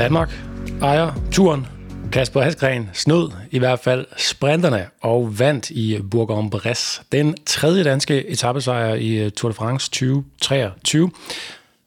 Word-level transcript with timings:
Danmark 0.00 0.44
ejer 0.82 1.12
turen. 1.32 1.66
Kasper 2.12 2.40
Hasgren 2.40 2.90
snød 2.92 3.30
i 3.50 3.58
hvert 3.58 3.80
fald 3.80 4.06
sprinterne 4.16 4.86
og 5.00 5.38
vandt 5.38 5.70
i 5.70 5.98
Bourg-en-Bresse. 6.10 7.02
Den 7.12 7.36
tredje 7.46 7.84
danske 7.84 8.26
etappesejr 8.26 8.94
i 8.94 9.16
øh, 9.16 9.30
Tour 9.30 9.50
de 9.50 9.54
France 9.54 9.90
2023. 9.90 11.10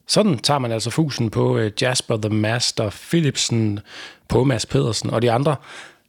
Sådan 0.08 0.38
tager 0.38 0.59
man 0.59 0.72
altså 0.72 0.89
fusen 0.89 1.30
på 1.30 1.58
øh, 1.58 1.72
Jasper 1.81 2.17
the 2.17 2.30
Master 2.30 2.89
Philipsen, 2.89 3.80
på 4.27 4.44
Mads 4.44 4.66
Pedersen 4.66 5.09
og 5.09 5.22
de 5.22 5.31
andre, 5.31 5.55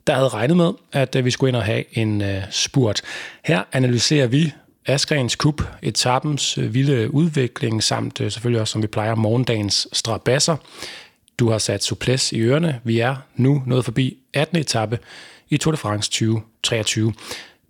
der 0.06 0.14
havde 0.14 0.28
regnet 0.28 0.56
med, 0.56 0.72
at 0.92 1.16
øh, 1.16 1.24
vi 1.24 1.30
skulle 1.30 1.48
ind 1.48 1.56
og 1.56 1.64
have 1.64 1.98
en 1.98 2.22
spurt. 2.50 3.02
Her 3.44 3.62
analyserer 3.72 4.26
vi 4.26 4.52
Asgrens 4.86 5.36
Kup, 5.36 5.62
etappens 5.82 6.58
vilde 6.58 7.14
udvikling, 7.14 7.82
samt 7.82 8.18
selvfølgelig 8.18 8.60
også, 8.60 8.72
som 8.72 8.82
vi 8.82 8.86
plejer, 8.86 9.14
morgendagens 9.14 9.88
strabasser. 9.92 10.56
Du 11.38 11.50
har 11.50 11.58
sat 11.58 11.84
Suples 11.84 12.32
i 12.32 12.40
ørerne. 12.40 12.80
Vi 12.84 12.98
er 12.98 13.16
nu 13.36 13.62
nået 13.66 13.84
forbi 13.84 14.18
18. 14.34 14.58
etape 14.58 14.98
i 15.48 15.56
Tour 15.56 15.72
de 15.72 15.76
France 15.76 16.10
2023. 16.10 17.12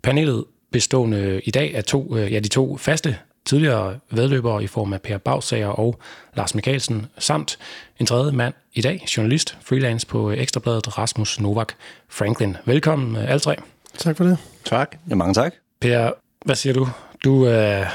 Panelet 0.03 0.45
bestående 0.71 1.41
i 1.45 1.51
dag 1.51 1.75
af 1.75 1.83
to, 1.83 2.17
øh, 2.17 2.33
ja, 2.33 2.39
de 2.39 2.47
to 2.47 2.77
faste 2.77 3.17
tidligere 3.45 3.99
vedløbere 4.11 4.63
i 4.63 4.67
form 4.67 4.93
af 4.93 5.01
Per 5.01 5.17
Bagsager 5.17 5.67
og 5.67 5.99
Lars 6.35 6.55
Mikkelsen, 6.55 7.05
samt 7.17 7.57
en 7.99 8.05
tredje 8.05 8.31
mand 8.31 8.53
i 8.73 8.81
dag, 8.81 9.05
journalist, 9.17 9.57
freelance 9.61 10.07
på 10.07 10.31
Ekstrabladet, 10.31 10.97
Rasmus 10.97 11.39
Novak 11.39 11.73
Franklin. 12.09 12.57
Velkommen 12.65 13.15
øh, 13.15 13.29
alle 13.29 13.39
tre. 13.39 13.55
Tak 13.97 14.17
for 14.17 14.23
det. 14.23 14.37
Tak. 14.65 14.97
Ja, 15.09 15.15
mange 15.15 15.33
tak. 15.33 15.53
Per, 15.81 16.11
hvad 16.45 16.55
siger 16.55 16.73
du? 16.73 16.87
Du, 17.23 17.47
øh, 17.47 17.85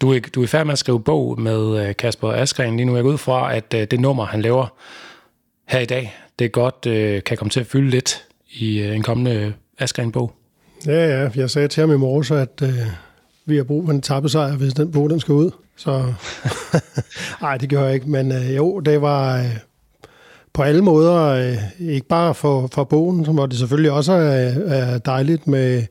du, 0.00 0.12
er, 0.12 0.20
du 0.34 0.40
er 0.40 0.44
i 0.44 0.46
færd 0.46 0.66
med 0.66 0.72
at 0.72 0.78
skrive 0.78 1.00
bog 1.00 1.40
med 1.40 1.94
Kasper 1.94 2.32
Askren 2.32 2.76
lige 2.76 2.86
nu. 2.86 2.94
Jeg 2.94 3.04
går 3.04 3.10
ud 3.10 3.18
fra, 3.18 3.54
at 3.54 3.72
det 3.72 4.00
nummer, 4.00 4.24
han 4.24 4.42
laver 4.42 4.66
her 5.70 5.80
i 5.80 5.84
dag, 5.84 6.14
det 6.38 6.44
er 6.44 6.48
godt 6.48 6.86
øh, 6.86 7.22
kan 7.22 7.36
komme 7.36 7.50
til 7.50 7.60
at 7.60 7.66
fylde 7.66 7.90
lidt 7.90 8.24
i 8.50 8.78
øh, 8.78 8.96
en 8.96 9.02
kommende 9.02 9.54
Askren-bog. 9.78 10.32
Ja, 10.86 11.22
ja. 11.22 11.30
Jeg 11.36 11.50
sagde 11.50 11.68
til 11.68 11.80
ham 11.80 11.92
i 11.92 11.96
morges, 11.96 12.30
at 12.30 12.62
øh, 12.62 12.86
vi 13.46 13.56
har 13.56 13.64
brug 13.64 13.84
for 13.84 13.92
en 13.92 14.00
tappesejr, 14.00 14.56
hvis 14.56 14.74
den 14.74 14.92
bog 14.92 15.10
den 15.10 15.20
skal 15.20 15.32
ud. 15.32 15.50
Så 15.76 16.12
nej, 17.42 17.56
det 17.56 17.68
gør 17.68 17.84
jeg 17.84 17.94
ikke. 17.94 18.10
Men 18.10 18.32
øh, 18.32 18.56
jo, 18.56 18.80
det 18.80 19.02
var 19.02 19.38
øh, 19.38 19.56
på 20.52 20.62
alle 20.62 20.82
måder, 20.82 21.22
øh, 21.22 21.56
ikke 21.80 22.06
bare 22.06 22.34
for, 22.34 22.68
for 22.72 22.84
bogen, 22.84 23.24
som 23.24 23.48
det 23.48 23.58
selvfølgelig 23.58 23.92
også 23.92 24.12
er, 24.12 24.52
er 24.74 24.98
dejligt 24.98 25.46
med, 25.46 25.84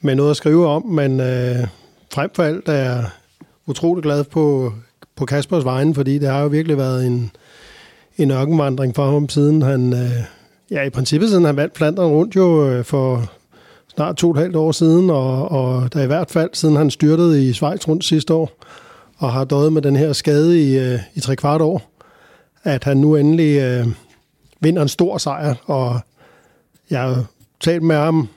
med 0.00 0.14
noget 0.14 0.30
at 0.30 0.36
skrive 0.36 0.66
om, 0.66 0.86
men 0.86 1.20
øh, 1.20 1.66
frem 2.14 2.30
for 2.34 2.42
alt 2.42 2.68
er 2.68 2.72
jeg 2.72 3.04
utrolig 3.66 4.02
glad 4.02 4.24
på, 4.24 4.72
på 5.16 5.26
Kaspers 5.26 5.64
vejen, 5.64 5.94
fordi 5.94 6.18
det 6.18 6.28
har 6.28 6.40
jo 6.40 6.46
virkelig 6.46 6.76
været 6.76 7.06
en, 7.06 7.32
en 8.18 8.30
ørkenvandring 8.30 8.94
for 8.94 9.10
ham, 9.10 9.28
siden 9.28 9.62
han, 9.62 9.92
øh, 9.92 10.24
ja 10.70 10.82
i 10.82 10.90
princippet 10.90 11.28
siden 11.28 11.44
han 11.44 11.56
vandt 11.56 11.76
Flanderen 11.76 12.12
rundt 12.12 12.36
jo 12.36 12.68
øh, 12.68 12.84
for 12.84 13.32
snart 13.94 14.16
to 14.16 14.28
og 14.28 14.34
et 14.34 14.40
halvt 14.40 14.56
år 14.56 14.72
siden, 14.72 15.10
og, 15.10 15.50
og 15.50 15.92
der 15.92 16.02
i 16.02 16.06
hvert 16.06 16.30
fald 16.30 16.50
siden 16.52 16.76
han 16.76 16.90
styrtede 16.90 17.48
i 17.48 17.52
Schweiz 17.52 17.88
rundt 17.88 18.04
sidste 18.04 18.34
år, 18.34 18.50
og 19.18 19.32
har 19.32 19.44
døjet 19.44 19.72
med 19.72 19.82
den 19.82 19.96
her 19.96 20.12
skade 20.12 20.70
i, 20.70 20.78
øh, 20.78 20.98
i 21.14 21.20
tre 21.20 21.36
kvart 21.36 21.60
år, 21.60 21.82
at 22.62 22.84
han 22.84 22.96
nu 22.96 23.16
endelig 23.16 23.60
øh, 23.60 23.86
vinder 24.60 24.82
en 24.82 24.88
stor 24.88 25.18
sejr, 25.18 25.54
og 25.64 26.00
jeg 26.90 27.00
har 27.00 27.24
talt 27.60 27.82
med 27.82 27.96
ham 27.96 28.28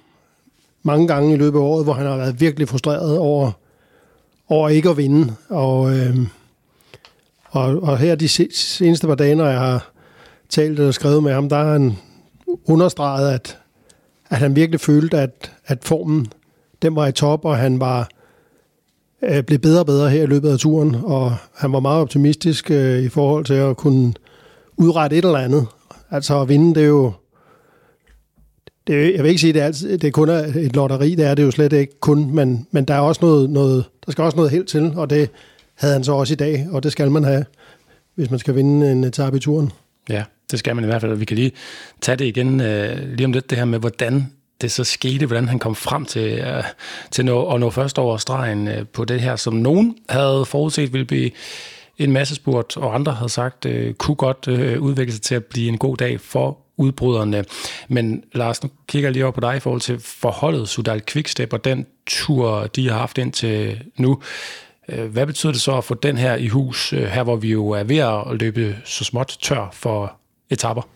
mange 0.84 1.08
gange 1.08 1.34
i 1.34 1.38
løbet 1.38 1.60
af 1.60 1.64
året, 1.64 1.84
hvor 1.84 1.94
han 1.94 2.06
har 2.06 2.18
været 2.18 2.42
virkelig 2.42 2.68
frustreret 2.70 3.18
over, 3.18 3.52
over 4.50 4.70
ikke 4.70 4.90
at 4.90 4.98
vinde, 4.98 5.34
og 5.50 5.98
øh, 5.98 6.18
og, 7.56 7.84
og 7.84 7.98
her 7.98 8.16
de 8.16 8.28
seneste 8.28 9.08
par 9.08 9.16
dage, 9.16 9.36
når 9.36 9.46
jeg 9.46 9.60
har 9.60 9.92
talt 10.50 10.80
og 10.80 10.94
skrevet 10.94 11.24
med 11.24 11.34
ham, 11.34 11.50
der 11.50 11.56
har 11.56 11.72
han 11.72 11.98
understreget, 12.66 13.34
at, 13.34 13.58
at 14.30 14.38
han 14.38 14.56
virkelig 14.56 14.80
følte, 14.80 15.18
at, 15.18 15.52
at 15.66 15.78
formen 15.84 16.28
den 16.82 16.96
var 16.96 17.08
i 17.08 17.12
top, 17.12 17.46
og 17.46 17.58
han 17.58 17.80
var 17.80 18.10
øh, 19.24 19.44
blev 19.44 19.60
bedre 19.60 19.80
og 19.80 19.86
bedre 19.86 20.10
her 20.10 20.24
i 20.24 20.26
løbet 20.26 20.50
af 20.50 20.60
turen, 20.60 20.96
og 21.04 21.36
han 21.56 21.72
var 21.72 21.80
meget 21.80 22.02
optimistisk 22.02 22.72
øh, 22.72 23.00
i 23.00 23.10
forhold 23.10 23.46
til 23.46 23.54
at 23.54 23.78
kunne 23.78 24.14
udrette 24.78 25.18
et 25.18 25.26
eller 25.26 25.40
andet. 25.40 25.68
Altså 26.12 26.42
at 26.42 26.50
vinde, 26.50 26.76
det 26.76 26.84
er 26.84 26.88
jo... 26.88 27.12
Det, 28.88 29.14
jeg 29.14 29.24
vil 29.24 29.30
ikke 29.30 29.42
sige, 29.42 29.50
at 29.50 29.56
det, 29.56 29.62
er 29.62 29.66
altid, 29.66 29.98
det 29.98 30.08
er 30.08 30.12
kun 30.12 30.30
et 30.30 30.76
lotteri, 30.76 31.16
det 31.16 31.26
er 31.26 31.36
det 31.36 31.44
jo 31.44 31.52
slet 31.52 31.74
ikke 31.74 32.00
kun, 32.00 32.36
men, 32.36 32.68
men 32.72 32.86
der, 32.86 32.94
er 32.94 33.00
også 33.00 33.26
noget, 33.26 33.50
noget, 33.50 33.86
der 34.06 34.12
skal 34.12 34.24
også 34.24 34.38
noget 34.38 34.52
helt 34.52 34.68
til, 34.68 34.94
og 34.96 35.10
det, 35.10 35.30
havde 35.76 35.94
han 35.94 36.04
så 36.04 36.12
også 36.12 36.34
i 36.34 36.38
dag, 36.38 36.68
og 36.72 36.84
det 36.84 36.92
skal 36.92 37.12
man 37.12 37.24
have, 37.24 37.46
hvis 38.16 38.30
man 38.30 38.40
skal 38.40 38.56
vinde 38.56 38.92
en 38.92 39.04
etape 39.04 39.38
i 39.38 39.40
turen. 39.40 39.72
Ja, 40.10 40.24
det 40.52 40.60
skal 40.60 40.76
man 40.76 40.84
i 40.84 40.88
hvert 40.88 41.02
fald, 41.02 41.12
og 41.12 41.20
vi 41.20 41.26
kan 41.26 41.38
lige 41.38 41.52
tage 42.02 42.16
det 42.16 42.26
igen 42.26 42.62
øh, 42.62 43.14
lige 43.14 43.26
om 43.26 43.34
lidt, 43.34 43.50
det 43.50 43.58
her 43.58 43.66
med, 43.66 43.80
hvordan 43.80 44.32
det 44.62 44.72
så 44.72 44.84
skete, 44.84 45.26
hvordan 45.26 45.48
han 45.48 45.60
kom 45.60 45.76
frem 45.76 46.06
til, 46.06 46.40
øh, 46.40 46.64
til 47.12 47.26
nå, 47.26 47.54
at 47.54 47.60
nå 47.60 47.70
først 47.70 48.00
over 48.00 48.18
stregen 48.18 48.68
øh, 48.68 48.86
på 48.88 49.06
det 49.06 49.22
her, 49.22 49.36
som 49.36 49.54
nogen 49.54 49.96
havde 50.10 50.46
forudset 50.46 50.94
ville 50.94 51.06
blive 51.06 51.32
en 51.98 52.12
masse 52.12 52.36
spurt, 52.36 52.78
og 52.78 52.96
andre 52.96 53.12
havde 53.12 53.30
sagt, 53.30 53.66
øh, 53.66 53.94
kunne 53.94 54.16
godt 54.16 54.48
øh, 54.48 54.82
udvikle 54.82 55.14
sig 55.14 55.22
til 55.22 55.36
at 55.36 55.46
blive 55.46 55.70
en 55.70 55.78
god 55.78 55.98
dag 55.98 56.22
for 56.22 56.58
udbryderne. 56.78 57.46
Men 57.88 58.24
Lars, 58.34 58.64
nu 58.64 58.70
kigger 58.88 59.08
jeg 59.08 59.14
lige 59.14 59.24
over 59.24 59.32
på 59.32 59.42
dig 59.42 59.58
i 59.58 59.60
forhold 59.60 59.82
til 59.82 60.00
forholdet 60.00 60.70
Sudal 60.70 61.02
Quickstep 61.08 61.54
og 61.54 61.66
den 61.66 61.86
tur, 62.08 62.68
de 62.68 62.90
har 62.90 62.98
haft 62.98 63.18
indtil 63.18 63.84
nu. 63.98 64.22
Øh, 64.90 65.12
hvad 65.12 65.26
betyder 65.26 65.52
det 65.52 65.62
så 65.62 65.78
at 65.78 65.84
få 65.84 65.94
den 65.94 66.18
her 66.18 66.36
i 66.36 66.48
hus, 66.48 66.94
øh, 66.94 67.04
her 67.04 67.24
hvor 67.24 67.36
vi 67.36 67.52
jo 67.52 67.70
er 67.70 67.84
ved 67.84 67.98
at 67.98 68.40
løbe 68.40 68.78
så 68.86 69.04
småt 69.04 69.38
tør 69.42 69.70
for 69.74 70.16
etapper? 70.50 70.88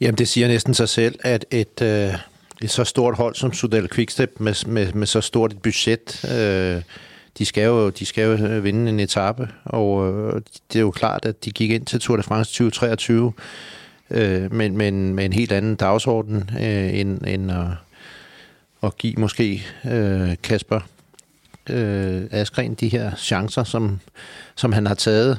Jamen 0.00 0.18
det 0.18 0.28
siger 0.28 0.48
næsten 0.48 0.74
sig 0.74 0.88
selv, 0.88 1.18
at 1.22 1.44
et, 1.50 1.82
øh, 1.82 2.14
et 2.62 2.70
så 2.70 2.84
stort 2.84 3.16
hold 3.16 3.34
som 3.34 3.52
Sudal 3.52 3.88
Quickstep 3.88 4.40
med, 4.40 4.66
med, 4.66 4.92
med 4.92 5.06
så 5.06 5.20
stort 5.20 5.52
et 5.52 5.62
budget, 5.62 6.24
øh, 6.24 6.82
de, 7.38 7.44
skal 7.44 7.64
jo, 7.64 7.90
de 7.90 8.06
skal 8.06 8.24
jo 8.24 8.46
øh, 8.46 8.64
vinde 8.64 8.90
en 8.90 9.00
etape, 9.00 9.48
og 9.64 10.08
øh, 10.08 10.40
det 10.72 10.78
er 10.78 10.80
jo 10.80 10.90
klart, 10.90 11.24
at 11.24 11.44
de 11.44 11.50
gik 11.50 11.70
ind 11.70 11.86
til 11.86 12.00
Tour 12.00 12.16
de 12.16 12.22
France 12.22 12.52
2023 12.52 13.32
øh, 14.10 14.52
men, 14.52 14.76
men 14.76 15.14
med 15.14 15.24
en 15.24 15.32
helt 15.32 15.52
anden 15.52 15.76
dagsorden 15.76 16.50
øh, 16.60 16.98
end, 16.98 17.26
end 17.26 17.52
at, 17.52 17.66
at 18.82 18.98
give 18.98 19.14
måske 19.16 19.66
øh, 19.84 20.36
Kasper 20.42 20.80
øh, 21.70 22.22
Askren 22.30 22.74
de 22.74 22.88
her 22.88 23.14
chancer, 23.16 23.64
som, 23.64 24.00
som 24.54 24.72
han 24.72 24.86
har 24.86 24.94
taget. 24.94 25.38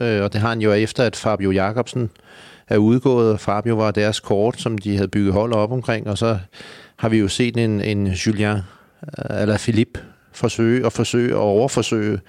Øh, 0.00 0.22
og 0.22 0.32
det 0.32 0.40
har 0.40 0.48
han 0.48 0.60
jo 0.60 0.72
efter, 0.72 1.04
at 1.04 1.16
Fabio 1.16 1.50
Jacobsen 1.50 2.10
er 2.68 2.76
udgået, 2.76 3.32
og 3.32 3.40
Fabio 3.40 3.74
var 3.74 3.90
deres 3.90 4.20
kort, 4.20 4.60
som 4.60 4.78
de 4.78 4.96
havde 4.96 5.08
bygget 5.08 5.32
hold 5.32 5.52
op 5.52 5.72
omkring, 5.72 6.06
og 6.06 6.18
så 6.18 6.38
har 6.96 7.08
vi 7.08 7.18
jo 7.18 7.28
set 7.28 7.56
en, 7.56 7.80
en 7.80 8.06
Julien 8.06 8.56
øh, 8.56 9.40
eller 9.40 9.58
Philippe 9.58 10.00
forsøge 10.32 10.84
og 10.84 10.92
forsøge 10.92 11.36
og 11.36 11.42
overforsøge, 11.42 12.20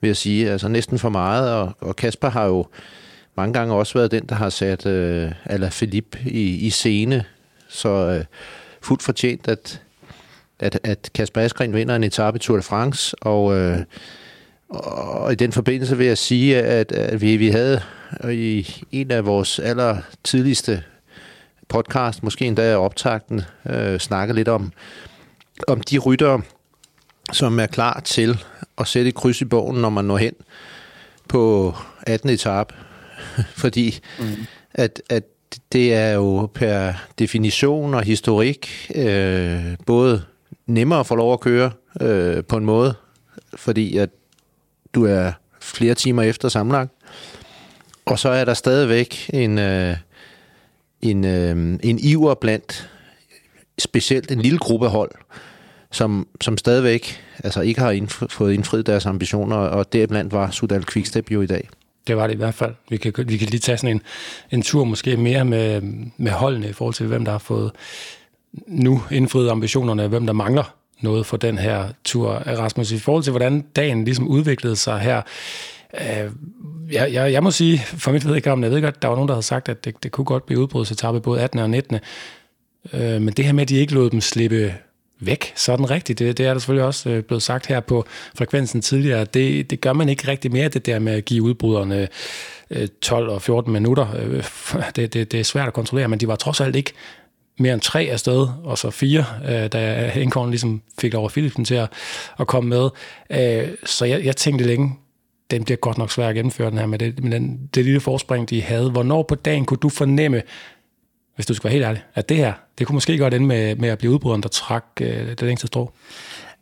vil 0.00 0.08
jeg 0.08 0.16
sige, 0.16 0.50
altså 0.50 0.68
næsten 0.68 0.98
for 0.98 1.08
meget, 1.08 1.52
og, 1.52 1.72
og 1.80 1.96
Kasper 1.96 2.30
har 2.30 2.44
jo 2.44 2.66
mange 3.36 3.52
gange 3.52 3.74
også 3.74 3.98
været 3.98 4.10
den, 4.10 4.26
der 4.28 4.34
har 4.34 4.50
sat 4.50 4.86
øh, 4.86 5.32
Philippe 5.70 6.18
i, 6.26 6.66
i 6.66 6.70
scene, 6.70 7.24
så 7.68 7.88
øh, 7.88 8.24
fuldt 8.82 9.02
fortjent, 9.02 9.48
at, 9.48 9.82
at, 10.60 10.80
at 10.84 11.10
Kasper 11.14 11.40
Askren 11.40 11.74
vinder 11.74 11.96
en 11.96 12.04
etape 12.04 12.36
i 12.36 12.38
Tour 12.38 12.56
de 12.56 12.62
France, 12.62 13.16
og, 13.20 13.56
øh, 13.56 13.78
og 14.68 15.32
i 15.32 15.34
den 15.34 15.52
forbindelse 15.52 15.96
vil 15.96 16.06
jeg 16.06 16.18
sige, 16.18 16.62
at, 16.62 16.92
at 16.92 17.20
vi, 17.20 17.36
vi 17.36 17.48
havde 17.48 17.80
i 18.30 18.74
en 18.92 19.10
af 19.10 19.26
vores 19.26 19.58
aller 19.58 19.98
tidligste 20.24 20.82
podcast, 21.68 22.22
måske 22.22 22.44
endda 22.44 22.76
optagten, 22.76 23.40
øh, 23.70 23.98
snakket 23.98 24.36
lidt 24.36 24.48
om, 24.48 24.72
om 25.68 25.80
de 25.80 25.98
ryttere, 25.98 26.42
som 27.32 27.60
er 27.60 27.66
klar 27.66 28.00
til 28.00 28.44
at 28.78 28.86
sætte 28.86 29.08
et 29.08 29.14
kryds 29.14 29.40
i 29.40 29.44
bogen, 29.44 29.80
når 29.80 29.90
man 29.90 30.04
når 30.04 30.16
hen 30.16 30.34
på 31.28 31.74
18. 32.06 32.30
etape. 32.30 32.74
Fordi 33.62 33.98
mm. 34.18 34.46
at, 34.74 35.02
at 35.10 35.24
det 35.72 35.94
er 35.94 36.12
jo 36.12 36.48
per 36.54 36.92
definition 37.18 37.94
og 37.94 38.02
historik 38.02 38.90
øh, 38.94 39.76
både 39.86 40.22
nemmere 40.66 41.00
at 41.00 41.06
få 41.06 41.14
lov 41.14 41.32
at 41.32 41.40
køre 41.40 41.70
øh, 42.00 42.44
på 42.44 42.56
en 42.56 42.64
måde, 42.64 42.94
fordi 43.54 43.96
at 43.96 44.10
du 44.94 45.04
er 45.04 45.32
flere 45.60 45.94
timer 45.94 46.22
efter 46.22 46.48
sammenlagt. 46.48 46.92
Og 48.04 48.18
så 48.18 48.28
er 48.28 48.44
der 48.44 48.54
stadigvæk 48.54 49.30
en, 49.32 49.58
øh, 49.58 49.96
en, 51.02 51.24
øh, 51.24 51.78
en 51.82 51.98
iver 51.98 52.34
blandt 52.34 52.90
specielt 53.78 54.30
en 54.30 54.40
lille 54.40 54.58
gruppe 54.58 54.88
hold, 54.88 55.10
som, 55.90 56.28
som 56.40 56.58
stadigvæk 56.58 57.24
altså 57.44 57.60
ikke 57.60 57.80
har 57.80 57.92
indf- 57.92 58.26
fået 58.30 58.54
indfriet 58.54 58.86
deres 58.86 59.06
ambitioner, 59.06 59.56
og 59.56 59.92
deriblandt 59.92 60.32
var 60.32 60.50
Sudal 60.50 60.84
Quickstep 60.86 61.30
jo 61.30 61.42
i 61.42 61.46
dag. 61.46 61.68
Det 62.06 62.16
var 62.16 62.26
det 62.26 62.34
i 62.34 62.36
hvert 62.36 62.54
fald. 62.54 62.74
Vi 62.90 62.96
kan, 62.96 63.12
vi 63.26 63.36
kan 63.36 63.48
lige 63.48 63.60
tage 63.60 63.78
sådan 63.78 63.96
en, 63.96 64.02
en 64.50 64.62
tur 64.62 64.84
måske 64.84 65.16
mere 65.16 65.44
med, 65.44 65.80
med 66.16 66.32
holdene 66.32 66.68
i 66.68 66.72
forhold 66.72 66.94
til, 66.94 67.06
hvem 67.06 67.24
der 67.24 67.32
har 67.32 67.38
fået 67.38 67.72
nu 68.66 69.02
indfriet 69.10 69.50
ambitionerne, 69.50 70.08
hvem 70.08 70.26
der 70.26 70.32
mangler 70.32 70.74
noget 71.00 71.26
for 71.26 71.36
den 71.36 71.58
her 71.58 71.88
tur. 72.04 72.32
Rasmus, 72.32 72.92
i 72.92 72.98
forhold 72.98 73.24
til, 73.24 73.30
hvordan 73.30 73.60
dagen 73.76 74.04
ligesom 74.04 74.28
udviklede 74.28 74.76
sig 74.76 74.98
her, 74.98 75.22
øh, 76.00 76.30
jeg, 76.92 77.12
jeg, 77.12 77.32
jeg 77.32 77.42
må 77.42 77.50
sige, 77.50 77.78
for 77.78 78.12
mit 78.12 78.28
vedkommende, 78.28 78.66
jeg 78.66 78.74
ved 78.74 78.82
godt, 78.82 79.02
der 79.02 79.08
var 79.08 79.14
nogen, 79.14 79.28
der 79.28 79.34
havde 79.34 79.46
sagt, 79.46 79.68
at 79.68 79.84
det, 79.84 80.02
det 80.02 80.12
kunne 80.12 80.24
godt 80.24 80.46
blive 80.46 80.60
udbrudsetappe 80.60 81.20
både 81.20 81.40
18. 81.40 81.58
og 81.58 81.70
19. 81.70 81.98
Øh, 82.92 83.22
men 83.22 83.28
det 83.28 83.44
her 83.44 83.52
med, 83.52 83.62
at 83.62 83.68
de 83.68 83.76
ikke 83.76 83.94
lod 83.94 84.10
dem 84.10 84.20
slippe 84.20 84.74
væk 85.20 85.52
sådan 85.56 85.90
rigtigt, 85.90 86.18
det, 86.18 86.38
det 86.38 86.46
er 86.46 86.52
der 86.52 86.60
selvfølgelig 86.60 86.86
også 86.86 87.10
øh, 87.10 87.22
blevet 87.22 87.42
sagt 87.42 87.66
her 87.66 87.80
på 87.80 88.04
frekvensen 88.34 88.80
tidligere, 88.80 89.24
det, 89.24 89.70
det 89.70 89.80
gør 89.80 89.92
man 89.92 90.08
ikke 90.08 90.28
rigtig 90.28 90.52
mere, 90.52 90.68
det 90.68 90.86
der 90.86 90.98
med 90.98 91.12
at 91.12 91.24
give 91.24 91.42
udbryderne 91.42 92.08
øh, 92.70 92.88
12 93.02 93.28
og 93.28 93.42
14 93.42 93.72
minutter. 93.72 94.06
Øh, 94.18 94.44
det, 94.96 95.14
det, 95.14 95.32
det 95.32 95.40
er 95.40 95.44
svært 95.44 95.68
at 95.68 95.74
kontrollere, 95.74 96.08
men 96.08 96.20
de 96.20 96.28
var 96.28 96.36
trods 96.36 96.60
alt 96.60 96.76
ikke 96.76 96.92
mere 97.58 97.74
end 97.74 97.80
tre 97.80 98.00
afsted, 98.00 98.48
og 98.64 98.78
så 98.78 98.90
fire, 98.90 99.24
øh, 99.48 99.68
da 99.72 100.12
Enkorn 100.16 100.50
ligesom 100.50 100.82
fik 101.00 101.14
over 101.14 101.28
Philipsen 101.28 101.64
til 101.64 101.74
at, 101.74 101.92
at 102.38 102.46
komme 102.46 102.70
med. 102.70 102.90
Øh, 103.30 103.68
så 103.84 104.04
jeg, 104.04 104.24
jeg 104.24 104.36
tænkte 104.36 104.64
længe, 104.64 104.94
den 105.50 105.64
bliver 105.64 105.76
godt 105.76 105.98
nok 105.98 106.10
svær 106.10 106.28
at 106.28 106.34
gennemføre 106.34 106.70
den 106.70 106.78
her 106.78 106.86
med 106.86 106.98
det, 106.98 107.24
med 107.24 107.30
den, 107.30 107.70
det 107.74 107.84
lille 107.84 108.00
forspring, 108.00 108.50
de 108.50 108.62
havde. 108.62 108.90
Hvornår 108.90 109.22
på 109.22 109.34
dagen 109.34 109.64
kunne 109.64 109.78
du 109.78 109.88
fornemme, 109.88 110.42
hvis 111.34 111.46
du 111.46 111.54
skal 111.54 111.64
være 111.64 111.72
helt 111.72 111.84
ærlig, 111.84 112.02
at 112.14 112.28
det 112.28 112.36
her, 112.36 112.52
det 112.78 112.86
kunne 112.86 112.94
måske 112.94 113.18
godt 113.18 113.34
ende 113.34 113.46
med, 113.46 113.76
med 113.76 113.88
at 113.88 113.98
blive 113.98 114.12
udbryderen, 114.12 114.42
der 114.42 114.48
trak 114.48 114.84
øh, 115.00 115.28
det 115.28 115.42
længste 115.42 115.66
strå. 115.66 115.92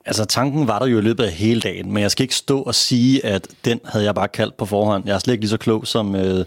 Altså 0.07 0.25
tanken 0.25 0.69
var 0.69 0.79
der 0.79 0.87
jo 0.87 0.99
i 0.99 1.03
løbet 1.03 1.25
af 1.25 1.33
hele 1.33 1.61
dagen, 1.61 1.93
men 1.93 2.03
jeg 2.03 2.11
skal 2.11 2.23
ikke 2.23 2.35
stå 2.35 2.63
og 2.63 2.75
sige, 2.75 3.27
at 3.27 3.49
den 3.65 3.81
havde 3.85 4.05
jeg 4.05 4.15
bare 4.15 4.29
kaldt 4.29 4.57
på 4.57 4.67
forhånd. 4.67 5.07
Jeg 5.07 5.15
er 5.15 5.19
slet 5.19 5.35
ikke 5.35 5.43
lige 5.43 5.51
så 5.51 5.57
klog 5.57 5.87
som, 5.87 6.17
øh, 6.17 6.45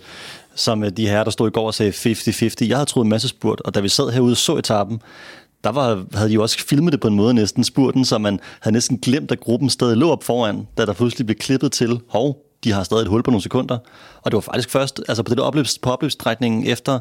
som 0.57 0.83
øh, 0.83 0.89
de 0.89 1.07
her, 1.07 1.23
der 1.23 1.31
stod 1.31 1.47
i 1.47 1.51
går 1.51 1.67
og 1.67 1.73
sagde 1.73 1.91
50-50. 1.91 2.67
Jeg 2.67 2.77
havde 2.77 2.89
troet 2.89 3.05
en 3.05 3.09
masse 3.09 3.27
spurt, 3.27 3.61
og 3.61 3.75
da 3.75 3.79
vi 3.79 3.89
sad 3.89 4.09
herude 4.11 4.33
og 4.33 4.37
så 4.37 4.57
etappen, 4.57 5.01
der 5.63 5.69
var, 5.69 6.05
havde 6.13 6.29
de 6.29 6.33
jo 6.33 6.41
også 6.41 6.59
filmet 6.59 6.93
det 6.93 6.99
på 6.99 7.07
en 7.07 7.15
måde 7.15 7.33
næsten, 7.33 7.63
spurten, 7.63 8.05
så 8.05 8.17
man 8.17 8.39
havde 8.59 8.73
næsten 8.73 8.97
glemt, 8.97 9.31
at 9.31 9.39
gruppen 9.39 9.69
stadig 9.69 9.97
lå 9.97 10.11
op 10.11 10.23
foran, 10.23 10.67
da 10.77 10.85
der 10.85 10.93
pludselig 10.93 11.25
blev 11.25 11.35
klippet 11.35 11.71
til, 11.71 11.99
hov, 12.09 12.37
de 12.63 12.71
har 12.71 12.83
stadig 12.83 13.01
et 13.01 13.07
hul 13.07 13.23
på 13.23 13.31
nogle 13.31 13.41
sekunder. 13.41 13.77
Og 14.21 14.31
det 14.31 14.33
var 14.33 14.41
faktisk 14.41 14.69
først, 14.69 15.01
altså 15.07 15.23
på 15.23 15.29
det 15.29 15.37
der 15.37 15.43
opløbs, 15.43 15.79
på 15.79 15.91
opløbsstrækningen 15.91 16.67
efter 16.67 16.99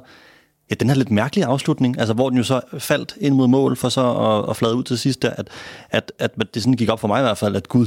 ja, 0.71 0.75
den 0.75 0.89
her 0.89 0.97
lidt 0.97 1.11
mærkelige 1.11 1.47
afslutning, 1.47 1.99
altså 1.99 2.15
hvor 2.15 2.29
den 2.29 2.39
jo 2.39 2.45
så 2.45 2.61
faldt 2.79 3.15
ind 3.21 3.35
mod 3.35 3.49
mål 3.49 3.77
for 3.77 3.89
så 3.89 4.15
at, 4.15 4.51
at 4.51 4.57
flade 4.57 4.75
ud 4.75 4.83
til 4.83 4.99
sidst 4.99 5.23
der, 5.23 5.31
at, 5.31 5.49
at, 5.91 6.13
at 6.19 6.55
det 6.55 6.63
sådan 6.63 6.75
gik 6.75 6.89
op 6.89 7.01
for 7.01 7.09
mig 7.09 7.21
i 7.21 7.23
hvert 7.23 7.39
fald, 7.39 7.57
at 7.57 7.69
gud, 7.69 7.87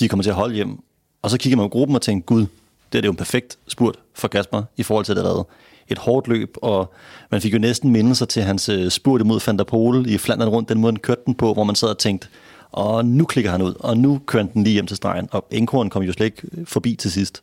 de 0.00 0.08
kommer 0.08 0.22
til 0.22 0.30
at 0.30 0.36
holde 0.36 0.54
hjem. 0.54 0.78
Og 1.22 1.30
så 1.30 1.38
kigger 1.38 1.56
man 1.56 1.64
på 1.64 1.68
gruppen 1.68 1.96
og 1.96 2.02
tænker, 2.02 2.26
gud, 2.26 2.46
det 2.92 2.98
er 2.98 3.06
jo 3.06 3.10
en 3.10 3.16
perfekt 3.16 3.58
spurt 3.68 3.96
for 4.14 4.28
Kasper 4.28 4.62
i 4.76 4.82
forhold 4.82 5.04
til, 5.04 5.16
det 5.16 5.24
der 5.24 5.46
et 5.88 5.98
hårdt 5.98 6.28
løb, 6.28 6.56
og 6.62 6.94
man 7.30 7.40
fik 7.40 7.52
jo 7.52 7.58
næsten 7.58 7.90
mindelse 7.90 8.26
til 8.26 8.42
hans 8.42 8.68
øh, 8.68 8.90
spurt 8.90 9.20
imod 9.20 9.40
Van 9.46 9.58
der 9.58 9.64
Pol 9.64 10.06
i 10.08 10.18
Flandern 10.18 10.48
rundt, 10.48 10.68
den 10.68 10.80
måde 10.80 10.92
han 10.92 11.00
kørte 11.00 11.20
den 11.26 11.34
på, 11.34 11.54
hvor 11.54 11.64
man 11.64 11.76
sad 11.76 11.88
og 11.88 11.98
tænkte, 11.98 12.28
og 12.72 13.04
nu 13.04 13.24
klikker 13.24 13.50
han 13.50 13.62
ud, 13.62 13.74
og 13.80 13.96
nu 13.96 14.20
kører 14.26 14.42
den 14.42 14.64
lige 14.64 14.74
hjem 14.74 14.86
til 14.86 14.96
stregen, 14.96 15.28
og 15.32 15.46
Enkhorn 15.50 15.90
kom 15.90 16.02
jo 16.02 16.12
slet 16.12 16.26
ikke 16.26 16.42
øh, 16.52 16.66
forbi 16.66 16.94
til 16.94 17.12
sidst. 17.12 17.42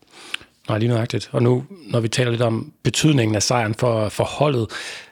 Nej, 0.69 0.77
lige 0.77 0.89
nøjagtigt. 0.89 1.29
Og 1.31 1.43
nu, 1.43 1.63
når 1.87 1.99
vi 1.99 2.07
taler 2.07 2.31
lidt 2.31 2.41
om 2.41 2.71
betydningen 2.83 3.35
af 3.35 3.43
sejren 3.43 3.73
for, 3.73 4.09
for 4.09 4.23
holdet, 4.23 4.67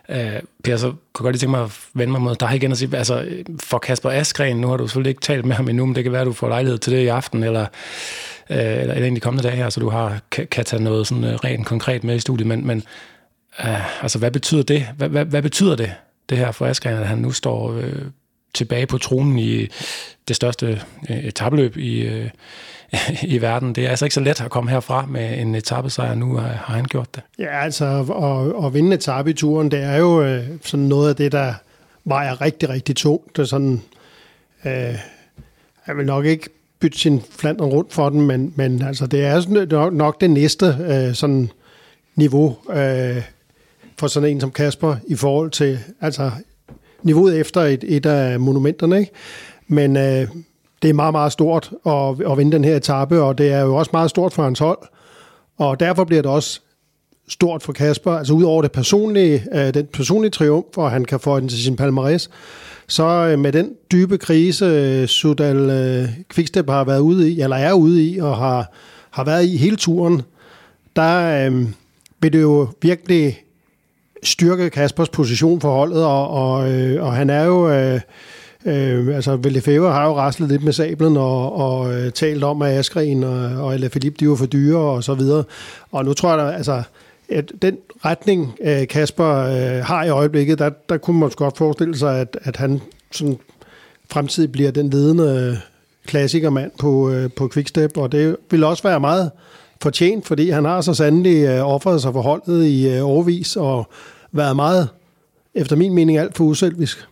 øh, 0.09 0.31
Per, 0.63 0.77
så 0.77 0.87
kunne 0.87 0.95
jeg 0.95 1.23
godt 1.23 1.33
lige 1.33 1.39
tænke 1.39 1.51
mig 1.51 1.63
at 1.63 1.79
vende 1.93 2.11
mig 2.11 2.21
mod 2.21 2.35
dig 2.35 2.55
igen 2.55 2.71
og 2.71 2.77
sige, 2.77 2.97
altså 2.97 3.21
øh, 3.21 3.45
for 3.59 3.77
Kasper 3.77 4.09
Askren, 4.09 4.57
nu 4.57 4.67
har 4.67 4.77
du 4.77 4.87
selvfølgelig 4.87 5.09
ikke 5.09 5.21
talt 5.21 5.45
med 5.45 5.55
ham 5.55 5.69
endnu, 5.69 5.85
men 5.85 5.95
det 5.95 6.03
kan 6.03 6.11
være, 6.11 6.21
at 6.21 6.27
du 6.27 6.33
får 6.33 6.47
lejlighed 6.47 6.77
til 6.77 6.93
det 6.93 6.99
i 6.99 7.07
aften, 7.07 7.43
eller, 7.43 7.65
øh, 8.51 8.57
eller, 8.57 8.93
eller 8.93 8.95
en 8.95 9.03
af 9.03 9.11
de 9.15 9.19
kommende 9.19 9.47
dage 9.47 9.55
her, 9.55 9.69
så 9.69 9.79
du 9.79 9.89
har, 9.89 10.19
kan, 10.31 10.47
kan 10.47 10.65
tage 10.65 10.83
noget 10.83 11.07
sådan 11.07 11.23
øh, 11.23 11.35
rent 11.35 11.65
konkret 11.65 12.03
med 12.03 12.15
i 12.15 12.19
studiet, 12.19 12.47
men, 12.47 12.67
men 12.67 12.83
øh, 13.59 14.03
altså 14.03 14.19
hvad 14.19 14.31
betyder 14.31 14.63
det? 14.63 14.87
Hvad, 14.97 15.09
hvad, 15.09 15.25
hvad 15.25 15.41
betyder 15.41 15.75
det, 15.75 15.93
det 16.29 16.37
her 16.37 16.51
for 16.51 16.65
Askren, 16.65 16.97
at 16.97 17.07
han 17.07 17.17
nu 17.17 17.31
står 17.31 17.73
øh, 17.73 18.01
tilbage 18.53 18.87
på 18.87 18.97
tronen 18.97 19.39
i 19.39 19.67
det 20.27 20.35
største 20.35 20.81
øh, 21.09 21.17
etabløb 21.17 21.77
i, 21.77 22.01
øh, 22.01 22.29
i 23.35 23.41
verden. 23.41 23.75
Det 23.75 23.85
er 23.85 23.89
altså 23.89 24.05
ikke 24.05 24.13
så 24.13 24.21
let 24.21 24.41
at 24.41 24.51
komme 24.51 24.71
herfra 24.71 25.05
med 25.05 25.39
en 25.39 25.55
etappesejr. 25.55 26.15
Nu 26.15 26.37
har 26.37 26.73
han 26.73 26.85
gjort 26.85 27.15
det. 27.15 27.23
Ja, 27.39 27.63
altså 27.63 27.85
at, 27.85 28.65
at 28.65 28.73
vinde 28.73 28.95
etappe 28.95 29.31
i 29.31 29.33
turen, 29.33 29.71
det 29.71 29.79
er 29.83 29.97
jo 29.97 30.23
øh, 30.23 30.47
sådan 30.63 30.85
noget 30.85 31.09
af 31.09 31.15
det, 31.15 31.31
der 31.31 31.53
vejer 32.05 32.41
rigtig, 32.41 32.69
rigtig 32.69 32.95
tungt. 32.95 33.35
Det 33.35 33.41
er 33.41 33.45
sådan, 33.45 33.81
øh, 34.65 34.95
jeg 35.87 35.97
vil 35.97 36.05
nok 36.05 36.25
ikke 36.25 36.49
bytte 36.81 36.99
sin 36.99 37.21
flander 37.29 37.65
rundt 37.65 37.93
for 37.93 38.09
den, 38.09 38.21
men, 38.21 38.53
men 38.55 38.81
altså, 38.81 39.07
det 39.07 39.25
er 39.25 39.41
sådan, 39.41 39.67
nok, 39.67 39.93
nok 39.93 40.21
det 40.21 40.29
næste 40.29 40.77
øh, 40.89 41.15
sådan 41.15 41.49
niveau 42.15 42.57
øh, 42.69 43.21
for 43.99 44.07
sådan 44.07 44.29
en 44.29 44.41
som 44.41 44.51
Kasper 44.51 44.95
i 45.07 45.15
forhold 45.15 45.51
til 45.51 45.79
altså, 46.01 46.31
niveauet 47.03 47.39
efter 47.39 47.61
et, 47.61 47.83
et 47.87 48.05
af 48.05 48.39
monumenterne. 48.39 48.99
Ikke? 48.99 49.11
Men 49.67 49.97
øh, 49.97 50.27
det 50.81 50.89
er 50.89 50.93
meget, 50.93 51.13
meget 51.13 51.31
stort 51.31 51.71
at, 51.85 52.31
at 52.31 52.37
vinde 52.37 52.51
den 52.51 52.63
her 52.63 52.75
etape, 52.75 53.21
og 53.21 53.37
det 53.37 53.51
er 53.51 53.61
jo 53.61 53.75
også 53.75 53.89
meget 53.93 54.09
stort 54.09 54.33
for 54.33 54.43
hans 54.43 54.59
hold. 54.59 54.79
Og 55.57 55.79
derfor 55.79 56.03
bliver 56.03 56.21
det 56.21 56.31
også 56.31 56.61
stort 57.27 57.63
for 57.63 57.73
Kasper, 57.73 58.11
altså 58.11 58.33
ud 58.33 58.43
over 58.43 58.61
det 58.61 58.71
personlige, 58.71 59.43
øh, 59.53 59.73
den 59.73 59.87
personlige 59.93 60.31
triumf, 60.31 60.77
og 60.77 60.91
han 60.91 61.05
kan 61.05 61.19
få 61.19 61.39
den 61.39 61.49
til 61.49 61.63
sin 61.63 61.77
palmarès, 61.81 62.27
så 62.91 63.03
øh, 63.03 63.39
med 63.39 63.51
den 63.51 63.71
dybe 63.91 64.17
krise, 64.17 64.65
øh, 64.65 65.07
Sudal 65.07 65.57
øh, 65.69 66.09
Quickstep 66.33 66.69
har 66.69 66.83
været 66.83 66.99
ude 66.99 67.31
i, 67.31 67.41
eller 67.41 67.55
er 67.55 67.73
ude 67.73 68.05
i, 68.05 68.19
og 68.19 68.37
har, 68.37 68.71
har 69.11 69.23
været 69.23 69.45
i 69.45 69.57
hele 69.57 69.75
turen, 69.75 70.21
der 70.95 71.45
øh, 71.47 71.67
vil 72.21 72.33
det 72.33 72.41
jo 72.41 72.67
virkelig 72.81 73.43
styrke 74.23 74.69
Kaspers 74.69 75.09
position 75.09 75.61
for 75.61 75.71
holdet, 75.71 76.05
og, 76.05 76.29
og, 76.29 76.71
øh, 76.71 77.03
og 77.03 77.13
han 77.13 77.29
er 77.29 77.43
jo... 77.43 77.69
Øh, 77.69 78.01
Øh, 78.65 79.15
altså, 79.15 79.39
Lefebvre 79.43 79.91
har 79.91 80.05
jo 80.05 80.17
raslet 80.17 80.49
lidt 80.49 80.63
med 80.63 80.73
sablen 80.73 81.17
og, 81.17 81.55
og 81.55 81.93
øh, 81.93 82.11
talt 82.11 82.43
om, 82.43 82.61
at 82.61 82.71
Askren 82.71 83.23
og, 83.23 83.65
og 83.65 83.79
Philippe, 83.91 84.17
de 84.19 84.29
var 84.29 84.35
for 84.35 84.45
dyre 84.45 84.77
og 84.77 85.03
så 85.03 85.13
videre. 85.13 85.43
Og 85.91 86.05
nu 86.05 86.13
tror 86.13 86.37
jeg, 86.37 86.47
at, 86.47 86.55
altså, 86.55 86.83
at 87.29 87.51
den 87.61 87.77
retning, 88.05 88.55
øh, 88.61 88.87
Kasper 88.87 89.35
øh, 89.35 89.85
har 89.85 90.03
i 90.03 90.09
øjeblikket, 90.09 90.59
der, 90.59 90.69
der 90.89 90.97
kunne 90.97 91.19
man 91.19 91.29
godt 91.29 91.57
forestille 91.57 91.97
sig, 91.97 92.19
at, 92.19 92.37
at 92.41 92.55
han 92.55 92.81
sådan 93.11 93.37
fremtidig 94.11 94.51
bliver 94.51 94.71
den 94.71 94.89
ledende 94.89 95.59
klassikermand 96.05 96.71
på, 96.79 97.09
øh, 97.09 97.29
på 97.31 97.49
Quickstep, 97.53 97.97
og 97.97 98.11
det 98.11 98.35
vil 98.51 98.63
også 98.63 98.83
være 98.83 98.99
meget 98.99 99.31
fortjent, 99.81 100.27
fordi 100.27 100.49
han 100.49 100.65
har 100.65 100.81
så 100.81 100.93
sandelig 100.93 101.43
øh, 101.43 101.67
offret 101.67 102.01
sig 102.01 102.13
for 102.13 102.21
holdet 102.21 102.65
i 102.65 102.89
øh, 102.89 103.05
overvis 103.05 103.55
og 103.55 103.89
været 104.31 104.55
meget, 104.55 104.89
efter 105.53 105.75
min 105.75 105.93
mening, 105.93 106.17
alt 106.17 106.37
for 106.37 106.43
uselvisk. 106.43 107.07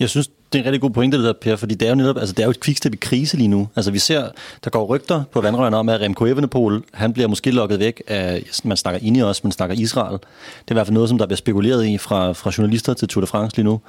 Jeg 0.00 0.08
synes, 0.08 0.30
det 0.52 0.58
er 0.58 0.62
en 0.62 0.64
rigtig 0.64 0.80
god 0.80 0.90
pointe, 0.90 1.16
det 1.16 1.24
der, 1.24 1.32
Per, 1.32 1.56
fordi 1.56 1.74
det 1.74 1.86
er 1.86 1.90
jo 1.90 1.96
netop, 1.96 2.16
altså 2.16 2.32
det 2.32 2.42
er 2.42 2.46
jo 2.46 2.50
et 2.50 2.60
kvikstep 2.60 2.94
i 2.94 2.96
krise 2.96 3.36
lige 3.36 3.48
nu. 3.48 3.68
Altså 3.76 3.90
vi 3.90 3.98
ser, 3.98 4.28
der 4.64 4.70
går 4.70 4.86
rygter 4.86 5.22
på 5.32 5.40
vandrørene 5.40 5.76
om, 5.76 5.88
at 5.88 6.00
Remco 6.00 6.24
Evenepoel, 6.24 6.82
han 6.92 7.12
bliver 7.12 7.28
måske 7.28 7.50
lukket 7.50 7.78
væk 7.78 8.02
af, 8.06 8.42
man 8.64 8.76
snakker 8.76 9.00
ind 9.02 9.16
i 9.16 9.22
os, 9.22 9.44
man 9.44 9.52
snakker 9.52 9.76
Israel. 9.76 10.12
Det 10.12 10.20
er 10.68 10.72
i 10.72 10.74
hvert 10.74 10.86
fald 10.86 10.94
noget, 10.94 11.08
som 11.08 11.18
der 11.18 11.26
bliver 11.26 11.36
spekuleret 11.36 11.86
i 11.86 11.98
fra, 11.98 12.32
fra 12.32 12.52
journalister 12.58 12.94
til 12.94 13.08
Tour 13.08 13.20
de 13.20 13.26
France 13.26 13.56
lige 13.56 13.64
nu. 13.64 13.80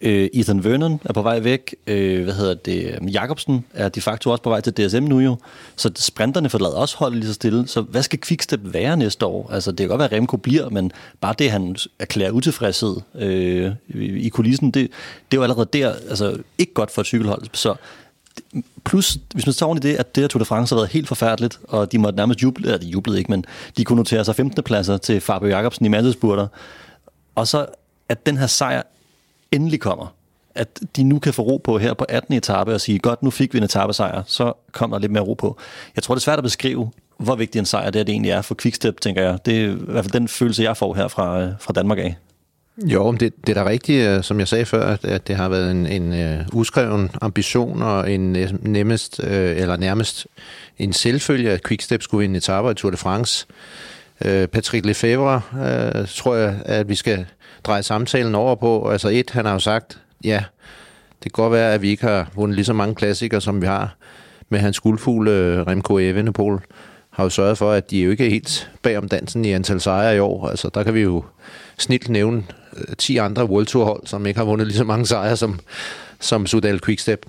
Øh, 0.00 0.28
Ethan 0.32 0.64
Vernon 0.64 1.00
er 1.04 1.12
på 1.12 1.22
vej 1.22 1.40
væk. 1.40 1.74
Øh, 1.86 2.24
hvad 2.24 2.34
hedder 2.34 2.54
det? 2.54 2.94
Øhm, 2.94 3.08
Jakobsen 3.08 3.64
er 3.74 3.88
de 3.88 4.00
facto 4.00 4.30
også 4.30 4.42
på 4.42 4.50
vej 4.50 4.60
til 4.60 4.72
DSM 4.72 5.02
nu 5.02 5.20
jo. 5.20 5.36
Så 5.76 5.90
sprinterne 5.96 6.48
forlader 6.48 6.76
også 6.76 6.96
holdet 6.96 7.18
lige 7.18 7.28
så 7.28 7.34
stille. 7.34 7.68
Så 7.68 7.80
hvad 7.80 8.02
skal 8.02 8.20
Quickstep 8.20 8.60
være 8.64 8.96
næste 8.96 9.26
år? 9.26 9.50
Altså 9.52 9.70
det 9.70 9.78
kan 9.78 9.88
godt 9.88 9.98
være, 9.98 10.10
at 10.10 10.16
Remco 10.16 10.36
bliver, 10.36 10.70
men 10.70 10.92
bare 11.20 11.34
det, 11.38 11.50
han 11.50 11.76
erklærer 11.98 12.30
utilfredshed 12.30 12.96
øh, 13.14 13.72
i 13.98 14.28
kulissen, 14.28 14.70
det, 14.70 14.90
det 15.30 15.36
er 15.36 15.40
jo 15.40 15.42
allerede 15.42 15.68
der 15.72 15.92
altså, 16.08 16.38
ikke 16.58 16.74
godt 16.74 16.90
for 16.90 17.00
et 17.00 17.06
cykelhold. 17.06 17.42
Så 17.52 17.74
plus, 18.84 19.18
hvis 19.34 19.46
man 19.46 19.54
tager 19.54 19.66
oven 19.66 19.78
i 19.78 19.80
det, 19.80 19.96
at 19.96 20.14
det 20.14 20.22
her 20.22 20.28
Tour 20.28 20.38
de 20.38 20.44
France 20.44 20.74
har 20.74 20.80
været 20.80 20.90
helt 20.90 21.08
forfærdeligt, 21.08 21.58
og 21.68 21.92
de 21.92 21.98
måtte 21.98 22.16
nærmest 22.16 22.42
juble, 22.42 22.64
eller 22.64 22.78
de 22.78 22.86
jublede 22.86 23.18
ikke, 23.18 23.30
men 23.30 23.44
de 23.76 23.84
kunne 23.84 23.96
notere 23.96 24.24
sig 24.24 24.36
15. 24.36 24.62
pladser 24.62 24.96
til 24.96 25.20
Fabio 25.20 25.48
Jacobsen 25.48 25.86
i 25.86 25.88
massespurter. 25.88 26.46
Og 27.34 27.48
så 27.48 27.66
at 28.08 28.26
den 28.26 28.36
her 28.36 28.46
sejr 28.46 28.82
endelig 29.52 29.80
kommer. 29.80 30.14
At 30.54 30.80
de 30.96 31.04
nu 31.04 31.18
kan 31.18 31.32
få 31.32 31.42
ro 31.42 31.56
på 31.56 31.78
her 31.78 31.94
på 31.94 32.04
18. 32.08 32.34
etape 32.34 32.74
og 32.74 32.80
sige, 32.80 32.98
godt, 32.98 33.22
nu 33.22 33.30
fik 33.30 33.52
vi 33.52 33.58
en 33.58 33.64
etappesejr, 33.64 34.22
så 34.26 34.52
kommer 34.72 34.96
der 34.96 35.00
lidt 35.00 35.12
mere 35.12 35.22
ro 35.22 35.34
på. 35.34 35.56
Jeg 35.96 36.02
tror, 36.02 36.14
det 36.14 36.20
er 36.20 36.24
svært 36.24 36.38
at 36.38 36.44
beskrive, 36.44 36.90
hvor 37.18 37.36
vigtig 37.36 37.58
en 37.58 37.66
sejr 37.66 37.90
det, 37.90 38.00
er, 38.00 38.04
det 38.04 38.12
egentlig 38.12 38.30
er 38.30 38.42
for 38.42 38.54
Quickstep, 38.54 39.00
tænker 39.00 39.22
jeg. 39.22 39.38
Det 39.46 39.64
er 39.64 39.68
i 39.68 39.74
hvert 39.74 40.04
fald 40.04 40.12
den 40.12 40.28
følelse, 40.28 40.62
jeg 40.62 40.76
får 40.76 40.94
her 40.94 41.08
fra, 41.08 41.42
øh, 41.42 41.52
fra 41.60 41.72
Danmark 41.72 41.98
af. 41.98 42.16
Jo, 42.84 43.12
det, 43.12 43.46
det 43.46 43.56
er 43.56 43.64
da 43.64 43.70
rigtigt, 43.70 44.08
øh, 44.08 44.22
som 44.22 44.38
jeg 44.38 44.48
sagde 44.48 44.64
før, 44.64 44.86
at, 44.86 45.04
at 45.04 45.28
det 45.28 45.36
har 45.36 45.48
været 45.48 45.70
en, 45.70 45.86
en 45.86 46.12
uh, 46.12 46.46
uskreven 46.52 47.10
ambition 47.20 47.82
og 47.82 48.12
en 48.12 48.36
nemmest, 48.62 49.18
uh, 49.18 49.30
eller 49.30 49.76
nærmest 49.76 50.26
en 50.78 50.92
selvfølge, 50.92 51.50
at 51.50 51.66
Quickstep 51.66 52.02
skulle 52.02 52.20
vinde 52.20 52.36
etaper 52.36 52.70
i 52.70 52.74
Tour 52.74 52.90
de 52.90 52.96
France. 52.96 53.46
Øh, 54.24 54.48
Patrick 54.48 54.86
Lefebvre 54.86 55.40
øh, 55.54 56.08
tror 56.08 56.34
jeg, 56.34 56.58
at 56.64 56.88
vi 56.88 56.94
skal 56.94 57.26
dreje 57.64 57.82
samtalen 57.82 58.34
over 58.34 58.54
på. 58.54 58.90
Altså 58.90 59.08
et, 59.08 59.30
han 59.30 59.44
har 59.44 59.52
jo 59.52 59.58
sagt, 59.58 59.98
ja, 60.24 60.44
det 61.24 61.32
kan 61.32 61.42
godt 61.42 61.52
være, 61.52 61.74
at 61.74 61.82
vi 61.82 61.88
ikke 61.88 62.06
har 62.06 62.30
vundet 62.34 62.56
lige 62.56 62.64
så 62.64 62.72
mange 62.72 62.94
klassikere, 62.94 63.40
som 63.40 63.62
vi 63.62 63.66
har 63.66 63.96
med 64.48 64.58
hans 64.58 64.80
guldfugle 64.80 65.30
øh, 65.30 65.66
Remco 65.66 65.98
Evenepoel 65.98 66.60
har 67.10 67.24
jo 67.24 67.30
sørget 67.30 67.58
for, 67.58 67.72
at 67.72 67.90
de 67.90 67.98
jo 67.98 68.10
ikke 68.10 68.26
er 68.26 68.30
helt 68.30 68.70
bag 68.82 68.98
om 68.98 69.08
dansen 69.08 69.44
i 69.44 69.52
antal 69.52 69.80
sejre 69.80 70.16
i 70.16 70.18
år. 70.18 70.48
Altså, 70.48 70.70
der 70.74 70.82
kan 70.82 70.94
vi 70.94 71.00
jo 71.00 71.24
snilt 71.78 72.08
nævne 72.08 72.44
øh, 72.76 72.96
10 72.98 73.16
andre 73.16 73.44
World 73.44 73.66
Tour 73.66 73.84
hold, 73.84 74.06
som 74.06 74.26
ikke 74.26 74.38
har 74.38 74.44
vundet 74.44 74.66
lige 74.66 74.76
så 74.76 74.84
mange 74.84 75.06
sejre 75.06 75.36
som, 75.36 75.60
som 76.20 76.46
Sudal 76.46 76.80
Quickstep. 76.80 77.26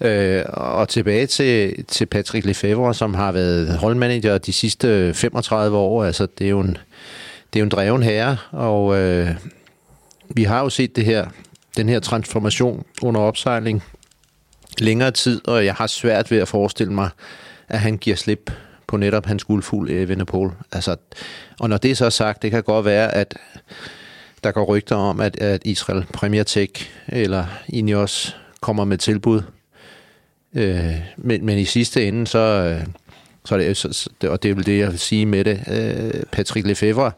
Øh, 0.00 0.44
og 0.48 0.88
tilbage 0.88 1.26
til, 1.26 1.84
til 1.84 2.06
Patrick 2.06 2.46
Lefebvre, 2.46 2.94
som 2.94 3.14
har 3.14 3.32
været 3.32 3.78
holdmanager 3.78 4.38
de 4.38 4.52
sidste 4.52 5.14
35 5.14 5.76
år. 5.76 6.04
Altså, 6.04 6.26
det 6.38 6.44
er 6.44 6.50
jo 6.50 6.60
en, 6.60 6.78
det 7.52 7.58
er 7.58 7.60
jo 7.60 7.64
en 7.64 7.70
dreven 7.70 8.02
herre, 8.02 8.36
og 8.50 8.98
øh, 8.98 9.28
vi 10.28 10.44
har 10.44 10.60
jo 10.60 10.68
set 10.68 10.96
det 10.96 11.04
her, 11.04 11.26
den 11.76 11.88
her 11.88 12.00
transformation 12.00 12.84
under 13.02 13.20
opsejling 13.20 13.82
længere 14.78 15.10
tid, 15.10 15.48
og 15.48 15.64
jeg 15.64 15.74
har 15.74 15.86
svært 15.86 16.30
ved 16.30 16.38
at 16.38 16.48
forestille 16.48 16.92
mig, 16.92 17.10
at 17.68 17.80
han 17.80 17.98
giver 17.98 18.16
slip 18.16 18.50
på 18.86 18.96
netop 18.96 19.26
hans 19.26 19.44
guldfugl 19.44 19.90
Evenepoel. 19.90 20.50
Altså, 20.72 20.96
og 21.60 21.68
når 21.68 21.76
det 21.76 21.90
er 21.90 21.94
så 21.94 22.10
sagt, 22.10 22.42
det 22.42 22.50
kan 22.50 22.62
godt 22.62 22.84
være, 22.84 23.14
at 23.14 23.34
der 24.44 24.52
går 24.52 24.64
rygter 24.64 24.96
om, 24.96 25.20
at, 25.20 25.36
at 25.36 25.62
Israel 25.64 26.04
Premier 26.12 26.42
Tech 26.42 26.90
eller 27.08 27.46
Ineos 27.68 28.36
kommer 28.60 28.84
med 28.84 28.98
tilbud. 28.98 29.42
Øh, 30.54 30.94
men, 31.16 31.46
men 31.46 31.58
i 31.58 31.64
sidste 31.64 32.08
ende, 32.08 32.26
så, 32.26 32.38
øh, 32.38 32.86
så 33.44 33.54
er 33.54 33.58
det, 33.58 33.76
så, 33.76 34.08
og 34.28 34.42
det 34.42 34.50
er 34.50 34.54
vel 34.54 34.66
det, 34.66 34.78
jeg 34.78 34.90
vil 34.90 34.98
sige 34.98 35.26
med 35.26 35.44
det, 35.44 35.60
øh, 35.70 36.22
Patrick 36.32 36.66
Lefebvre 36.66 37.12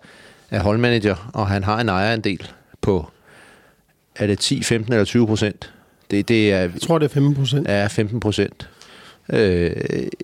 er 0.51 0.63
holdmanager, 0.63 1.31
og 1.35 1.49
han 1.49 1.65
har 1.65 1.81
en 1.81 1.89
ejerandel 1.89 2.51
på, 2.81 3.11
er 4.17 4.27
det 4.27 4.39
10, 4.39 4.63
15 4.63 4.93
eller 4.93 5.05
20 5.05 5.27
procent? 5.27 5.73
Det, 6.11 6.29
det 6.29 6.53
er, 6.53 6.61
jeg 6.61 6.71
tror, 6.83 6.99
det 6.99 7.05
er 7.05 7.15
15 7.15 7.35
procent. 7.35 7.69
Ja, 7.69 7.87
15 7.87 8.21
procent. 8.21 8.69
Øh, 9.33 9.73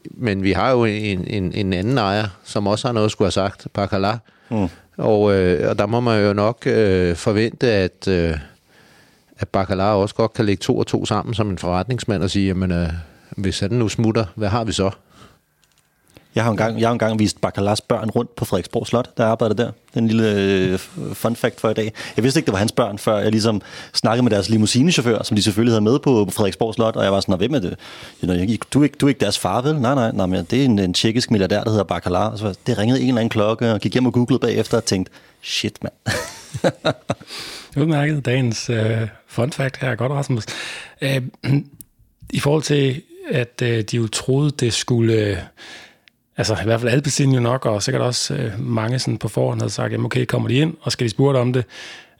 men 0.04 0.42
vi 0.42 0.52
har 0.52 0.70
jo 0.70 0.84
en, 0.84 1.26
en, 1.26 1.52
en 1.52 1.72
anden 1.72 1.98
ejer, 1.98 2.26
som 2.44 2.66
også 2.66 2.88
har 2.88 2.92
noget 2.92 3.04
at 3.04 3.12
skulle 3.12 3.26
have 3.26 3.32
sagt, 3.32 3.66
Bacala. 3.72 4.18
Mm. 4.50 4.68
Og, 4.96 5.34
øh, 5.34 5.70
og 5.70 5.78
der 5.78 5.86
må 5.86 6.00
man 6.00 6.24
jo 6.24 6.32
nok 6.32 6.66
øh, 6.66 7.16
forvente, 7.16 7.66
at, 7.66 8.08
øh, 8.08 8.34
at 9.40 9.48
Bacala 9.48 9.84
også 9.84 10.14
godt 10.14 10.32
kan 10.32 10.44
lægge 10.44 10.60
to 10.60 10.78
og 10.78 10.86
to 10.86 11.06
sammen 11.06 11.34
som 11.34 11.50
en 11.50 11.58
forretningsmand 11.58 12.22
og 12.22 12.30
sige, 12.30 12.46
jamen, 12.46 12.72
øh, 12.72 12.88
hvis 13.36 13.60
han 13.60 13.70
nu 13.70 13.88
smutter, 13.88 14.24
hvad 14.34 14.48
har 14.48 14.64
vi 14.64 14.72
så? 14.72 14.90
Jeg 16.34 16.44
har 16.44 16.50
engang, 16.50 16.80
jeg 16.80 16.88
har 16.88 16.92
engang 16.92 17.18
vist 17.18 17.40
Bacalars 17.40 17.80
børn 17.80 18.10
rundt 18.10 18.36
på 18.36 18.44
Frederiksborg 18.44 18.86
Slot, 18.86 19.16
der 19.16 19.26
arbejdede 19.26 19.62
der. 19.62 19.70
Den 19.94 20.06
lille 20.06 20.34
øh, 20.34 20.78
fun 21.12 21.36
fact 21.36 21.60
for 21.60 21.70
i 21.70 21.74
dag. 21.74 21.92
Jeg 22.16 22.24
vidste 22.24 22.38
ikke, 22.38 22.46
det 22.46 22.52
var 22.52 22.58
hans 22.58 22.72
børn, 22.72 22.98
før 22.98 23.18
jeg 23.18 23.30
ligesom 23.30 23.62
snakkede 23.94 24.22
med 24.22 24.30
deres 24.30 24.48
limousinechauffør, 24.48 25.22
som 25.22 25.34
de 25.36 25.42
selvfølgelig 25.42 25.72
havde 25.72 25.80
med 25.84 25.98
på, 25.98 26.24
på 26.24 26.30
Frederiksborg 26.30 26.74
Slot, 26.74 26.96
og 26.96 27.04
jeg 27.04 27.12
var 27.12 27.20
sådan, 27.20 27.38
hvem 27.38 27.54
er 27.54 27.58
det? 27.58 27.76
Du 28.22 28.26
er 28.30 28.34
ikke, 28.34 28.58
du, 28.72 28.80
er 28.80 28.84
ikke, 28.84 28.96
du 29.00 29.06
er 29.06 29.08
ikke 29.08 29.20
deres 29.20 29.38
far, 29.38 29.60
vel? 29.62 29.80
Nej, 29.80 29.94
nej, 29.94 30.12
nej, 30.12 30.26
men 30.26 30.44
det 30.44 30.60
er 30.60 30.64
en, 30.64 30.78
en 30.78 30.94
tjekkisk 30.94 31.30
milliardær, 31.30 31.64
der 31.64 31.70
hedder 31.70 31.84
Bacalar. 31.84 32.36
Så 32.36 32.54
det 32.66 32.78
ringede 32.78 33.00
en 33.00 33.08
eller 33.08 33.20
anden 33.20 33.30
klokke, 33.30 33.72
og 33.72 33.80
gik 33.80 33.92
hjem 33.92 34.06
og 34.06 34.12
googlede 34.12 34.40
bagefter 34.40 34.76
og 34.76 34.84
tænkte, 34.84 35.12
shit, 35.42 35.78
mand. 35.82 35.94
Udmærket 37.76 38.24
dagens 38.24 38.70
øh, 38.70 39.08
fun 39.26 39.52
fact 39.52 39.76
her. 39.76 39.94
Godt, 39.94 40.12
Rasmus. 40.12 40.44
Øh, 41.00 41.22
I 42.30 42.40
forhold 42.40 42.62
til, 42.62 43.02
at 43.30 43.62
øh, 43.62 43.82
de 43.82 43.96
jo 43.96 44.06
troede, 44.06 44.50
det 44.50 44.72
skulle... 44.72 45.14
Øh, 45.14 45.36
altså 46.36 46.56
i 46.62 46.64
hvert 46.64 46.80
fald 46.80 46.92
Alpecin 46.92 47.32
jo 47.32 47.40
nok, 47.40 47.66
og 47.66 47.82
sikkert 47.82 48.02
også 48.02 48.34
øh, 48.34 48.60
mange 48.60 48.98
sådan 48.98 49.18
på 49.18 49.28
forhånd 49.28 49.60
havde 49.60 49.72
sagt, 49.72 49.92
jamen 49.92 50.06
okay, 50.06 50.24
kommer 50.24 50.48
de 50.48 50.54
ind, 50.54 50.74
og 50.80 50.92
skal 50.92 51.04
de 51.04 51.10
spurgte 51.10 51.38
om 51.38 51.52
det, 51.52 51.64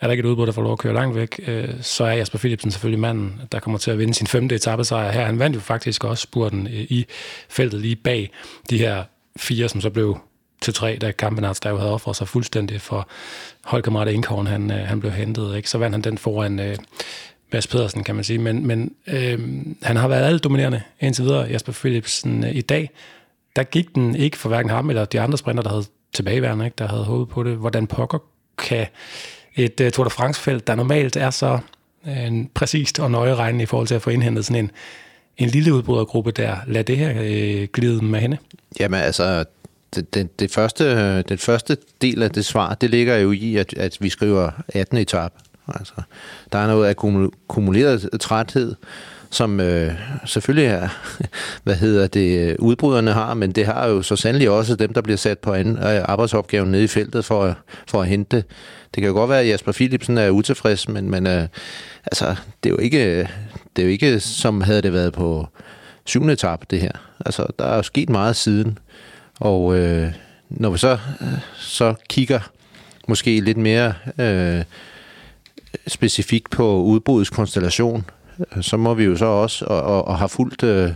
er 0.00 0.06
der 0.06 0.12
ikke 0.12 0.20
et 0.20 0.26
udbrud, 0.26 0.46
der 0.46 0.52
får 0.52 0.62
lov 0.62 0.72
at 0.72 0.78
køre 0.78 0.94
langt 0.94 1.16
væk, 1.16 1.40
øh, 1.46 1.68
så 1.80 2.04
er 2.04 2.12
Jasper 2.12 2.38
Philipsen 2.38 2.70
selvfølgelig 2.70 3.00
manden, 3.00 3.40
der 3.52 3.60
kommer 3.60 3.78
til 3.78 3.90
at 3.90 3.98
vinde 3.98 4.14
sin 4.14 4.26
femte 4.26 4.54
etappesejr 4.54 5.12
her. 5.12 5.24
Han 5.24 5.38
vandt 5.38 5.56
jo 5.56 5.60
faktisk 5.60 6.04
også 6.04 6.22
spurten 6.22 6.66
øh, 6.66 6.72
i 6.72 7.06
feltet 7.48 7.80
lige 7.80 7.96
bag 7.96 8.30
de 8.70 8.78
her 8.78 9.04
fire, 9.36 9.68
som 9.68 9.80
så 9.80 9.90
blev 9.90 10.18
til 10.62 10.74
tre, 10.74 10.98
da 11.00 11.12
Kampenarts 11.12 11.60
der 11.60 11.70
jo 11.70 11.76
havde 11.76 11.92
offret 11.92 12.16
sig 12.16 12.28
fuldstændig 12.28 12.80
for 12.80 13.08
holdkammerat 13.64 14.08
Inkhorn, 14.08 14.46
han, 14.46 14.70
øh, 14.70 14.78
han 14.78 15.00
blev 15.00 15.12
hentet. 15.12 15.56
Ikke? 15.56 15.70
Så 15.70 15.78
vandt 15.78 15.94
han 15.94 16.02
den 16.02 16.18
foran 16.18 16.58
øh, 16.58 16.76
Mads 17.52 17.66
Pedersen, 17.66 18.04
kan 18.04 18.14
man 18.14 18.24
sige. 18.24 18.38
Men, 18.38 18.66
men 18.66 18.94
øh, 19.06 19.38
han 19.82 19.96
har 19.96 20.08
været 20.08 20.26
alt 20.26 20.44
dominerende 20.44 20.82
indtil 21.00 21.24
videre, 21.24 21.48
Jasper 21.50 21.72
Philipsen, 21.72 22.44
øh, 22.44 22.56
i 22.56 22.60
dag 22.60 22.90
der 23.56 23.62
gik 23.62 23.94
den 23.94 24.14
ikke 24.14 24.36
for 24.36 24.48
hverken 24.48 24.70
ham 24.70 24.90
eller 24.90 25.04
de 25.04 25.20
andre 25.20 25.38
sprinter, 25.38 25.62
der 25.62 25.70
havde 25.70 25.84
tilbageværende, 26.12 26.64
ikke, 26.64 26.74
der 26.78 26.88
havde 26.88 27.04
håbet 27.04 27.28
på 27.28 27.42
det. 27.42 27.56
Hvordan 27.56 27.86
pokker 27.86 28.18
kan 28.58 28.86
et 29.56 29.80
øh, 29.80 29.92
Tour 29.92 30.04
de 30.04 30.10
France-felt, 30.10 30.66
der 30.66 30.74
normalt 30.74 31.16
er 31.16 31.30
så 31.30 31.58
øh, 32.06 32.46
præcist 32.54 33.00
og 33.00 33.10
nøje 33.10 33.34
regnende 33.34 33.62
i 33.62 33.66
forhold 33.66 33.86
til 33.86 33.94
at 33.94 34.02
få 34.02 34.10
indhentet 34.10 34.44
sådan 34.44 34.64
en, 34.64 34.70
en 35.38 35.48
lille 35.48 35.74
udbrydergruppe, 35.74 36.30
der 36.30 36.56
Lad 36.66 36.84
det 36.84 36.96
her 36.96 37.14
øh, 37.22 37.68
glide 37.72 38.04
med 38.04 38.20
hende? 38.20 38.36
Jamen 38.80 39.00
altså, 39.00 39.44
det, 39.96 40.40
det, 40.40 40.50
første, 40.50 41.22
den 41.22 41.38
første 41.38 41.76
del 42.02 42.22
af 42.22 42.30
det 42.30 42.44
svar, 42.44 42.74
det 42.74 42.90
ligger 42.90 43.16
jo 43.16 43.32
i, 43.32 43.56
at, 43.56 43.74
at 43.74 43.96
vi 44.00 44.08
skriver 44.08 44.50
18. 44.68 44.98
etape. 44.98 45.34
Altså, 45.74 45.94
der 46.52 46.58
er 46.58 46.66
noget 46.66 46.90
akkumuleret 46.90 48.08
træthed, 48.20 48.74
som 49.30 49.60
øh, 49.60 49.92
selvfølgelig 50.24 50.66
er, 50.66 50.88
hvad 51.64 51.74
hedder 51.74 52.06
det, 52.06 52.56
udbryderne 52.56 53.12
har, 53.12 53.34
men 53.34 53.52
det 53.52 53.66
har 53.66 53.86
jo 53.86 54.02
så 54.02 54.16
sandelig 54.16 54.50
også 54.50 54.76
dem, 54.76 54.92
der 54.92 55.00
bliver 55.00 55.16
sat 55.16 55.38
på 55.38 55.52
anden, 55.52 55.76
øh, 55.76 56.04
arbejdsopgaven 56.04 56.70
nede 56.70 56.84
i 56.84 56.86
feltet 56.86 57.24
for, 57.24 57.56
for 57.86 58.02
at 58.02 58.08
hente 58.08 58.36
det. 58.36 58.44
Det 58.94 59.00
kan 59.00 59.08
jo 59.08 59.14
godt 59.14 59.30
være, 59.30 59.40
at 59.40 59.48
Jasper 59.48 59.72
Philipsen 59.72 60.18
er 60.18 60.30
utilfreds, 60.30 60.88
men, 60.88 61.10
men 61.10 61.26
øh, 61.26 61.46
altså, 62.04 62.36
det 62.62 62.70
er 62.70 62.74
jo 62.74 62.78
ikke, 62.78 63.28
det 63.76 63.82
er 63.82 63.86
jo 63.86 63.88
ikke, 63.88 64.20
som 64.20 64.60
havde 64.60 64.82
det 64.82 64.92
været 64.92 65.12
på 65.12 65.48
syvende 66.04 66.32
etape, 66.32 66.66
det 66.70 66.80
her. 66.80 66.92
Altså, 67.26 67.46
der 67.58 67.64
er 67.64 67.76
jo 67.76 67.82
sket 67.82 68.10
meget 68.10 68.36
siden, 68.36 68.78
og 69.40 69.78
øh, 69.78 70.12
når 70.48 70.70
vi 70.70 70.78
så, 70.78 70.98
så 71.56 71.94
kigger 72.08 72.40
måske 73.08 73.40
lidt 73.40 73.58
mere 73.58 73.94
øh, 74.18 74.64
specifikt 75.86 76.50
på 76.50 76.82
udbrudets 76.82 77.30
konstellation, 77.30 78.04
så 78.60 78.76
må 78.76 78.94
vi 78.94 79.04
jo 79.04 79.16
så 79.16 79.24
også, 79.24 79.64
og, 79.64 79.82
og, 79.82 80.08
og 80.08 80.18
har 80.18 80.26
fulgt 80.26 80.62
øh, 80.62 80.90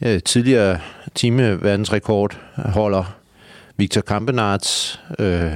øh 0.00 0.20
tidligere 0.22 0.78
time 1.14 1.62
verdensrekord 1.62 2.38
holder 2.56 3.16
Victor 3.76 4.00
Kampenarts. 4.00 5.00
Øh, 5.18 5.52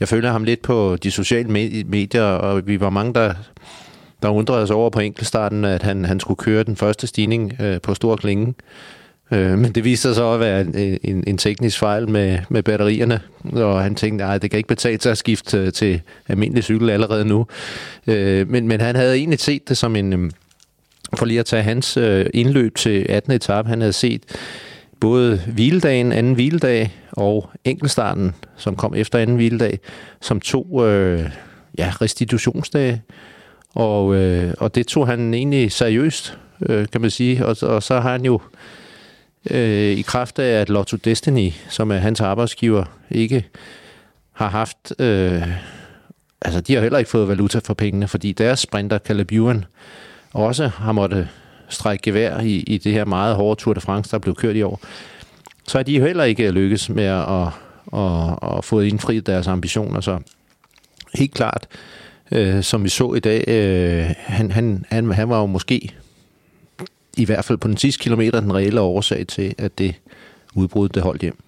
jeg 0.00 0.08
følger 0.08 0.32
ham 0.32 0.44
lidt 0.44 0.62
på 0.62 0.96
de 1.02 1.10
sociale 1.10 1.48
medier, 1.84 2.22
og 2.22 2.66
vi 2.66 2.80
var 2.80 2.90
mange, 2.90 3.14
der, 3.14 3.34
der 4.22 4.28
undrede 4.28 4.62
os 4.62 4.70
over 4.70 4.90
på 4.90 5.00
enkeltstarten, 5.00 5.64
at 5.64 5.82
han, 5.82 6.04
han 6.04 6.20
skulle 6.20 6.38
køre 6.38 6.62
den 6.62 6.76
første 6.76 7.06
stigning 7.06 7.56
øh, 7.60 7.80
på 7.80 7.94
Stor 7.94 8.16
Klinge. 8.16 8.54
Øh, 9.32 9.58
men 9.58 9.72
det 9.72 9.84
viste 9.84 10.02
sig 10.02 10.14
så 10.14 10.32
at 10.32 10.40
være 10.40 10.60
en, 10.60 10.98
en, 11.02 11.24
en 11.26 11.38
teknisk 11.38 11.78
fejl 11.78 12.08
med, 12.08 12.38
med 12.48 12.62
batterierne, 12.62 13.20
og 13.52 13.82
han 13.82 13.94
tænkte, 13.94 14.24
at 14.24 14.42
det 14.42 14.50
kan 14.50 14.56
ikke 14.56 14.68
betale 14.68 15.00
sig 15.00 15.12
at 15.12 15.18
skifte 15.18 15.58
øh, 15.58 15.72
til 15.72 16.00
almindelig 16.28 16.64
cykel 16.64 16.90
allerede 16.90 17.24
nu. 17.24 17.46
Øh, 18.06 18.48
men, 18.48 18.68
men 18.68 18.80
han 18.80 18.96
havde 18.96 19.16
egentlig 19.16 19.40
set 19.40 19.68
det 19.68 19.76
som 19.76 19.96
en, 19.96 20.12
øh, 20.12 20.30
for 21.16 21.26
lige 21.26 21.40
at 21.40 21.46
tage 21.46 21.62
hans 21.62 21.96
øh, 21.96 22.26
indløb 22.34 22.76
til 22.76 23.06
18. 23.08 23.32
etape, 23.32 23.68
han 23.68 23.80
havde 23.80 23.92
set 23.92 24.22
både 25.00 25.40
hviledagen, 25.46 26.12
anden 26.12 26.34
hviledag 26.34 26.96
og 27.12 27.50
enkeltstarten, 27.64 28.34
som 28.56 28.76
kom 28.76 28.94
efter 28.94 29.18
anden 29.18 29.36
hviledag, 29.36 29.78
som 30.20 30.40
to 30.40 30.84
øh, 30.86 31.30
ja, 31.78 31.92
restitutionsdage. 32.00 33.02
Og, 33.74 34.14
øh, 34.14 34.54
og 34.58 34.74
det 34.74 34.86
tog 34.86 35.06
han 35.06 35.34
egentlig 35.34 35.72
seriøst, 35.72 36.38
øh, 36.62 36.86
kan 36.92 37.00
man 37.00 37.10
sige. 37.10 37.46
Og, 37.46 37.56
og 37.62 37.82
så 37.82 38.00
har 38.00 38.12
han 38.12 38.24
jo 38.24 38.34
øh, 38.34 38.79
Øh, 39.50 39.98
i 39.98 40.02
kraft 40.02 40.38
af, 40.38 40.60
at 40.60 40.68
Lotto 40.68 40.96
Destiny, 40.96 41.50
som 41.68 41.90
er 41.90 41.96
hans 41.96 42.20
arbejdsgiver, 42.20 42.84
ikke 43.10 43.48
har 44.32 44.48
haft... 44.48 44.92
Øh, 44.98 45.42
altså, 46.42 46.60
de 46.60 46.74
har 46.74 46.80
heller 46.80 46.98
ikke 46.98 47.10
fået 47.10 47.28
valuta 47.28 47.58
for 47.64 47.74
pengene, 47.74 48.08
fordi 48.08 48.32
deres 48.32 48.60
sprinter, 48.60 48.98
Caleb 48.98 49.32
Ewan, 49.32 49.64
også 50.32 50.68
har 50.68 50.92
måttet 50.92 51.28
strække 51.68 52.02
gevær 52.02 52.40
i, 52.40 52.56
i 52.56 52.78
det 52.78 52.92
her 52.92 53.04
meget 53.04 53.36
hårde 53.36 53.60
Tour 53.60 53.74
de 53.74 53.80
France, 53.80 54.10
der 54.10 54.18
blev 54.18 54.34
kørt 54.34 54.56
i 54.56 54.62
år. 54.62 54.80
Så 55.66 55.78
er 55.78 55.82
de 55.82 55.96
jo 55.96 56.04
heller 56.04 56.24
ikke 56.24 56.50
lykkes 56.50 56.88
med 56.88 57.04
at, 57.04 57.28
at, 57.28 57.48
at, 58.00 58.58
at 58.58 58.64
få 58.64 58.80
indfriet 58.80 59.26
deres 59.26 59.46
ambitioner. 59.46 60.00
Så 60.00 60.18
helt 61.14 61.34
klart, 61.34 61.66
øh, 62.32 62.62
som 62.62 62.84
vi 62.84 62.88
så 62.88 63.14
i 63.14 63.20
dag, 63.20 63.44
øh, 63.48 64.14
han, 64.16 64.50
han, 64.50 64.84
han, 64.88 65.12
han 65.12 65.28
var 65.28 65.40
jo 65.40 65.46
måske 65.46 65.94
i 67.20 67.24
hvert 67.24 67.44
fald 67.44 67.58
på 67.58 67.68
den 67.68 67.76
sidste 67.76 68.02
kilometer 68.02 68.40
den 68.40 68.54
reelle 68.54 68.80
årsag 68.80 69.26
til, 69.26 69.54
at 69.58 69.78
det 69.78 69.94
udbrud 70.54 70.88
det 70.88 71.02
holdt 71.02 71.22
hjem. 71.22 71.38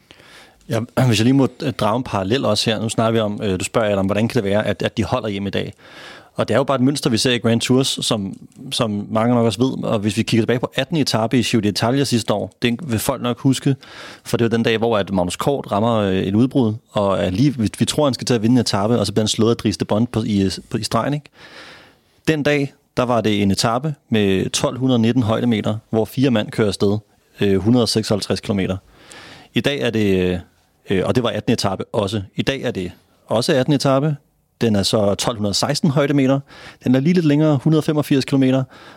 Ja, 0.69 0.81
hvis 1.07 1.19
jeg 1.19 1.25
lige 1.25 1.35
må 1.35 1.49
øh, 1.63 1.73
drage 1.73 1.97
en 1.97 2.03
parallel 2.03 2.45
også 2.45 2.71
her. 2.71 2.81
Nu 2.81 2.89
snakker 2.89 3.13
vi 3.13 3.19
om, 3.19 3.41
øh, 3.43 3.61
du 3.61 3.65
spørger 3.65 3.97
om, 3.97 4.07
hvordan 4.07 4.29
kan 4.29 4.43
det 4.43 4.51
være, 4.51 4.67
at, 4.67 4.83
at 4.83 4.97
de 4.97 5.05
holder 5.05 5.29
hjem 5.29 5.47
i 5.47 5.51
dag? 5.51 5.75
Og 6.35 6.49
det 6.49 6.55
er 6.55 6.59
jo 6.59 6.65
bare 6.65 6.75
et 6.75 6.83
mønster, 6.83 7.11
vi 7.11 7.19
ser 7.19 7.33
i 7.33 7.39
Grand 7.39 7.61
Tours, 7.61 7.99
som, 8.03 8.37
som 8.71 9.07
mange 9.11 9.35
nok 9.35 9.47
også 9.47 9.59
ved. 9.59 9.85
Og 9.85 9.99
hvis 9.99 10.17
vi 10.17 10.23
kigger 10.23 10.43
tilbage 10.43 10.59
på 10.59 10.73
18. 10.75 10.97
etape 10.97 11.39
i 11.39 11.43
Giro 11.43 11.63
d'Italia 11.65 12.05
sidste 12.05 12.35
år, 12.35 12.53
det 12.63 12.79
vil 12.83 12.99
folk 12.99 13.23
nok 13.23 13.39
huske, 13.39 13.77
for 14.25 14.37
det 14.37 14.45
var 14.45 14.49
den 14.49 14.63
dag, 14.63 14.79
hvor 14.79 14.99
at 14.99 15.13
Magnus 15.13 15.37
Kort 15.37 15.73
rammer 15.73 15.97
øh, 15.97 16.15
et 16.15 16.35
udbrud, 16.35 16.75
og 16.91 17.33
lige, 17.33 17.59
vi, 17.59 17.71
vi 17.79 17.85
tror, 17.85 18.05
han 18.05 18.15
skal 18.15 18.27
til 18.27 18.35
at 18.35 18.43
vinde 18.43 18.55
en 18.55 18.61
etape, 18.61 18.99
og 18.99 19.07
så 19.07 19.13
bliver 19.13 19.23
han 19.23 19.29
slået 19.29 19.51
af 19.51 19.57
Driste 19.57 19.85
Bond 19.85 20.07
på, 20.07 20.23
i, 20.27 20.51
på, 20.71 20.77
i 20.77 20.83
stregen. 20.83 21.15
Ikke? 21.15 21.27
Den 22.29 22.43
dag, 22.43 22.73
der 22.97 23.03
var 23.03 23.21
det 23.21 23.43
en 23.43 23.51
etape 23.51 23.95
med 24.09 24.47
1219 24.47 25.23
højdemeter, 25.23 25.77
hvor 25.91 26.05
fire 26.05 26.31
mand 26.31 26.51
kører 26.51 26.69
afsted, 26.69 26.99
øh, 27.41 27.53
156 27.53 28.41
km. 28.41 28.61
I 29.55 29.61
dag 29.61 29.81
er 29.81 29.91
det, 29.91 30.41
øh, 30.91 31.03
og 31.05 31.15
det 31.15 31.23
var 31.23 31.31
18. 31.31 31.53
etape 31.53 31.85
også, 31.93 32.23
i 32.37 32.43
dag 32.43 32.63
er 32.63 32.71
det 32.71 32.93
også 33.27 33.53
18. 33.53 33.75
etape, 33.75 34.17
den 34.63 34.77
er 34.77 34.83
så 34.83 34.97
1216 34.97 35.91
højdemeter. 35.91 36.41
Den 36.85 36.95
er 36.95 37.01
lige 37.01 37.15
lidt 37.15 37.27
længere, 37.27 37.55
185 37.55 38.25
km. 38.25 38.45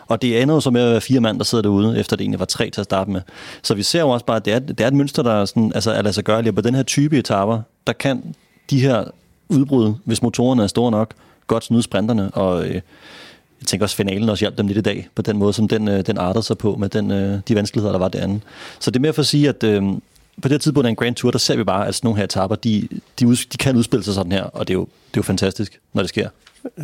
Og 0.08 0.22
det 0.22 0.42
ender 0.42 0.56
jo 0.56 0.60
så 0.60 0.70
med 0.70 0.82
at 0.82 0.92
være 0.92 1.02
fire 1.02 1.20
mand, 1.20 1.38
der 1.38 1.44
sidder 1.44 1.62
derude, 1.62 2.00
efter 2.00 2.16
det 2.16 2.24
egentlig 2.24 2.40
var 2.40 2.46
tre 2.46 2.70
til 2.70 2.82
at 2.82 2.86
starte 2.86 3.12
med. 3.12 3.22
Så 3.64 3.76
vi 3.76 3.84
ser 3.84 4.00
jo 4.00 4.10
også 4.10 4.26
bare, 4.26 4.38
at 4.38 4.46
det 4.46 4.54
er, 4.54 4.60
det 4.60 4.82
er 4.82 4.88
et 4.88 4.94
mønster, 4.94 5.24
der 5.24 5.32
er 5.34 5.46
sådan, 5.46 5.72
altså, 5.76 5.92
at 5.92 6.04
lade 6.04 6.14
sig 6.14 6.24
gøre. 6.24 6.54
På 6.54 6.62
den 6.62 6.76
her 6.76 6.84
type 6.84 7.18
etaper, 7.18 7.62
der 7.88 7.94
kan 7.94 8.36
de 8.70 8.80
her 8.80 9.04
udbrud, 9.50 9.94
hvis 10.04 10.22
motorerne 10.22 10.64
er 10.64 10.68
store 10.68 10.92
nok, 10.92 11.14
godt 11.48 11.64
snyde 11.64 11.84
sprinterne. 11.84 12.32
Og 12.32 12.68
øh, 12.68 12.82
jeg 13.66 13.70
tænker 13.70 13.86
også, 13.86 13.96
finalen 13.96 14.30
også 14.30 14.42
hjalp 14.42 14.58
dem 14.58 14.68
lidt 14.68 14.78
i 14.78 14.82
dag, 14.82 15.08
på 15.16 15.22
den 15.22 15.38
måde, 15.38 15.54
som 15.54 15.68
den, 15.68 15.88
øh, 15.88 16.06
den 16.06 16.18
artede 16.18 16.44
sig 16.44 16.58
på 16.58 16.76
med 16.76 16.90
den, 16.90 17.12
øh, 17.12 17.40
de 17.48 17.56
vanskeligheder, 17.56 17.92
der 17.92 18.00
var 18.00 18.08
derinde. 18.08 18.40
Så 18.80 18.92
det 18.92 18.96
er 18.96 19.02
mere 19.02 19.14
for 19.14 19.22
at 19.22 19.26
sige, 19.26 19.50
at 19.50 19.64
øh, 19.64 19.84
på 20.42 20.48
det 20.48 20.52
her 20.52 20.58
tidspunkt 20.58 20.86
af 20.86 20.90
en 20.90 20.96
Grand 20.96 21.16
Tour, 21.16 21.32
der 21.32 21.40
ser 21.40 21.58
vi 21.58 21.64
bare, 21.64 21.88
at 21.88 21.96
sådan 21.96 22.08
nogle 22.08 22.18
her 22.18 22.24
etaper, 22.24 22.56
de, 22.56 22.88
de, 23.20 23.28
ud, 23.28 23.36
de 23.36 23.58
kan 23.58 23.76
udspille 23.76 24.04
sig 24.04 24.14
sådan 24.14 24.32
her, 24.32 24.44
og 24.44 24.68
det 24.68 24.74
er, 24.74 24.78
jo, 24.78 24.82
det 24.82 25.18
er 25.18 25.18
jo 25.18 25.22
fantastisk, 25.22 25.80
når 25.94 26.02
det 26.02 26.10
sker. 26.10 26.30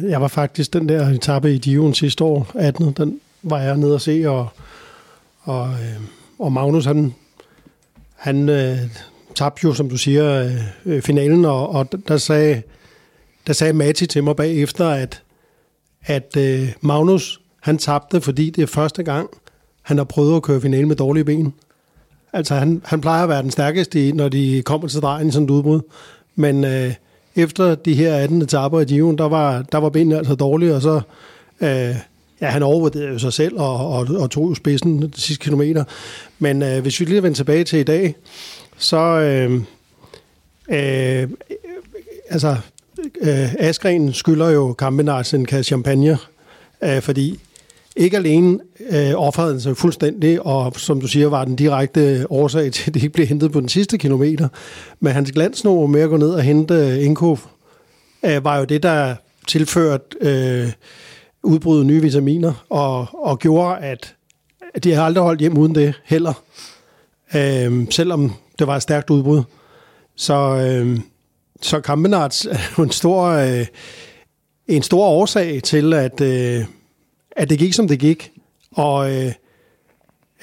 Jeg 0.02 0.22
var 0.22 0.28
faktisk 0.28 0.74
den 0.74 0.90
der 0.90 1.08
etape 1.08 1.54
i 1.54 1.58
Dion 1.58 1.94
sidste 1.94 2.24
år, 2.24 2.52
18. 2.56 2.92
Den 2.92 3.20
var 3.44 3.62
jeg 3.62 3.78
nede 3.78 3.94
og 3.94 4.02
se, 4.02 4.30
og, 4.30 4.48
og, 5.42 5.70
øh, 5.70 6.02
og 6.40 6.52
Magnus, 6.52 6.86
han, 6.86 7.14
han 8.16 8.50
øh, 8.50 8.78
tabte 9.36 9.62
jo, 9.64 9.74
som 9.74 9.90
du 9.90 9.98
siger, 9.98 10.58
øh, 10.86 11.02
finalen, 11.02 11.46
og, 11.46 11.70
og 11.70 11.88
der 12.08 12.18
sagde, 12.18 12.62
der 13.48 13.54
sagde 13.54 13.74
Mati 13.74 14.06
til 14.06 14.24
mig 14.24 14.36
bagefter, 14.36 14.90
at, 14.90 15.22
at 16.06 16.38
øh, 16.38 16.70
Magnus, 16.82 17.42
han 17.62 17.78
tabte, 17.78 18.22
fordi 18.22 18.50
det 18.50 18.62
er 18.62 18.68
første 18.68 19.04
gang, 19.04 19.30
han 19.82 19.98
har 19.98 20.04
prøvet 20.04 20.36
at 20.36 20.42
køre 20.42 20.62
finale 20.62 20.88
med 20.88 20.96
dårlige 20.96 21.26
ben. 21.26 21.54
Altså, 22.34 22.56
han, 22.56 22.82
han 22.86 23.02
plejer 23.02 23.24
at 23.24 23.30
være 23.30 23.42
den 23.42 23.52
stærkeste, 23.52 24.12
når 24.12 24.30
de 24.30 24.62
kommer 24.66 24.88
til 24.88 25.02
drejen 25.02 25.28
i 25.28 25.32
sådan 25.32 25.46
et 25.46 25.50
udbrud. 25.50 25.82
Men 26.36 26.64
øh, 26.64 26.94
efter 27.36 27.76
de 27.76 27.94
her 27.94 28.16
18 28.16 28.42
etaper 28.42 28.80
i 28.80 28.86
Giroen, 28.86 29.18
der 29.18 29.28
var, 29.28 29.62
der 29.62 29.78
var 29.78 29.90
benene 29.90 30.18
altså 30.18 30.36
dårlige, 30.36 30.76
og 30.76 30.82
så... 30.82 31.02
Øh, 31.62 31.96
ja, 32.42 32.48
han 32.48 32.64
overvurderede 32.64 33.12
jo 33.12 33.20
sig 33.20 33.34
selv 33.34 33.60
og, 33.60 33.90
og, 33.90 34.08
og 34.18 34.32
tog 34.32 34.50
jo 34.50 34.56
spidsen 34.56 35.02
de 35.02 35.22
sidste 35.22 35.44
kilometer. 35.44 35.84
Men 36.40 36.64
øh, 36.64 36.82
hvis 36.82 37.00
vi 37.00 37.06
lige 37.06 37.24
vender 37.24 37.36
tilbage 37.36 37.64
til 37.64 37.80
i 37.80 37.84
dag, 37.84 38.16
så... 38.78 38.98
Øh, 38.98 39.54
øh, 40.70 41.30
altså, 42.30 42.58
øh, 43.22 43.54
Askren 43.60 44.14
skylder 44.14 44.50
jo 44.50 44.74
Kampenars 44.74 45.34
en 45.34 45.46
kasse 45.46 45.70
champagne, 45.70 46.18
øh, 46.84 47.02
fordi 47.02 47.40
ikke 47.96 48.18
alene 48.18 48.60
øh, 48.90 49.14
offrede 49.16 49.62
sig 49.62 49.78
fuldstændig, 49.78 50.46
og 50.46 50.74
som 50.80 51.02
du 51.02 51.08
siger, 51.08 51.28
var 51.28 51.46
den 51.46 51.56
direkte 51.56 52.28
årsag 52.30 52.72
til, 52.72 52.90
at 52.90 52.94
det 52.94 53.04
ikke 53.04 53.14
blev 53.14 53.28
hentet 53.28 53.52
på 53.52 53.60
den 53.60 53.70
sidste 53.70 53.98
kilometer. 53.98 54.48
Men 55.00 55.14
hans 55.14 55.32
glansnord 55.32 55.90
med 55.90 56.02
at 56.02 56.10
gå 56.10 56.18
ned 56.18 56.30
og 56.30 56.42
hente 56.42 56.74
øh, 56.74 57.06
Inkov, 57.06 57.40
øh, 58.26 58.44
var 58.44 58.58
jo 58.58 58.64
det, 58.64 58.84
der 58.84 59.16
tilførte 59.48 60.04
øh, 60.22 60.72
udbruddet 61.44 61.86
nye 61.86 62.02
vitaminer, 62.02 62.66
og, 62.70 63.08
og 63.14 63.40
gjorde, 63.40 63.78
at, 63.78 64.16
at 64.74 64.84
de 64.84 64.94
har 64.94 65.04
aldrig 65.04 65.24
holdt 65.24 65.42
hjem 65.42 65.58
uden 65.58 65.76
det 65.76 65.94
heller. 66.06 66.34
Øh, 67.36 67.88
selvom 67.90 68.34
det 68.60 68.68
var 68.68 68.76
et 68.76 68.82
stærkt 68.82 69.10
udbrud. 69.10 69.44
Så, 70.16 70.34
øh, 70.36 71.00
så 71.62 71.80
Kampenarts 71.80 72.46
er 72.46 72.60
jo 72.78 72.84
en 72.90 72.92
stor, 72.92 73.24
øh, 73.24 73.66
en 74.68 74.82
stor 74.82 75.06
årsag 75.06 75.64
til, 75.64 75.94
at... 75.94 76.22
Øh, 76.22 76.66
at 77.36 77.50
det 77.50 77.60
gik, 77.60 77.74
som 77.74 77.88
det 77.88 78.00
gik. 78.00 78.32
Og 78.72 79.12
øh, 79.12 79.32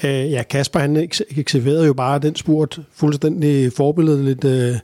øh, 0.04 0.32
ja, 0.32 0.42
Kasper, 0.42 0.80
han 0.80 1.08
eksekverede 1.36 1.86
jo 1.86 1.92
bare 1.92 2.18
den 2.18 2.36
spurt 2.36 2.80
fuldstændig 2.94 3.72
forbilledeligt. 3.72 4.44
Øh, 4.44 4.76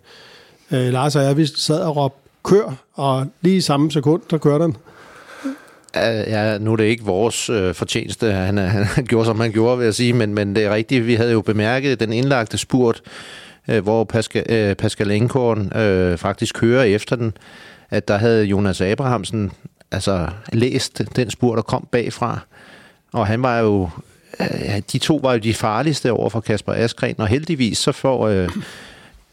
øh, 0.71 0.93
Lars 0.93 1.17
og 1.17 1.23
jeg, 1.23 1.37
vi 1.37 1.47
sad 1.47 1.81
og 1.81 1.97
råbte, 1.97 2.19
kør, 2.45 2.85
og 2.95 3.27
lige 3.41 3.57
i 3.57 3.61
samme 3.61 3.91
sekund, 3.91 4.23
der 4.31 4.39
kørte 4.39 4.65
den. 4.65 4.77
Ja, 5.95 6.59
nu 6.59 6.73
er 6.73 6.77
det 6.77 6.85
ikke 6.85 7.05
vores 7.05 7.51
øh, 7.51 7.75
fortjeneste, 7.75 8.33
han, 8.33 8.59
han 8.97 9.05
gjorde, 9.05 9.27
som 9.27 9.41
han 9.41 9.53
gjorde, 9.53 9.79
vil 9.79 9.85
jeg 9.85 9.95
sige, 9.95 10.13
men, 10.13 10.35
men 10.35 10.57
det 10.57 10.65
er 10.65 10.75
rigtigt, 10.75 11.07
vi 11.07 11.15
havde 11.15 11.33
jo 11.33 11.41
bemærket 11.41 12.01
den 12.01 12.13
indlagte 12.13 12.59
spurt, 12.59 13.03
øh, 13.69 13.83
hvor 13.83 14.05
Pascal, 14.05 14.45
øh, 14.49 14.77
Pascal 14.77 15.11
Enkorn 15.11 15.77
øh, 15.77 16.19
faktisk 16.19 16.55
kører 16.55 16.83
efter 16.83 17.17
den, 17.17 17.33
at 17.91 18.09
der 18.09 18.17
havde 18.17 18.45
Jonas 18.45 18.81
Abrahamsen 18.81 19.53
altså, 19.91 20.29
læst 20.53 21.03
den 21.17 21.31
spur, 21.31 21.55
der 21.55 21.63
kom 21.63 21.89
bagfra. 21.93 22.39
Og 23.13 23.27
han 23.27 23.43
var 23.43 23.59
jo... 23.59 23.89
Øh, 24.41 24.83
de 24.93 24.99
to 24.99 25.21
var 25.23 25.33
jo 25.33 25.39
de 25.39 25.55
farligste 25.55 26.13
over 26.13 26.31
for 26.31 26.41
Kasper 26.41 26.73
Askren, 26.73 27.15
og 27.19 27.27
heldigvis 27.27 27.79
så 27.79 27.93
får 27.93 28.29
øh, 28.29 28.49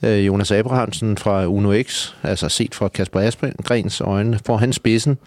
øh, 0.03 0.27
Jonas 0.27 0.51
Abrahamsen 0.51 1.17
fra 1.17 1.45
Uno 1.45 1.83
X, 1.83 2.13
altså 2.23 2.49
set 2.49 2.75
fra 2.75 2.87
Kasper 2.87 3.19
Askrens 3.19 4.01
øjne, 4.01 4.39
får 4.45 4.57
han 4.57 4.73
spidsen. 4.73 5.17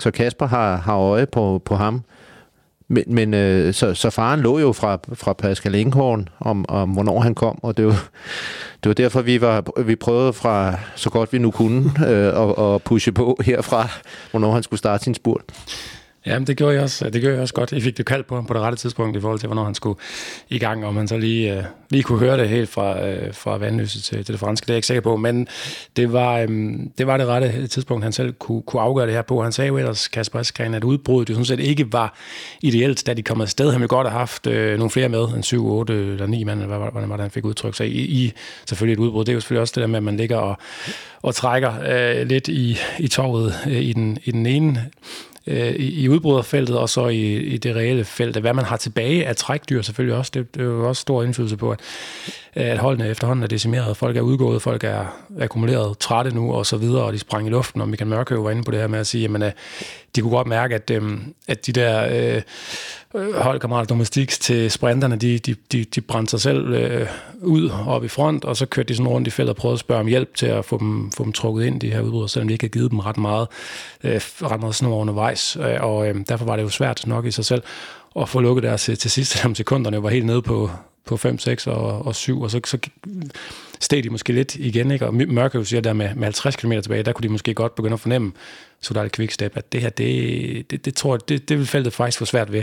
Så 0.00 0.10
Kasper 0.10 0.46
har, 0.46 0.76
har 0.76 0.96
øje 0.96 1.26
på, 1.26 1.62
på 1.64 1.76
ham. 1.76 2.02
Men, 2.94 3.04
men 3.06 3.34
øh, 3.34 3.74
så, 3.74 3.94
så 3.94 4.10
faren 4.10 4.40
lå 4.40 4.58
jo 4.58 4.72
fra, 4.72 4.98
fra 5.14 5.32
Pascal 5.32 5.74
Inghorn 5.74 6.28
om, 6.40 6.64
om, 6.68 6.90
hvornår 6.90 7.20
han 7.20 7.34
kom, 7.34 7.58
og 7.62 7.76
det 7.76 7.86
var, 7.86 8.08
det 8.82 8.88
var 8.88 8.94
derfor, 8.94 9.22
vi, 9.22 9.40
var, 9.40 9.82
vi 9.82 9.96
prøvede 9.96 10.32
fra 10.32 10.74
så 10.94 11.10
godt 11.10 11.32
vi 11.32 11.38
nu 11.38 11.50
kunne 11.50 11.90
øh, 12.08 12.42
at, 12.42 12.74
at 12.74 12.82
pushe 12.82 13.12
på 13.12 13.38
herfra, 13.44 13.88
hvornår 14.30 14.52
han 14.52 14.62
skulle 14.62 14.78
starte 14.78 15.04
sin 15.04 15.14
spurt. 15.14 15.42
Jamen, 16.26 16.46
det 16.46 16.56
gjorde 16.56 16.74
jeg 16.74 16.82
også, 16.82 17.10
det 17.10 17.20
gjorde 17.20 17.34
jeg 17.34 17.42
også 17.42 17.54
godt. 17.54 17.72
Jeg 17.72 17.82
fik 17.82 17.96
det 17.96 18.06
kaldt 18.06 18.26
på 18.26 18.42
på 18.42 18.54
det 18.54 18.62
rette 18.62 18.78
tidspunkt 18.78 19.16
i 19.16 19.20
forhold 19.20 19.38
til, 19.38 19.46
hvornår 19.46 19.64
han 19.64 19.74
skulle 19.74 19.98
i 20.48 20.58
gang, 20.58 20.86
og 20.86 20.94
man 20.94 21.08
så 21.08 21.16
lige, 21.16 21.58
øh, 21.58 21.64
lige 21.90 22.02
kunne 22.02 22.18
høre 22.18 22.38
det 22.38 22.48
helt 22.48 22.68
fra, 22.68 23.06
øh, 23.06 23.34
fra 23.34 23.56
vandløse 23.58 24.02
til, 24.02 24.24
til 24.24 24.32
det 24.32 24.40
franske. 24.40 24.64
Det 24.64 24.70
er 24.70 24.74
jeg 24.74 24.78
ikke 24.78 24.86
sikker 24.86 25.00
på, 25.00 25.16
men 25.16 25.48
det 25.96 26.12
var, 26.12 26.38
øh, 26.38 26.72
det 26.98 27.06
var 27.06 27.16
det 27.16 27.26
rette 27.26 27.66
tidspunkt, 27.66 28.04
han 28.04 28.12
selv 28.12 28.32
kunne, 28.32 28.62
kunne 28.62 28.82
afgøre 28.82 29.06
det 29.06 29.14
her 29.14 29.22
på. 29.22 29.42
Han 29.42 29.52
sagde 29.52 29.68
jo 29.68 29.78
ellers, 29.78 30.08
Kasper 30.08 30.40
Eskren, 30.40 30.74
at 30.74 30.84
udbruddet 30.84 31.30
jo 31.30 31.34
sådan 31.34 31.44
set 31.44 31.60
ikke 31.60 31.92
var 31.92 32.14
ideelt, 32.62 33.06
da 33.06 33.14
de 33.14 33.22
kom 33.22 33.40
afsted. 33.40 33.70
Han 33.70 33.80
ville 33.80 33.88
godt 33.88 34.08
have 34.08 34.18
haft 34.18 34.46
øh, 34.46 34.78
nogle 34.78 34.90
flere 34.90 35.08
med, 35.08 35.28
en 35.28 35.42
7, 35.42 35.66
8 35.66 35.94
eller 35.94 36.26
9 36.26 36.44
mand, 36.44 36.62
eller 36.62 36.90
hvordan 36.90 37.08
var 37.08 37.16
det, 37.16 37.22
han 37.22 37.30
fik 37.30 37.44
udtrykt 37.44 37.76
sig 37.76 37.88
i, 37.88 38.00
i 38.00 38.32
selvfølgelig 38.66 39.02
et 39.02 39.06
udbrud. 39.06 39.24
Det 39.24 39.32
er 39.32 39.34
jo 39.34 39.40
selvfølgelig 39.40 39.60
også 39.60 39.72
det 39.74 39.80
der 39.80 39.86
med, 39.86 39.96
at 39.96 40.02
man 40.02 40.16
ligger 40.16 40.36
og, 40.36 40.58
og 41.22 41.34
trækker 41.34 41.72
øh, 41.88 42.26
lidt 42.26 42.48
i, 42.48 42.78
i 42.98 43.08
torvet 43.08 43.54
øh, 43.66 43.82
i, 43.82 43.92
den, 43.92 44.18
i 44.24 44.30
den 44.30 44.46
ene 44.46 44.90
øh, 45.46 45.74
i, 45.74 46.02
i 46.02 46.08
udbryderfeltet, 46.08 46.78
og 46.78 46.88
så 46.88 47.08
i, 47.08 47.36
i 47.36 47.56
det 47.56 47.76
reelle 47.76 48.04
felt. 48.04 48.36
Hvad 48.36 48.54
man 48.54 48.64
har 48.64 48.76
tilbage 48.76 49.26
af 49.26 49.36
trækdyr 49.36 49.82
selvfølgelig 49.82 50.16
også, 50.16 50.30
det, 50.34 50.54
det 50.54 50.60
er 50.60 50.66
jo 50.66 50.88
også 50.88 51.00
stor 51.00 51.22
indflydelse 51.22 51.56
på, 51.56 51.70
at, 51.70 51.80
at 52.54 52.78
holdene 52.78 53.08
efterhånden 53.08 53.42
er 53.42 53.46
decimeret. 53.46 53.96
Folk 53.96 54.16
er 54.16 54.20
udgået, 54.20 54.62
folk 54.62 54.84
er 54.84 55.26
akkumuleret 55.40 55.98
trætte 55.98 56.34
nu, 56.34 56.52
og 56.52 56.66
så 56.66 56.76
videre, 56.76 57.04
og 57.04 57.12
de 57.12 57.18
sprang 57.18 57.46
i 57.46 57.50
luften, 57.50 57.80
og 57.80 57.88
Michael 57.88 58.10
Mørkøv 58.10 58.44
var 58.44 58.50
inde 58.50 58.62
på 58.62 58.70
det 58.70 58.80
her 58.80 58.86
med 58.86 58.98
at 58.98 59.06
sige, 59.06 59.24
at 59.34 59.42
øh, 59.42 59.52
de 60.16 60.20
kunne 60.20 60.30
godt 60.30 60.46
mærke, 60.46 60.74
at, 60.74 60.90
øh, 60.90 61.02
at 61.48 61.66
de 61.66 61.72
der 61.72 62.34
øh, 62.34 62.42
holdkammerat 63.34 63.88
domestiks 63.88 64.38
til 64.38 64.70
sprinterne, 64.70 65.16
de, 65.16 65.38
de, 65.38 65.54
de, 65.72 65.84
de 65.84 66.00
brændte 66.00 66.30
sig 66.30 66.40
selv 66.40 66.74
øh, 66.74 67.08
ud 67.42 67.70
op 67.86 68.04
i 68.04 68.08
front, 68.08 68.44
og 68.44 68.56
så 68.56 68.66
kørte 68.66 68.88
de 68.88 68.96
sådan 68.96 69.08
rundt 69.08 69.28
i 69.28 69.30
feltet 69.30 69.50
og 69.50 69.56
prøvede 69.56 69.74
at 69.74 69.80
spørge 69.80 70.00
om 70.00 70.06
hjælp 70.06 70.34
til 70.34 70.46
at 70.46 70.64
få 70.64 70.78
dem, 70.78 71.12
få 71.12 71.24
dem 71.24 71.32
trukket 71.32 71.64
ind, 71.64 71.80
de 71.80 71.90
her 71.90 72.00
udbrydere, 72.00 72.28
selvom 72.28 72.48
de 72.48 72.54
ikke 72.54 72.62
havde 72.62 72.72
givet 72.72 72.90
dem 72.90 72.98
ret 72.98 73.16
meget, 73.16 73.48
øh, 74.04 74.20
ret 74.42 74.60
meget 74.60 74.74
snor 74.74 74.96
undervejs. 74.96 75.56
Øh, 75.56 75.76
og 75.80 76.08
øh, 76.08 76.14
derfor 76.28 76.44
var 76.44 76.56
det 76.56 76.62
jo 76.62 76.68
svært 76.68 77.06
nok 77.06 77.26
i 77.26 77.30
sig 77.30 77.44
selv 77.44 77.62
at 78.20 78.28
få 78.28 78.40
lukket 78.40 78.62
deres 78.62 78.82
til, 78.82 78.98
til 78.98 79.10
sidst, 79.10 79.32
selvom 79.36 79.54
sekunderne 79.54 80.02
var 80.02 80.08
helt 80.08 80.26
nede 80.26 80.42
på, 80.42 80.70
på 81.04 81.16
5, 81.16 81.38
6 81.38 81.66
og, 81.66 82.06
og 82.06 82.14
7, 82.14 82.42
og 82.42 82.50
så, 82.50 82.60
så 82.66 82.78
steg 83.80 84.04
de 84.04 84.10
måske 84.10 84.32
lidt 84.32 84.54
igen, 84.54 84.90
ikke? 84.90 85.06
og 85.06 85.14
Mørke 85.14 85.58
jo 85.58 85.64
siger 85.64 85.80
der 85.80 85.92
med, 85.92 86.14
med 86.14 86.24
50 86.24 86.56
km 86.56 86.72
tilbage, 86.72 87.02
der 87.02 87.12
kunne 87.12 87.22
de 87.22 87.28
måske 87.28 87.54
godt 87.54 87.74
begynde 87.74 87.94
at 87.94 88.00
fornemme, 88.00 88.32
så 88.80 88.94
der 88.94 89.00
er 89.00 89.04
et 89.04 89.12
quickstep, 89.12 89.56
at 89.56 89.72
det 89.72 89.80
her, 89.80 89.90
det, 89.90 90.70
det, 90.70 90.84
det 90.84 90.94
tror 90.94 91.14
jeg, 91.14 91.28
det, 91.28 91.48
det 91.48 91.58
vil 91.58 91.66
feltet 91.66 91.92
faktisk 91.92 92.18
få 92.18 92.24
svært 92.24 92.52
ved 92.52 92.62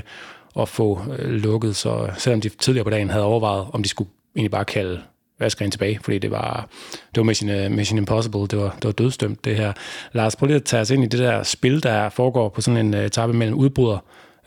at 0.60 0.70
få 0.70 1.02
øh, 1.20 1.30
lukket, 1.30 1.76
så 1.76 2.10
selvom 2.18 2.42
de 2.42 2.50
tidligere 2.50 2.84
på 2.84 2.90
dagen 2.90 3.10
havde 3.10 3.26
overvejet, 3.26 3.68
om 3.74 3.84
de 3.84 3.90
skulle 3.90 4.10
egentlig 4.36 4.52
bare 4.52 4.66
kalde 4.66 5.02
Vaskeren 5.40 5.72
tilbage, 5.72 6.00
fordi 6.04 6.18
det 6.18 6.32
var, 6.32 6.70
det 6.92 7.18
var 7.18 7.24
Mission, 7.24 7.50
øh, 7.50 7.72
Mission 7.72 7.98
Impossible, 7.98 8.48
det 8.48 8.60
var, 8.60 8.76
det 8.76 8.86
var 8.86 8.92
dødstømt 8.92 9.46
det 9.46 9.56
her. 9.56 9.74
Lars, 10.14 10.36
prøv 10.36 10.48
lige 10.48 10.56
at 10.56 10.64
tage 10.64 10.82
os 10.82 10.90
ind 10.90 11.04
i 11.04 11.08
det 11.08 11.20
der 11.20 11.44
spil, 11.44 11.84
der 11.84 12.10
foregår 12.10 12.50
på 12.50 12.62
sådan 12.62 12.86
en 12.86 12.94
øh, 12.94 13.06
etape 13.06 13.34
mellem 13.34 13.58
udbryder, 13.58 13.98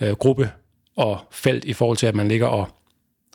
øh, 0.00 0.10
gruppe 0.12 0.50
og 0.96 1.18
felt 1.30 1.64
i 1.64 1.72
forhold 1.72 1.96
til, 1.96 2.06
at 2.06 2.14
man 2.14 2.28
ligger 2.28 2.46
og, 2.46 2.68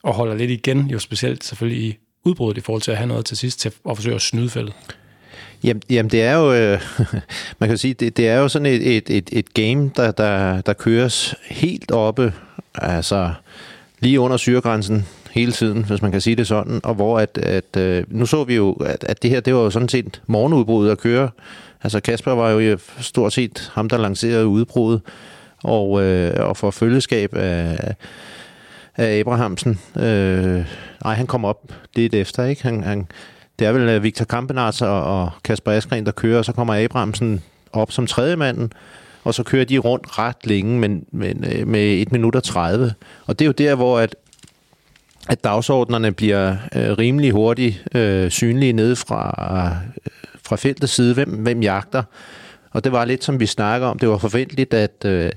og 0.03 0.13
holder 0.13 0.36
lidt 0.36 0.51
igen, 0.51 0.88
jo 0.88 0.99
specielt 0.99 1.43
selvfølgelig 1.43 1.84
i 1.84 1.97
udbruddet 2.25 2.62
i 2.62 2.62
forhold 2.62 2.82
til 2.82 2.91
at 2.91 2.97
have 2.97 3.08
noget 3.08 3.25
til 3.25 3.38
sidst 3.38 3.60
til 3.60 3.71
at 3.89 3.97
forsøge 3.97 4.15
at 4.15 4.21
snyde 4.21 4.49
feltet. 4.49 4.75
Jamen, 5.63 5.82
jamen 5.89 6.12
det 6.12 6.21
er 6.21 6.36
jo, 6.36 6.53
øh, 6.53 6.82
man 7.60 7.69
kan 7.69 7.77
sige, 7.77 7.93
det, 7.93 8.17
det 8.17 8.27
er 8.27 8.38
jo 8.38 8.47
sådan 8.47 8.65
et, 8.65 8.97
et, 8.97 9.10
et, 9.10 9.29
et 9.32 9.53
game, 9.53 9.91
der, 9.95 10.12
der, 10.12 10.62
der 10.62 10.73
køres 10.73 11.36
helt 11.49 11.91
oppe, 11.91 12.34
altså 12.75 13.34
lige 13.99 14.19
under 14.19 14.38
syregrænsen 14.38 15.05
hele 15.32 15.51
tiden, 15.51 15.86
hvis 15.86 16.01
man 16.01 16.12
kan 16.12 16.21
sige 16.21 16.36
det 16.36 16.47
sådan, 16.47 16.82
og 16.84 16.95
hvor 16.95 17.19
at, 17.19 17.38
at 17.38 17.77
øh, 17.77 18.03
nu 18.08 18.25
så 18.25 18.43
vi 18.43 18.55
jo, 18.55 18.73
at, 18.73 19.03
at 19.03 19.23
det 19.23 19.29
her, 19.29 19.39
det 19.39 19.55
var 19.55 19.62
jo 19.62 19.69
sådan 19.69 19.89
set 19.89 20.21
morgenudbruddet 20.27 20.91
at 20.91 20.97
køre. 20.97 21.29
Altså 21.84 21.99
Kasper 21.99 22.32
var 22.32 22.49
jo 22.49 22.77
stort 22.99 23.34
set 23.34 23.71
ham, 23.73 23.89
der 23.89 23.97
lancerede 23.97 24.47
udbruddet, 24.47 25.01
og, 25.63 26.03
øh, 26.03 26.47
og 26.47 26.58
for 26.58 26.71
følgeskab 26.71 27.36
af, 27.36 27.95
af 28.97 29.19
Abrahamsen. 29.19 29.79
Øh, 29.95 30.65
nej, 31.03 31.13
han 31.13 31.27
kom 31.27 31.45
op 31.45 31.73
lidt 31.95 32.13
efter, 32.13 32.45
ikke? 32.45 32.63
Han, 32.63 32.84
han, 32.84 33.08
det 33.60 33.67
er 33.67 33.71
vel 33.71 33.89
øh, 33.89 34.03
Victor 34.03 34.25
Kampenarts 34.25 34.82
og, 34.82 35.03
og 35.03 35.29
Kasper 35.43 35.71
Askren, 35.71 36.05
der 36.05 36.12
kører, 36.12 36.38
og 36.38 36.45
så 36.45 36.51
kommer 36.51 36.84
Abrahamsen 36.84 37.43
op 37.73 37.91
som 37.91 38.08
tredje 38.08 38.36
manden, 38.36 38.73
og 39.23 39.34
så 39.34 39.43
kører 39.43 39.65
de 39.65 39.77
rundt 39.77 40.19
ret 40.19 40.36
længe, 40.43 40.79
men, 40.79 41.05
men 41.12 41.45
øh, 41.51 41.67
med 41.67 42.01
1 42.01 42.12
minut 42.12 42.36
og 42.36 42.43
30. 42.43 42.93
Og 43.25 43.39
det 43.39 43.45
er 43.45 43.47
jo 43.47 43.51
der, 43.51 43.75
hvor 43.75 43.99
at, 43.99 44.15
at 45.29 45.43
dagsordnerne 45.43 46.12
bliver 46.12 46.55
øh, 46.75 46.97
rimelig 46.97 47.32
hurtigt 47.32 47.84
øh, 47.95 48.32
synlige 48.32 48.73
nede 48.73 48.95
fra, 48.95 49.47
øh, 50.05 50.12
fra 50.43 50.55
feltets 50.55 50.93
side, 50.93 51.13
hvem, 51.13 51.29
hvem 51.29 51.62
jagter. 51.62 52.03
Og 52.71 52.84
det 52.84 52.91
var 52.91 53.05
lidt 53.05 53.23
som 53.23 53.39
vi 53.39 53.45
snakker 53.45 53.88
om. 53.88 53.99
Det 53.99 54.10
var 54.10 54.17
forventeligt, 54.17 54.73
at 54.73 55.05
øh, 55.05 55.32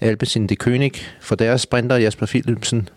Alpecin 0.00 0.46
de 0.46 0.56
König 0.64 0.90
for 1.20 1.34
deres 1.34 1.60
sprinter 1.60 1.96
Jasper 1.96 2.26
Philipsen 2.26 2.88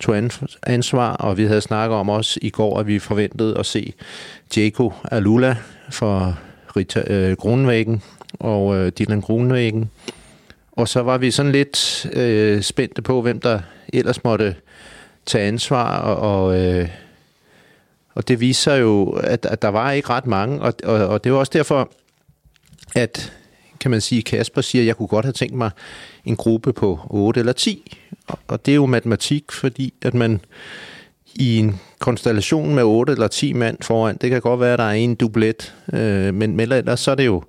tog 0.00 0.16
ansvar, 0.62 1.12
og 1.12 1.36
vi 1.36 1.44
havde 1.44 1.60
snakket 1.60 1.96
om 1.96 2.08
også 2.08 2.40
i 2.42 2.50
går, 2.50 2.80
at 2.80 2.86
vi 2.86 2.98
forventede 2.98 3.58
at 3.58 3.66
se 3.66 3.92
Jaco 4.56 4.92
Alula 5.10 5.56
for 5.90 6.38
Rita 6.76 7.02
øh, 7.06 7.36
Grunvæggen 7.36 8.02
og 8.38 8.76
øh, 8.76 8.92
Dylan 8.98 9.20
Grunvæggen. 9.20 9.90
Og 10.72 10.88
så 10.88 11.02
var 11.02 11.18
vi 11.18 11.30
sådan 11.30 11.52
lidt 11.52 12.06
øh, 12.12 12.62
spændte 12.62 13.02
på, 13.02 13.22
hvem 13.22 13.40
der 13.40 13.60
ellers 13.92 14.24
måtte 14.24 14.54
tage 15.26 15.48
ansvar, 15.48 15.98
og, 15.98 16.44
og, 16.44 16.60
øh, 16.60 16.88
og 18.14 18.28
det 18.28 18.40
viser 18.40 18.74
jo, 18.74 19.10
at, 19.10 19.46
at 19.46 19.62
der 19.62 19.68
var 19.68 19.92
ikke 19.92 20.10
ret 20.10 20.26
mange, 20.26 20.60
og, 20.60 20.74
og, 20.84 21.06
og 21.06 21.24
det 21.24 21.32
var 21.32 21.38
også 21.38 21.52
derfor, 21.54 21.90
at 22.94 23.32
kan 23.80 23.90
man 23.90 24.00
sige, 24.00 24.22
Kasper 24.22 24.60
siger, 24.60 24.82
at 24.82 24.86
jeg 24.86 24.96
kunne 24.96 25.08
godt 25.08 25.24
have 25.24 25.32
tænkt 25.32 25.54
mig 25.54 25.70
en 26.24 26.36
gruppe 26.36 26.72
på 26.72 27.00
8 27.10 27.40
eller 27.40 27.52
10. 27.52 27.96
Og 28.48 28.66
det 28.66 28.72
er 28.72 28.76
jo 28.76 28.86
matematik, 28.86 29.52
fordi 29.52 29.94
at 30.02 30.14
man 30.14 30.40
i 31.34 31.58
en 31.58 31.80
konstellation 31.98 32.74
med 32.74 32.82
8 32.82 33.12
eller 33.12 33.28
10 33.28 33.52
mand 33.52 33.78
foran, 33.82 34.16
det 34.16 34.30
kan 34.30 34.40
godt 34.40 34.60
være, 34.60 34.72
at 34.72 34.78
der 34.78 34.84
er 34.84 34.92
en 34.92 35.14
dublet, 35.14 35.74
øh, 35.92 36.34
men, 36.34 36.56
men 36.56 36.72
ellers 36.72 37.00
så 37.00 37.10
er 37.10 37.14
det 37.14 37.26
jo, 37.26 37.42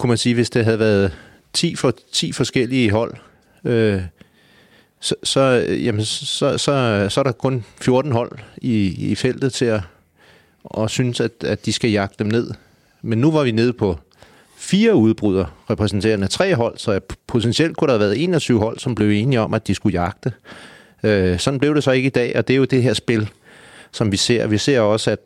kunne 0.00 0.08
man 0.08 0.18
sige, 0.18 0.34
hvis 0.34 0.50
det 0.50 0.64
havde 0.64 0.78
været 0.78 1.12
10, 1.52 1.74
for, 1.76 1.94
10 2.12 2.32
forskellige 2.32 2.90
hold, 2.90 3.14
øh, 3.64 4.02
så, 5.00 5.14
så, 5.22 5.64
øh, 5.68 5.84
jamen, 5.84 6.04
så, 6.04 6.58
så, 6.58 7.06
så 7.10 7.20
er 7.20 7.24
der 7.24 7.32
kun 7.32 7.64
14 7.80 8.12
hold 8.12 8.38
i, 8.56 9.10
i 9.10 9.14
feltet 9.14 9.52
til 9.52 9.64
at 9.64 9.80
og 10.64 10.90
synes, 10.90 11.20
at, 11.20 11.30
at 11.44 11.66
de 11.66 11.72
skal 11.72 11.90
jagte 11.90 12.14
dem 12.18 12.26
ned. 12.26 12.50
Men 13.02 13.18
nu 13.18 13.30
var 13.30 13.42
vi 13.42 13.50
nede 13.50 13.72
på 13.72 13.98
fire 14.56 14.94
udbrydere 14.94 15.46
repræsenterende 15.70 16.26
tre 16.26 16.54
hold, 16.54 16.78
så 16.78 17.00
potentielt 17.26 17.76
kunne 17.76 17.88
der 17.88 17.94
have 17.94 18.00
været 18.00 18.22
21 18.22 18.58
hold, 18.58 18.78
som 18.78 18.94
blev 18.94 19.10
enige 19.10 19.40
om, 19.40 19.54
at 19.54 19.66
de 19.66 19.74
skulle 19.74 20.00
jagte. 20.00 20.32
Øh, 21.02 21.38
sådan 21.38 21.60
blev 21.60 21.74
det 21.74 21.84
så 21.84 21.90
ikke 21.90 22.06
i 22.06 22.10
dag, 22.10 22.36
og 22.36 22.48
det 22.48 22.54
er 22.54 22.58
jo 22.58 22.64
det 22.64 22.82
her 22.82 22.94
spil, 22.94 23.30
som 23.92 24.12
vi 24.12 24.16
ser. 24.16 24.46
Vi 24.46 24.58
ser 24.58 24.80
også, 24.80 25.10
at, 25.10 25.18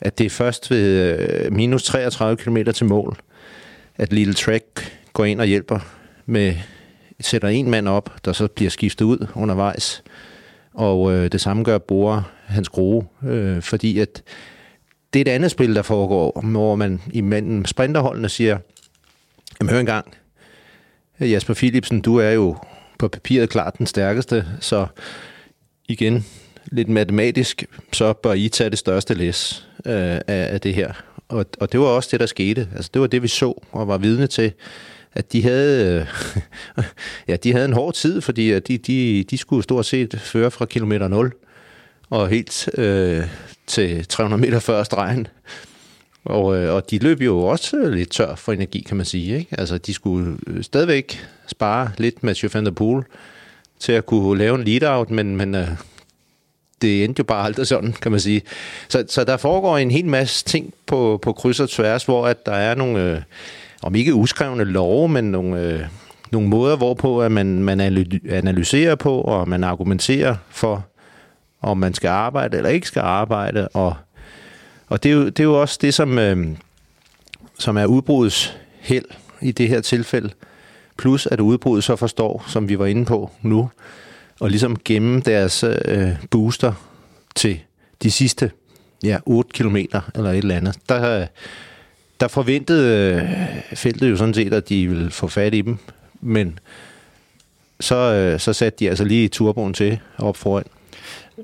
at 0.00 0.18
det 0.18 0.26
er 0.26 0.30
først 0.30 0.70
ved 0.70 1.18
øh, 1.18 1.52
minus 1.52 1.84
33 1.84 2.36
km 2.36 2.56
til 2.74 2.86
mål, 2.86 3.16
at 3.98 4.12
Little 4.12 4.34
Track 4.34 4.92
går 5.12 5.24
ind 5.24 5.40
og 5.40 5.46
hjælper 5.46 5.78
med 6.26 6.54
sætter 7.20 7.48
en 7.48 7.70
mand 7.70 7.88
op, 7.88 8.24
der 8.24 8.32
så 8.32 8.48
bliver 8.48 8.70
skiftet 8.70 9.04
ud 9.04 9.26
undervejs. 9.34 10.02
Og 10.74 11.12
øh, 11.12 11.32
det 11.32 11.40
samme 11.40 11.64
gør 11.64 11.78
Bore 11.78 12.24
hans 12.46 12.68
groe, 12.68 13.04
øh, 13.22 13.62
fordi 13.62 13.98
at 13.98 14.22
det 15.12 15.18
er 15.18 15.32
et 15.32 15.34
andet 15.34 15.50
spil, 15.50 15.74
der 15.74 15.82
foregår, 15.82 16.40
hvor 16.44 16.74
man 16.74 17.00
i 17.12 17.18
imellem 17.18 17.64
sprinterholdene 17.64 18.28
siger, 18.28 18.58
jamen 19.60 19.70
hør 19.70 19.80
engang, 19.80 20.14
Jasper 21.20 21.54
Philipsen, 21.54 22.00
du 22.00 22.16
er 22.16 22.30
jo 22.30 22.56
på 22.98 23.08
papiret 23.08 23.50
klart 23.50 23.78
den 23.78 23.86
stærkeste, 23.86 24.46
så 24.60 24.86
igen, 25.88 26.26
lidt 26.66 26.88
matematisk, 26.88 27.64
så 27.92 28.12
bør 28.12 28.32
I 28.32 28.48
tage 28.48 28.70
det 28.70 28.78
største 28.78 29.14
læs 29.14 29.68
øh, 29.86 29.94
af, 29.94 30.22
af 30.26 30.60
det 30.60 30.74
her. 30.74 30.92
Og, 31.28 31.46
og 31.60 31.72
det 31.72 31.80
var 31.80 31.86
også 31.86 32.08
det, 32.12 32.20
der 32.20 32.26
skete. 32.26 32.68
Altså, 32.74 32.90
det 32.94 33.00
var 33.00 33.06
det, 33.06 33.22
vi 33.22 33.28
så 33.28 33.62
og 33.72 33.88
var 33.88 33.98
vidne 33.98 34.26
til, 34.26 34.52
at 35.14 35.32
de 35.32 35.42
havde, 35.42 36.06
øh, 36.76 36.84
ja, 37.28 37.36
de 37.36 37.52
havde 37.52 37.64
en 37.64 37.72
hård 37.72 37.94
tid, 37.94 38.20
fordi 38.20 38.60
de, 38.60 38.78
de, 38.78 39.24
de 39.30 39.38
skulle 39.38 39.62
stort 39.62 39.86
set 39.86 40.20
føre 40.20 40.50
fra 40.50 40.64
kilometer 40.64 41.08
0 41.08 41.32
og 42.10 42.28
helt 42.28 42.68
øh, 42.78 43.24
til 43.66 44.06
300 44.06 44.40
meter 44.40 44.58
før 44.58 44.82
stregen. 44.82 45.26
Og, 46.24 46.56
øh, 46.56 46.74
og 46.74 46.90
de 46.90 46.98
løb 46.98 47.20
jo 47.20 47.38
også 47.38 47.88
lidt 47.88 48.10
tør 48.10 48.34
for 48.34 48.52
energi, 48.52 48.80
kan 48.80 48.96
man 48.96 49.06
sige. 49.06 49.38
Ikke? 49.38 49.60
Altså, 49.60 49.78
de 49.78 49.94
skulle 49.94 50.36
øh, 50.46 50.62
stadigvæk 50.62 51.26
spare 51.46 51.90
lidt 51.98 52.22
med 52.22 52.48
van 52.52 52.64
der 52.64 52.70
Poel 52.70 53.04
til 53.78 53.92
at 53.92 54.06
kunne 54.06 54.38
lave 54.38 54.54
en 54.54 54.64
lead-out, 54.64 55.10
men, 55.10 55.36
men 55.36 55.54
øh, 55.54 55.68
det 56.82 57.04
endte 57.04 57.20
jo 57.20 57.24
bare 57.24 57.44
aldrig 57.44 57.66
sådan, 57.66 57.92
kan 57.92 58.10
man 58.10 58.20
sige. 58.20 58.42
Så, 58.88 59.04
så 59.08 59.24
der 59.24 59.36
foregår 59.36 59.78
en 59.78 59.90
hel 59.90 60.06
masse 60.06 60.44
ting 60.44 60.74
på, 60.86 61.18
på 61.22 61.32
kryds 61.32 61.60
og 61.60 61.70
tværs, 61.70 62.04
hvor 62.04 62.26
at 62.26 62.46
der 62.46 62.52
er 62.52 62.74
nogle, 62.74 63.02
øh, 63.02 63.20
om 63.82 63.94
ikke 63.94 64.14
uskrevne 64.14 64.64
love, 64.64 65.08
men 65.08 65.24
nogle, 65.24 65.60
øh, 65.60 65.80
nogle 66.30 66.48
måder, 66.48 66.76
hvorpå 66.76 67.22
at 67.22 67.32
man, 67.32 67.62
man 67.62 67.80
analyserer 68.30 68.94
på, 68.94 69.20
og 69.20 69.48
man 69.48 69.64
argumenterer 69.64 70.36
for, 70.50 70.86
om 71.62 71.78
man 71.78 71.94
skal 71.94 72.08
arbejde 72.08 72.56
eller 72.56 72.70
ikke 72.70 72.86
skal 72.86 73.00
arbejde. 73.00 73.68
Og, 73.68 73.94
og 74.88 75.02
det, 75.02 75.10
er 75.10 75.14
jo, 75.14 75.24
det 75.24 75.40
er 75.40 75.44
jo 75.44 75.60
også 75.60 75.78
det, 75.82 75.94
som, 75.94 76.18
øh, 76.18 76.46
som 77.58 77.76
er 77.76 77.86
udbrudets 77.86 78.56
held 78.80 79.04
i 79.40 79.52
det 79.52 79.68
her 79.68 79.80
tilfælde. 79.80 80.30
Plus 80.98 81.26
at 81.26 81.40
udbruddet 81.40 81.84
så 81.84 81.96
forstår, 81.96 82.44
som 82.48 82.68
vi 82.68 82.78
var 82.78 82.86
inde 82.86 83.04
på 83.04 83.30
nu, 83.42 83.70
og 84.40 84.50
ligesom 84.50 84.76
gemme 84.84 85.20
deres 85.20 85.64
øh, 85.64 86.08
booster 86.30 86.72
til 87.34 87.60
de 88.02 88.10
sidste 88.10 88.50
ja, 89.04 89.18
8 89.26 89.50
kilometer 89.52 90.00
eller 90.14 90.30
et 90.30 90.38
eller 90.38 90.56
andet. 90.56 90.76
Der, 90.88 91.26
der 92.20 92.28
forventede 92.28 93.14
øh, 93.14 93.76
feltet 93.76 94.10
jo 94.10 94.16
sådan 94.16 94.34
set, 94.34 94.54
at 94.54 94.68
de 94.68 94.86
ville 94.86 95.10
få 95.10 95.28
fat 95.28 95.54
i 95.54 95.60
dem, 95.60 95.78
men 96.20 96.58
så, 97.80 97.96
øh, 97.96 98.40
så 98.40 98.52
satte 98.52 98.78
de 98.78 98.88
altså 98.88 99.04
lige 99.04 99.28
turboen 99.28 99.74
til 99.74 99.98
op 100.18 100.36
foran. 100.36 100.64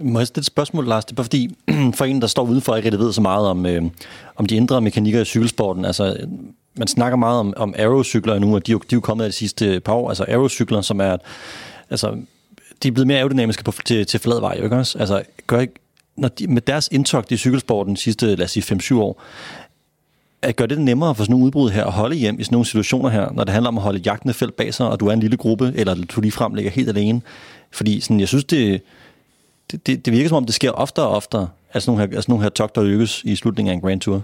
Må 0.00 0.20
jeg 0.20 0.26
stille 0.26 0.40
et 0.40 0.46
spørgsmål, 0.46 0.86
Lars? 0.86 1.04
Det 1.04 1.12
er 1.12 1.16
bare 1.16 1.24
fordi, 1.24 1.56
for 1.98 2.04
en, 2.04 2.20
der 2.20 2.26
står 2.26 2.44
udenfor, 2.44 2.76
ikke 2.76 2.86
rigtig 2.86 3.00
ved 3.00 3.12
så 3.12 3.20
meget 3.20 3.46
om, 3.46 3.66
øh, 3.66 3.82
om 4.36 4.46
de 4.46 4.56
indre 4.56 4.80
mekanikker 4.80 5.20
i 5.20 5.24
cykelsporten. 5.24 5.84
Altså, 5.84 6.16
man 6.74 6.88
snakker 6.88 7.16
meget 7.16 7.40
om, 7.40 7.54
om 7.56 7.74
aerocykler 7.76 8.38
nu, 8.38 8.54
og 8.54 8.66
de, 8.66 8.72
de 8.72 8.76
er 8.76 8.80
jo 8.92 9.00
kommet 9.00 9.24
af 9.24 9.30
de 9.30 9.36
sidste 9.36 9.80
par 9.80 9.92
år. 9.92 10.08
Altså 10.08 10.24
aerocykler, 10.28 10.80
som 10.80 11.00
er... 11.00 11.16
Altså, 11.90 12.16
de 12.82 12.88
er 12.88 12.92
blevet 12.92 13.06
mere 13.06 13.18
aerodynamiske 13.18 13.64
på, 13.64 13.72
til, 13.84 14.06
til 14.06 14.20
flad 14.20 14.40
vej, 14.40 14.52
ikke 14.52 14.76
også? 14.76 14.98
Altså, 14.98 15.22
gør 15.46 15.60
ikke, 15.60 15.74
når 16.16 16.28
de, 16.28 16.46
med 16.46 16.62
deres 16.62 16.88
indtog 16.92 17.24
i 17.32 17.36
cykelsporten 17.36 17.94
de 17.94 18.00
sidste, 18.00 18.34
lad 18.34 18.44
os 18.44 18.50
sige, 18.50 18.76
5-7 18.76 18.94
år, 18.96 19.22
at 20.42 20.56
gør 20.56 20.66
det 20.66 20.80
nemmere 20.80 21.14
for 21.14 21.24
sådan 21.24 21.32
nogle 21.32 21.46
udbrud 21.46 21.70
her 21.70 21.84
at 21.84 21.92
holde 21.92 22.16
hjem 22.16 22.40
i 22.40 22.44
sådan 22.44 22.54
nogle 22.54 22.66
situationer 22.66 23.08
her, 23.08 23.32
når 23.32 23.44
det 23.44 23.52
handler 23.52 23.68
om 23.68 23.78
at 23.78 23.82
holde 23.82 23.98
jagtende 23.98 24.34
felt 24.34 24.56
bag 24.56 24.74
sig, 24.74 24.88
og 24.88 25.00
du 25.00 25.06
er 25.06 25.12
en 25.12 25.20
lille 25.20 25.36
gruppe, 25.36 25.72
eller 25.76 25.94
du 25.94 26.20
lige 26.20 26.32
fremlægger 26.32 26.70
helt 26.70 26.88
alene. 26.88 27.22
Fordi 27.70 28.00
sådan, 28.00 28.20
jeg 28.20 28.28
synes, 28.28 28.44
det, 28.44 28.82
det, 29.70 29.86
det, 29.86 30.06
det 30.06 30.12
virker 30.12 30.28
som 30.28 30.36
om, 30.36 30.44
det 30.44 30.54
sker 30.54 30.70
oftere 30.70 31.06
og 31.06 31.16
oftere, 31.16 31.48
at 31.72 31.82
sådan 31.82 31.90
nogle 31.96 32.08
her, 32.08 32.16
altså 32.16 32.30
nogle 32.30 32.42
her 32.42 32.50
togter 32.50 32.82
lykkes 32.82 33.22
i 33.24 33.36
slutningen 33.36 33.70
af 33.70 33.74
en 33.74 33.80
Grand 33.80 34.00
Tour. 34.00 34.22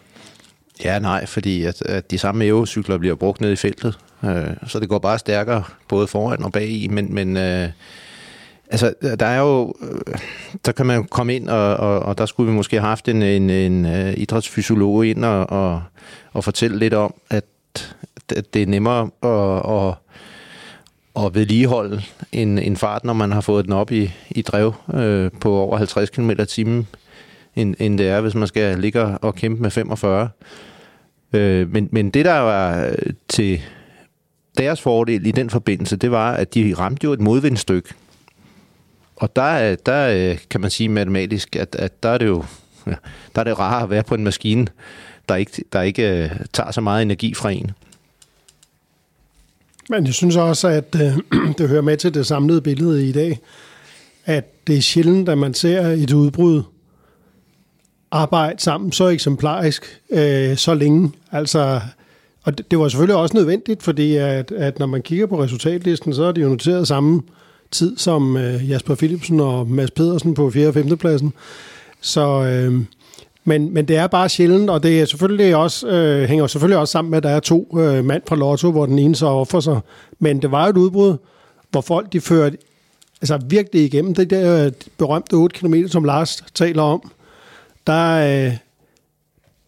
Ja, 0.84 0.98
nej, 0.98 1.26
fordi 1.26 1.64
at, 1.64 1.82
at 1.82 2.10
de 2.10 2.18
samme 2.18 2.46
eurocykler 2.46 2.98
bliver 2.98 3.14
brugt 3.14 3.40
ned 3.40 3.52
i 3.52 3.56
feltet, 3.56 3.98
øh, 4.24 4.46
så 4.66 4.80
det 4.80 4.88
går 4.88 4.98
bare 4.98 5.18
stærkere, 5.18 5.64
både 5.88 6.06
foran 6.06 6.42
og 6.42 6.52
bag 6.52 6.68
i, 6.68 6.88
men, 6.88 7.14
men 7.14 7.36
øh, 7.36 7.68
altså, 8.70 8.94
der 9.20 9.26
er 9.26 9.40
jo, 9.40 9.74
øh, 9.80 10.18
der 10.64 10.72
kan 10.72 10.86
man 10.86 11.04
komme 11.04 11.36
ind, 11.36 11.48
og, 11.48 11.76
og, 11.76 12.00
og 12.00 12.18
der 12.18 12.26
skulle 12.26 12.50
vi 12.50 12.56
måske 12.56 12.76
have 12.76 12.88
haft 12.88 13.08
en, 13.08 13.22
en, 13.22 13.50
en 13.50 13.86
øh, 13.86 14.14
idrætsfysiolog 14.16 15.06
ind 15.06 15.24
og, 15.24 15.50
og, 15.50 15.82
og 16.32 16.44
fortælle 16.44 16.78
lidt 16.78 16.94
om, 16.94 17.14
at, 17.30 17.44
at 18.36 18.54
det 18.54 18.62
er 18.62 18.66
nemmere 18.66 19.10
at, 19.22 19.88
at 19.88 19.94
at 21.26 21.34
vedligeholde 21.34 22.02
en, 22.32 22.58
en 22.58 22.76
fart, 22.76 23.04
når 23.04 23.12
man 23.12 23.32
har 23.32 23.40
fået 23.40 23.64
den 23.64 23.72
op 23.72 23.92
i, 23.92 24.10
i 24.30 24.42
drev 24.42 24.74
øh, 24.94 25.30
på 25.40 25.56
over 25.56 25.76
50 25.76 26.10
km 26.10 26.30
t 26.30 26.58
end, 26.58 27.74
end 27.78 27.98
det 27.98 28.08
er, 28.08 28.20
hvis 28.20 28.34
man 28.34 28.48
skal 28.48 28.78
ligge 28.78 29.04
og 29.04 29.34
kæmpe 29.34 29.62
med 29.62 29.70
45. 29.70 30.28
Øh, 31.32 31.72
men, 31.72 31.88
men 31.92 32.10
det, 32.10 32.24
der 32.24 32.38
var 32.38 32.84
øh, 32.86 33.12
til 33.28 33.60
deres 34.58 34.80
fordel 34.80 35.26
i 35.26 35.30
den 35.30 35.50
forbindelse, 35.50 35.96
det 35.96 36.10
var, 36.10 36.32
at 36.32 36.54
de 36.54 36.74
ramte 36.78 37.04
jo 37.04 37.12
et 37.12 37.20
modvindstykke. 37.20 37.94
Og 39.20 39.36
der, 39.36 39.74
der 39.74 40.34
kan 40.50 40.60
man 40.60 40.70
sige 40.70 40.88
matematisk, 40.88 41.56
at, 41.56 41.76
at 41.78 42.02
der 42.02 42.08
er 42.08 42.18
det 42.18 42.26
jo 42.26 42.44
ja, 42.86 42.94
der 43.34 43.40
er 43.40 43.44
det 43.44 43.58
rart 43.58 43.82
at 43.82 43.90
være 43.90 44.02
på 44.02 44.14
en 44.14 44.24
maskine, 44.24 44.66
der 45.28 45.34
ikke, 45.36 45.64
der 45.72 45.82
ikke 45.82 46.30
uh, 46.32 46.46
tager 46.52 46.70
så 46.70 46.80
meget 46.80 47.02
energi 47.02 47.34
fra 47.34 47.50
en. 47.50 47.70
Men 49.88 50.06
jeg 50.06 50.14
synes 50.14 50.36
også, 50.36 50.68
at 50.68 50.96
øh, 51.00 51.18
det 51.58 51.68
hører 51.68 51.82
med 51.82 51.96
til 51.96 52.14
det 52.14 52.26
samlede 52.26 52.60
billede 52.60 53.08
i 53.08 53.12
dag, 53.12 53.38
at 54.24 54.66
det 54.66 54.76
er 54.76 54.82
sjældent, 54.82 55.28
at 55.28 55.38
man 55.38 55.54
ser 55.54 55.82
et 55.82 56.12
udbrud 56.12 56.62
arbejde 58.10 58.62
sammen 58.62 58.92
så 58.92 59.08
eksemplarisk 59.08 60.00
øh, 60.10 60.56
så 60.56 60.74
længe. 60.74 61.12
Altså, 61.32 61.80
og 62.42 62.58
det, 62.58 62.70
det 62.70 62.78
var 62.78 62.88
selvfølgelig 62.88 63.16
også 63.16 63.36
nødvendigt, 63.36 63.82
fordi 63.82 64.16
at, 64.16 64.52
at 64.52 64.78
når 64.78 64.86
man 64.86 65.02
kigger 65.02 65.26
på 65.26 65.42
resultatlisten, 65.42 66.14
så 66.14 66.24
er 66.24 66.32
det 66.32 66.42
jo 66.42 66.48
noteret 66.48 66.88
samme 66.88 67.22
tid 67.70 67.96
som 67.96 68.36
øh, 68.36 68.70
Jasper 68.70 68.94
Philipsen 68.94 69.40
og 69.40 69.70
Mads 69.70 69.90
Pedersen 69.90 70.34
på 70.34 70.50
4. 70.50 70.68
og 70.68 70.74
5. 70.74 70.96
pladsen. 70.98 71.32
Så, 72.00 72.44
øh, 72.44 72.84
men, 73.44 73.74
men 73.74 73.88
det 73.88 73.96
er 73.96 74.06
bare 74.06 74.28
sjældent, 74.28 74.70
og 74.70 74.82
det 74.82 75.00
er 75.00 75.04
selvfølgelig 75.04 75.56
også, 75.56 75.88
øh, 75.88 76.28
hænger 76.28 76.46
selvfølgelig 76.46 76.78
også 76.78 76.92
sammen 76.92 77.10
med, 77.10 77.18
at 77.18 77.22
der 77.22 77.30
er 77.30 77.40
to 77.40 77.78
øh, 77.80 78.04
mand 78.04 78.22
fra 78.28 78.36
Lotto, 78.36 78.70
hvor 78.70 78.86
den 78.86 78.98
ene 78.98 79.16
så 79.16 79.26
offer 79.26 79.60
sig. 79.60 79.80
Men 80.18 80.42
det 80.42 80.50
var 80.50 80.64
jo 80.64 80.70
et 80.70 80.76
udbrud, 80.76 81.16
hvor 81.70 81.80
folk 81.80 82.12
de 82.12 82.20
førte 82.20 82.56
altså 83.22 83.40
virkelig 83.48 83.84
igennem 83.84 84.14
det 84.14 84.30
der 84.30 84.66
øh, 84.66 84.72
berømte 84.98 85.34
8 85.34 85.58
km, 85.58 85.74
som 85.86 86.04
Lars 86.04 86.44
taler 86.54 86.82
om. 86.82 87.10
Der, 87.86 88.16
øh, 88.16 88.56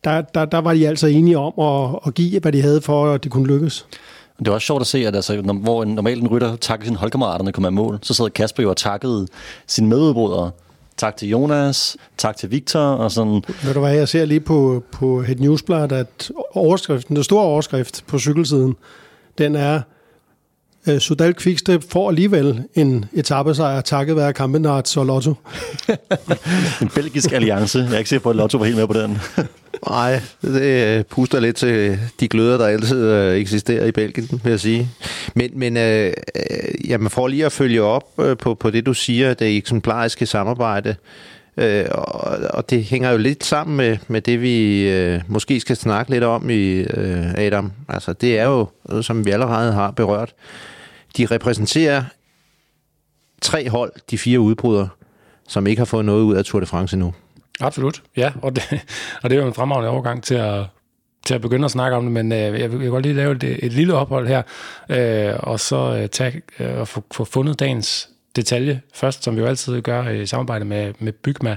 der, 0.05 0.21
der, 0.21 0.45
der 0.45 0.59
var 0.59 0.75
de 0.75 0.89
altså 0.89 1.07
enige 1.07 1.39
om 1.39 1.53
at, 1.59 1.99
at 2.07 2.15
give, 2.15 2.41
hvad 2.41 2.53
de 2.53 2.63
havde 2.63 2.81
for, 2.81 3.13
at 3.13 3.25
det 3.25 3.33
kunne 3.33 3.47
lykkes. 3.47 3.87
Det 4.41 4.49
var 4.49 4.55
også 4.55 4.67
sjovt 4.67 4.81
at 4.81 4.87
se, 4.87 5.07
at 5.07 5.17
altså, 5.17 5.43
når, 5.43 5.55
hvor 5.55 5.83
en, 5.83 5.89
normalt 5.89 6.23
en 6.23 6.29
rytter 6.29 6.57
takker 6.57 6.87
sine 6.87 6.97
holdkammerater, 6.97 7.45
når 7.45 7.53
kommer 7.53 7.71
mål, 7.71 7.99
så 8.03 8.15
sad 8.15 8.31
Kasper 8.31 8.63
jo 8.63 8.71
og 8.71 8.77
takkede 8.77 9.27
sine 9.67 9.89
medudbrydere. 9.89 10.51
Tak 10.97 11.17
til 11.17 11.29
Jonas, 11.29 11.97
tak 12.19 12.37
til 12.37 12.51
Victor, 12.51 12.81
og 12.81 13.11
sådan... 13.11 13.43
Ved 13.63 13.75
du 13.75 13.81
hvad, 13.81 13.95
jeg 13.95 14.09
ser 14.09 14.25
lige 14.25 14.41
på, 14.41 14.83
på 14.93 15.21
et 15.21 15.41
newsblad, 15.41 15.93
at 15.93 16.31
overskriften, 16.53 17.17
den 17.17 17.25
store 17.25 17.45
overskrift 17.45 18.05
på 18.07 18.19
cykelsiden, 18.19 18.77
den 19.39 19.57
er, 19.57 19.81
uh, 20.89 20.99
Sudal 20.99 21.35
Quickstep 21.35 21.91
får 21.91 22.09
alligevel 22.09 22.65
en 22.75 23.05
etappesejr, 23.13 23.81
takket 23.81 24.17
være 24.17 24.33
Kampenarts 24.33 24.97
og 24.97 25.07
Lotto. 25.07 25.35
en 26.83 26.89
belgisk 26.95 27.33
alliance. 27.33 27.79
Jeg 27.79 27.93
er 27.93 27.99
ikke 27.99 28.11
sikker 28.11 28.23
på, 28.23 28.31
at 28.31 28.37
Lotto 28.37 28.59
var 28.59 28.65
helt 28.65 28.77
med 28.77 28.87
på 28.87 28.93
den. 28.93 29.19
Nej, 29.89 30.21
det 30.43 30.99
øh, 30.99 31.05
puster 31.05 31.41
lidt 31.41 31.57
til 31.57 31.99
de 32.21 32.29
gløder, 32.29 32.59
der 32.59 32.67
altid 32.67 33.05
øh, 33.05 33.37
eksisterer 33.37 33.87
i 33.87 33.93
Belgien, 33.93 34.41
vil 34.45 34.51
jeg 34.51 34.61
sige. 34.61 34.89
Men, 35.35 35.51
men 35.55 35.77
øh, 35.77 36.07
øh 36.07 36.89
jamen 36.89 37.11
for 37.11 37.29
lige 37.29 37.47
at 37.47 37.53
følge 37.53 37.83
op 37.83 38.17
på, 38.39 38.55
på 38.55 38.71
det, 38.71 38.87
du 38.87 38.95
siger, 38.95 39.35
det 39.35 39.57
eksemplariske 39.57 40.27
samarbejde, 40.27 40.95
øh, 41.57 41.85
og, 41.91 42.39
og 42.51 42.71
det 42.71 42.85
hænger 42.85 43.11
jo 43.11 43.19
lidt 43.19 43.45
sammen 43.45 43.77
med, 43.77 43.97
med 44.09 44.21
det, 44.21 44.43
vi 44.43 44.89
øh, 44.91 45.21
måske 45.29 45.61
skal 45.61 45.77
snakke 45.77 46.11
lidt 46.11 46.25
om 46.25 46.51
i 46.51 46.71
øh, 46.79 47.35
Adam. 47.35 47.73
Altså, 47.89 48.13
det 48.13 48.39
er 48.39 48.45
jo, 48.45 48.69
som 49.03 49.27
vi 49.27 49.31
allerede 49.31 49.73
har 49.73 49.91
berørt, 49.91 50.35
de 51.17 51.27
repræsenterer 51.27 52.05
tre 53.43 53.69
hold, 53.69 53.93
de 54.11 54.19
fire 54.19 54.41
udbrydere, 54.41 54.89
som 55.49 55.67
ikke 55.67 55.81
har 55.81 55.85
fået 55.85 56.05
noget 56.05 56.23
ud 56.23 56.35
af 56.35 56.45
Tour 56.45 56.61
de 56.61 56.67
France 56.67 56.95
endnu. 56.95 57.15
Absolut, 57.61 58.03
ja. 58.17 58.33
Og 58.43 58.57
det, 58.57 58.63
og 59.23 59.31
det 59.31 59.37
er 59.37 59.43
jo 59.43 59.49
en 59.49 59.55
fremragende 59.55 59.91
overgang 59.91 60.23
til 60.23 60.35
at, 60.35 60.65
til 61.27 61.35
at 61.35 61.41
begynde 61.41 61.65
at 61.65 61.71
snakke 61.71 61.97
om 61.97 62.03
det, 62.03 62.13
men 62.13 62.33
øh, 62.33 62.61
jeg 62.61 62.73
vil 62.73 62.91
godt 62.91 63.03
lige 63.03 63.15
lave 63.15 63.33
et, 63.33 63.45
et 63.65 63.73
lille 63.73 63.95
ophold 63.95 64.29
her, 64.29 64.43
øh, 64.89 65.35
og 65.39 65.61
så 65.61 65.97
øh, 66.03 66.09
tage, 66.09 66.43
øh, 66.61 66.79
og 66.79 66.89
få, 66.89 67.05
få 67.13 67.25
fundet 67.25 67.61
dagens 67.61 68.09
detalje 68.37 68.81
først, 68.95 69.25
som 69.25 69.37
vi 69.37 69.41
jo 69.41 69.47
altid 69.47 69.83
gør 69.83 70.05
øh, 70.05 70.23
i 70.23 70.27
samarbejde 70.27 70.65
med, 70.65 70.93
med 70.99 71.13
Bygma. 71.13 71.57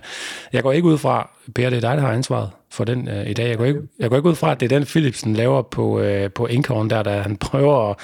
Jeg 0.54 0.64
går 0.64 0.72
ikke 0.72 0.88
ud 0.88 0.98
fra, 0.98 1.30
Per, 1.56 1.70
det 1.70 1.78
er 1.78 1.82
dig, 1.82 1.98
der 1.98 2.02
har 2.02 2.12
ansvaret 2.12 2.50
for 2.72 2.84
den 2.84 3.08
øh, 3.08 3.30
i 3.30 3.34
dag. 3.34 3.50
Jeg 3.50 3.58
går, 3.58 3.66
ikke, 3.66 3.82
jeg 4.00 4.10
går 4.10 4.18
ikke 4.18 4.30
ud 4.30 4.36
fra, 4.36 4.52
at 4.52 4.60
det 4.60 4.72
er 4.72 4.78
den, 4.78 4.88
Philipsen 4.88 5.34
laver 5.34 5.62
på, 5.62 6.00
øh, 6.00 6.32
på 6.32 6.46
Inkhorn, 6.46 6.90
der, 6.90 7.04
der 7.04 7.22
han 7.22 7.38
prøver 7.38 7.90
at, 7.90 7.96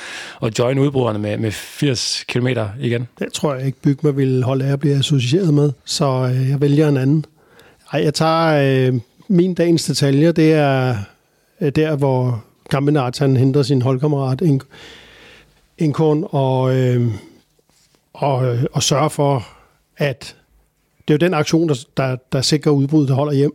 at 0.44 0.60
join 0.60 0.80
udbrugerne 0.80 1.20
med, 1.20 1.38
med 1.38 1.52
80 1.52 2.24
km 2.28 2.48
igen. 2.80 3.08
Det 3.20 3.34
tror 3.34 3.56
jeg 3.56 3.66
ikke, 3.66 3.82
Bygma 3.82 4.10
vil 4.10 4.44
holde 4.44 4.66
af 4.66 4.72
at 4.72 4.80
blive 4.80 4.96
associeret 4.96 5.54
med, 5.54 5.72
så 5.86 6.06
øh, 6.06 6.50
jeg 6.50 6.62
vælger 6.62 6.90
en 6.90 6.98
anden. 6.98 7.26
Ej, 7.94 8.04
jeg 8.04 8.14
tager 8.14 8.88
øh, 8.88 9.00
min 9.28 9.54
dagens 9.54 9.86
detaljer. 9.86 10.32
Det 10.32 10.54
er 10.54 10.96
øh, 11.62 11.72
der, 11.72 11.96
hvor 11.96 12.44
Kampenart 12.70 13.20
han 13.20 13.38
henter 13.38 13.64
sin 13.64 13.82
holdkammerat 13.82 14.42
Inkorn 15.78 16.24
og, 16.30 16.76
øh, 16.76 17.12
og, 18.14 18.46
øh, 18.46 18.64
og 18.72 18.84
sørger 18.84 19.10
for, 19.10 19.48
at 19.98 20.36
det 21.08 21.14
er 21.14 21.18
jo 21.22 21.28
den 21.28 21.34
aktion, 21.34 21.70
der, 21.70 21.86
der, 21.98 22.16
der 22.32 22.42
sikrer 22.42 22.72
udbruddet, 22.72 23.10
der 23.10 23.16
holder 23.16 23.34
hjem. 23.34 23.52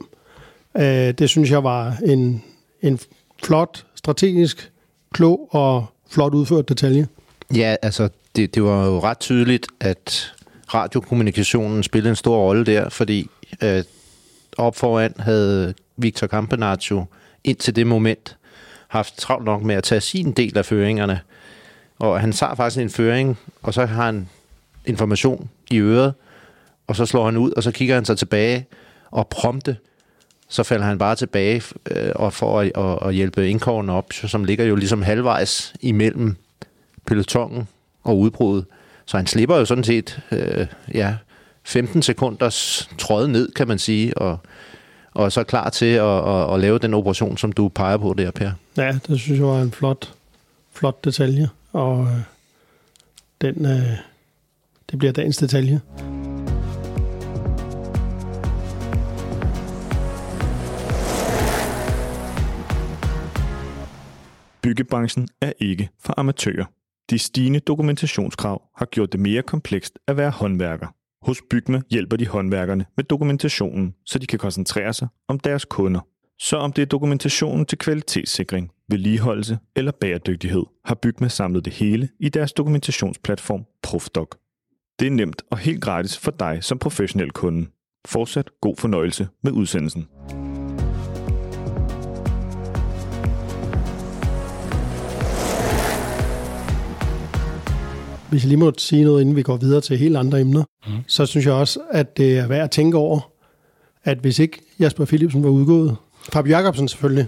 Øh, 0.77 1.13
det 1.13 1.31
synes 1.31 1.51
jeg 1.51 1.65
var 1.65 1.97
en, 2.05 2.43
en 2.83 2.99
flot, 3.45 3.87
strategisk, 3.95 4.73
klog 5.13 5.49
og 5.51 5.87
flot 6.11 6.35
udført 6.35 6.69
detalje. 6.69 7.09
Ja, 7.55 7.77
altså 7.83 8.09
det, 8.37 8.55
det 8.55 8.63
var 8.63 8.87
jo 8.87 9.01
ret 9.01 9.19
tydeligt, 9.19 9.67
at 9.81 10.35
radiokommunikationen 10.75 11.83
spillede 11.83 12.11
en 12.11 12.17
stor 12.17 12.37
rolle 12.37 12.67
der, 12.67 12.89
fordi 12.89 13.31
øh, 13.63 13.83
op 14.59 14.77
foran 14.77 15.15
havde 15.19 15.75
Victor 15.97 16.27
Campanaccio 16.27 17.05
indtil 17.45 17.77
det 17.77 17.87
moment 17.87 18.37
haft 18.89 19.19
travlt 19.19 19.45
nok 19.45 19.63
med 19.63 19.75
at 19.75 19.83
tage 19.83 20.01
sin 20.01 20.33
del 20.33 20.59
af 20.59 20.65
føringerne. 20.65 21.21
Og 21.99 22.21
han 22.21 22.33
tager 22.33 22.55
faktisk 22.55 22.83
en 22.83 22.91
føring, 22.91 23.39
og 23.63 23.75
så 23.75 23.87
har 23.87 24.05
han 24.05 24.29
information 24.87 25.51
i 25.71 25.79
øret, 25.79 26.15
og 26.87 26.97
så 26.97 27.07
slår 27.07 27.25
han 27.25 27.37
ud, 27.37 27.51
og 27.51 27.63
så 27.63 27.71
kigger 27.71 27.95
han 27.95 28.05
sig 28.05 28.19
tilbage, 28.19 28.67
og 29.11 29.29
prompte, 29.29 29.77
så 30.49 30.63
falder 30.63 30.87
han 30.87 30.99
bare 30.99 31.17
tilbage 31.17 31.63
øh, 31.91 32.13
og 32.15 32.33
for 32.33 32.61
at, 32.61 32.73
at, 32.75 33.09
at 33.09 33.15
hjælpe 33.15 33.51
indkåren 33.51 33.91
op, 33.91 34.13
som 34.13 34.45
ligger 34.45 34.65
jo 34.65 34.77
ligesom 34.77 35.03
halvvejs 35.03 35.75
imellem 35.81 36.37
pelotongen 37.07 37.69
og 38.03 38.19
udbruddet. 38.19 38.65
Så 39.07 39.17
han 39.17 39.27
slipper 39.27 39.57
jo 39.57 39.65
sådan 39.65 39.85
set 39.85 40.21
øh, 40.33 40.67
ja, 40.95 41.17
15 41.65 42.03
sekunders 42.03 42.91
tråd 42.99 43.29
ned, 43.29 43.53
kan 43.53 43.69
man 43.69 43.79
sige, 43.79 44.19
og, 44.19 44.39
og 45.15 45.33
så 45.33 45.45
klar 45.45 45.71
til 45.71 45.87
at, 45.87 46.29
at, 46.29 46.55
at 46.55 46.61
lave 46.61 46.79
den 46.79 46.95
operation, 46.95 47.37
som 47.37 47.53
du 47.53 47.69
peger 47.69 47.97
på 47.97 48.15
der, 48.19 48.31
Per. 48.31 48.51
Ja, 48.77 48.99
det 49.07 49.21
synes 49.21 49.39
jeg 49.39 49.47
var 49.47 49.63
en 49.63 49.73
flot, 49.73 50.13
flot 50.73 51.05
detalje, 51.05 51.49
og 51.73 52.03
øh, 52.03 52.21
den, 53.41 53.67
øh, 53.67 53.97
det 54.91 54.99
bliver 54.99 55.13
dagens 55.13 55.37
detalje. 55.37 55.81
Byggebranchen 64.63 65.29
er 65.41 65.53
ikke 65.61 65.89
for 66.01 66.15
amatører. 66.17 66.65
De 67.11 67.19
stigende 67.19 67.61
dokumentationskrav 67.61 68.63
har 68.77 68.87
gjort 68.87 69.13
det 69.13 69.21
mere 69.21 69.43
komplekst 69.43 69.99
at 70.09 70.17
være 70.17 70.31
håndværker. 70.31 70.87
Hos 71.25 71.43
Bygme 71.51 71.83
hjælper 71.91 72.17
de 72.17 72.27
håndværkerne 72.27 72.87
med 72.97 73.05
dokumentationen, 73.05 73.95
så 74.07 74.19
de 74.19 74.27
kan 74.27 74.39
koncentrere 74.39 74.93
sig 74.93 75.09
om 75.29 75.39
deres 75.39 75.65
kunder. 75.65 76.01
Så 76.39 76.57
om 76.57 76.73
det 76.73 76.83
er 76.83 76.87
dokumentationen 76.87 77.67
til 77.67 77.79
kvalitetssikring, 77.79 78.71
vedligeholdelse 78.89 79.59
eller 79.77 79.93
bæredygtighed, 79.93 80.63
har 80.85 80.95
Bygme 80.95 81.29
samlet 81.29 81.65
det 81.65 81.73
hele 81.73 82.09
i 82.21 82.29
deres 82.29 82.53
dokumentationsplatform 82.53 83.65
Profdoc. 83.83 84.29
Det 84.99 85.07
er 85.07 85.11
nemt 85.11 85.43
og 85.51 85.59
helt 85.59 85.83
gratis 85.83 86.19
for 86.19 86.31
dig 86.31 86.59
som 86.61 86.79
professionel 86.79 87.31
kunde. 87.31 87.67
Fortsat 88.07 88.51
god 88.61 88.77
fornøjelse 88.77 89.29
med 89.43 89.53
udsendelsen. 89.53 90.09
Hvis 98.35 98.45
jeg 98.45 98.49
lige 98.49 98.59
må 98.59 98.73
sige 98.79 99.05
noget, 99.05 99.21
inden 99.21 99.37
vi 99.37 99.43
går 99.43 99.57
videre 99.57 99.81
til 99.81 99.99
helt 99.99 100.17
andre 100.17 100.41
emner, 100.41 100.65
mm. 100.87 100.93
så 101.07 101.27
synes 101.27 101.47
jeg 101.47 101.55
også, 101.55 101.81
at 101.91 102.17
det 102.17 102.39
er 102.39 102.47
værd 102.47 102.65
at 102.65 102.71
tænke 102.71 102.97
over, 102.97 103.31
at 104.05 104.19
hvis 104.19 104.39
ikke 104.39 104.61
Jasper 104.81 105.05
Philipsen 105.05 105.43
var 105.43 105.51
udgået, 105.51 105.97
Fabio 106.33 106.51
Jacobsen 106.57 106.89
selvfølgelig, 106.89 107.27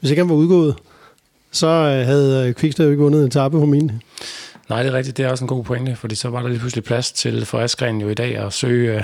hvis 0.00 0.10
ikke 0.10 0.22
han 0.22 0.28
var 0.28 0.34
udgået, 0.34 0.74
så 1.50 1.66
øh, 1.66 2.06
havde 2.06 2.54
Quickstep 2.54 2.90
ikke 2.90 3.02
vundet 3.02 3.20
en 3.20 3.26
etape 3.26 3.58
på 3.58 3.66
min. 3.66 3.92
Nej, 4.68 4.82
det 4.82 4.92
er 4.92 4.96
rigtigt. 4.96 5.16
Det 5.16 5.24
er 5.24 5.30
også 5.30 5.44
en 5.44 5.48
god 5.48 5.64
pointe, 5.64 5.96
fordi 5.96 6.14
så 6.14 6.28
var 6.28 6.42
der 6.42 6.48
lige 6.48 6.58
pludselig 6.58 6.84
plads 6.84 7.12
til 7.12 7.46
for 7.46 7.58
Askren 7.60 8.00
jo 8.00 8.08
i 8.08 8.14
dag 8.14 8.36
at 8.36 8.52
søge 8.52 8.96
øh, 8.96 9.02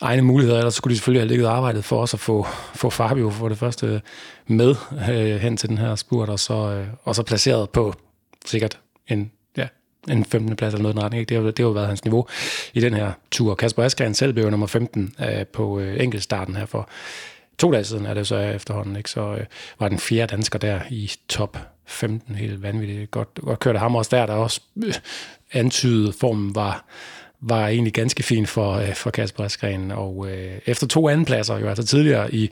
egne 0.00 0.22
muligheder, 0.22 0.58
ellers 0.58 0.74
skulle 0.74 0.92
de 0.92 0.96
selvfølgelig 0.96 1.22
have 1.22 1.28
ligget 1.28 1.46
arbejdet 1.46 1.84
for 1.84 2.02
os 2.02 2.14
at 2.14 2.20
få, 2.20 2.46
få 2.74 2.90
Fabio 2.90 3.30
for 3.30 3.48
det 3.48 3.58
første 3.58 4.02
med 4.46 4.74
øh, 5.10 5.36
hen 5.36 5.56
til 5.56 5.68
den 5.68 5.78
her 5.78 5.94
spurt, 5.94 6.28
og 6.28 6.38
så, 6.38 6.54
øh, 6.54 6.86
og 7.04 7.14
så 7.14 7.22
placeret 7.22 7.70
på 7.70 7.94
sikkert 8.46 8.78
en 9.08 9.30
en 10.10 10.24
15. 10.24 10.56
plads 10.56 10.74
eller 10.74 10.82
noget 10.82 10.96
den 10.96 11.04
retning. 11.04 11.20
Ikke? 11.20 11.28
Det, 11.28 11.42
har, 11.42 11.50
det 11.50 11.58
har 11.58 11.64
jo 11.64 11.70
været 11.70 11.86
hans 11.86 12.04
niveau 12.04 12.26
i 12.74 12.80
den 12.80 12.94
her 12.94 13.12
tur. 13.30 13.54
Kasper 13.54 13.82
Askren 13.82 14.14
selv 14.14 14.32
blev 14.32 14.50
nummer 14.50 14.66
15 14.66 15.14
øh, 15.20 15.46
på 15.46 15.80
øh, 15.80 16.02
enkeltstarten 16.04 16.56
her 16.56 16.66
for 16.66 16.88
to 17.58 17.72
dage 17.72 17.84
siden, 17.84 18.06
er 18.06 18.14
det 18.14 18.26
så 18.26 18.36
efterhånden. 18.36 18.96
Ikke? 18.96 19.10
Så 19.10 19.34
øh, 19.34 19.44
var 19.78 19.88
den 19.88 19.98
fjerde 19.98 20.36
dansker 20.36 20.58
der 20.58 20.80
i 20.90 21.12
top 21.28 21.58
15. 21.86 22.34
Helt 22.34 22.62
vanvittigt. 22.62 23.10
Godt, 23.10 23.28
godt 23.42 23.58
kørte 23.58 23.78
ham 23.78 23.96
også 23.96 24.16
der, 24.16 24.26
der 24.26 24.34
også 24.34 24.60
øh, 24.84 24.94
antydede 25.52 26.12
formen 26.12 26.54
var 26.54 26.84
var 27.40 27.68
egentlig 27.68 27.92
ganske 27.92 28.22
fin 28.22 28.46
for, 28.46 28.72
øh, 28.72 28.94
for 28.94 29.10
Kasper 29.10 29.44
Askren. 29.44 29.90
Og 29.90 30.26
øh, 30.30 30.58
efter 30.66 30.86
to 30.86 31.08
andenpladser, 31.08 31.58
jo 31.58 31.68
altså 31.68 31.86
tidligere 31.86 32.34
i 32.34 32.50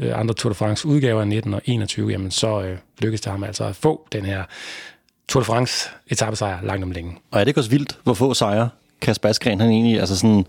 øh, 0.00 0.18
andre 0.20 0.34
Tour 0.34 0.50
de 0.50 0.54
France 0.54 0.88
udgaver 0.88 1.24
19 1.24 1.54
og 1.54 1.62
21, 1.64 2.10
jamen 2.10 2.30
så 2.30 2.62
øh, 2.62 2.78
lykkedes 2.98 3.20
det 3.20 3.30
ham 3.30 3.44
altså 3.44 3.64
at 3.64 3.76
få 3.76 4.08
den 4.12 4.24
her 4.24 4.44
Tour 5.28 5.40
de 5.40 5.44
France 5.44 5.90
etappesejr 6.08 6.58
langt 6.62 6.84
om 6.84 6.90
længe. 6.90 7.16
Og 7.30 7.40
er 7.40 7.44
det 7.44 7.48
ikke 7.48 7.60
også 7.60 7.70
vildt, 7.70 7.98
hvor 8.04 8.14
få 8.14 8.34
sejre 8.34 8.68
Kasper 9.00 9.28
Askren, 9.28 9.60
han 9.60 9.70
egentlig, 9.70 10.00
altså 10.00 10.16
sådan, 10.16 10.46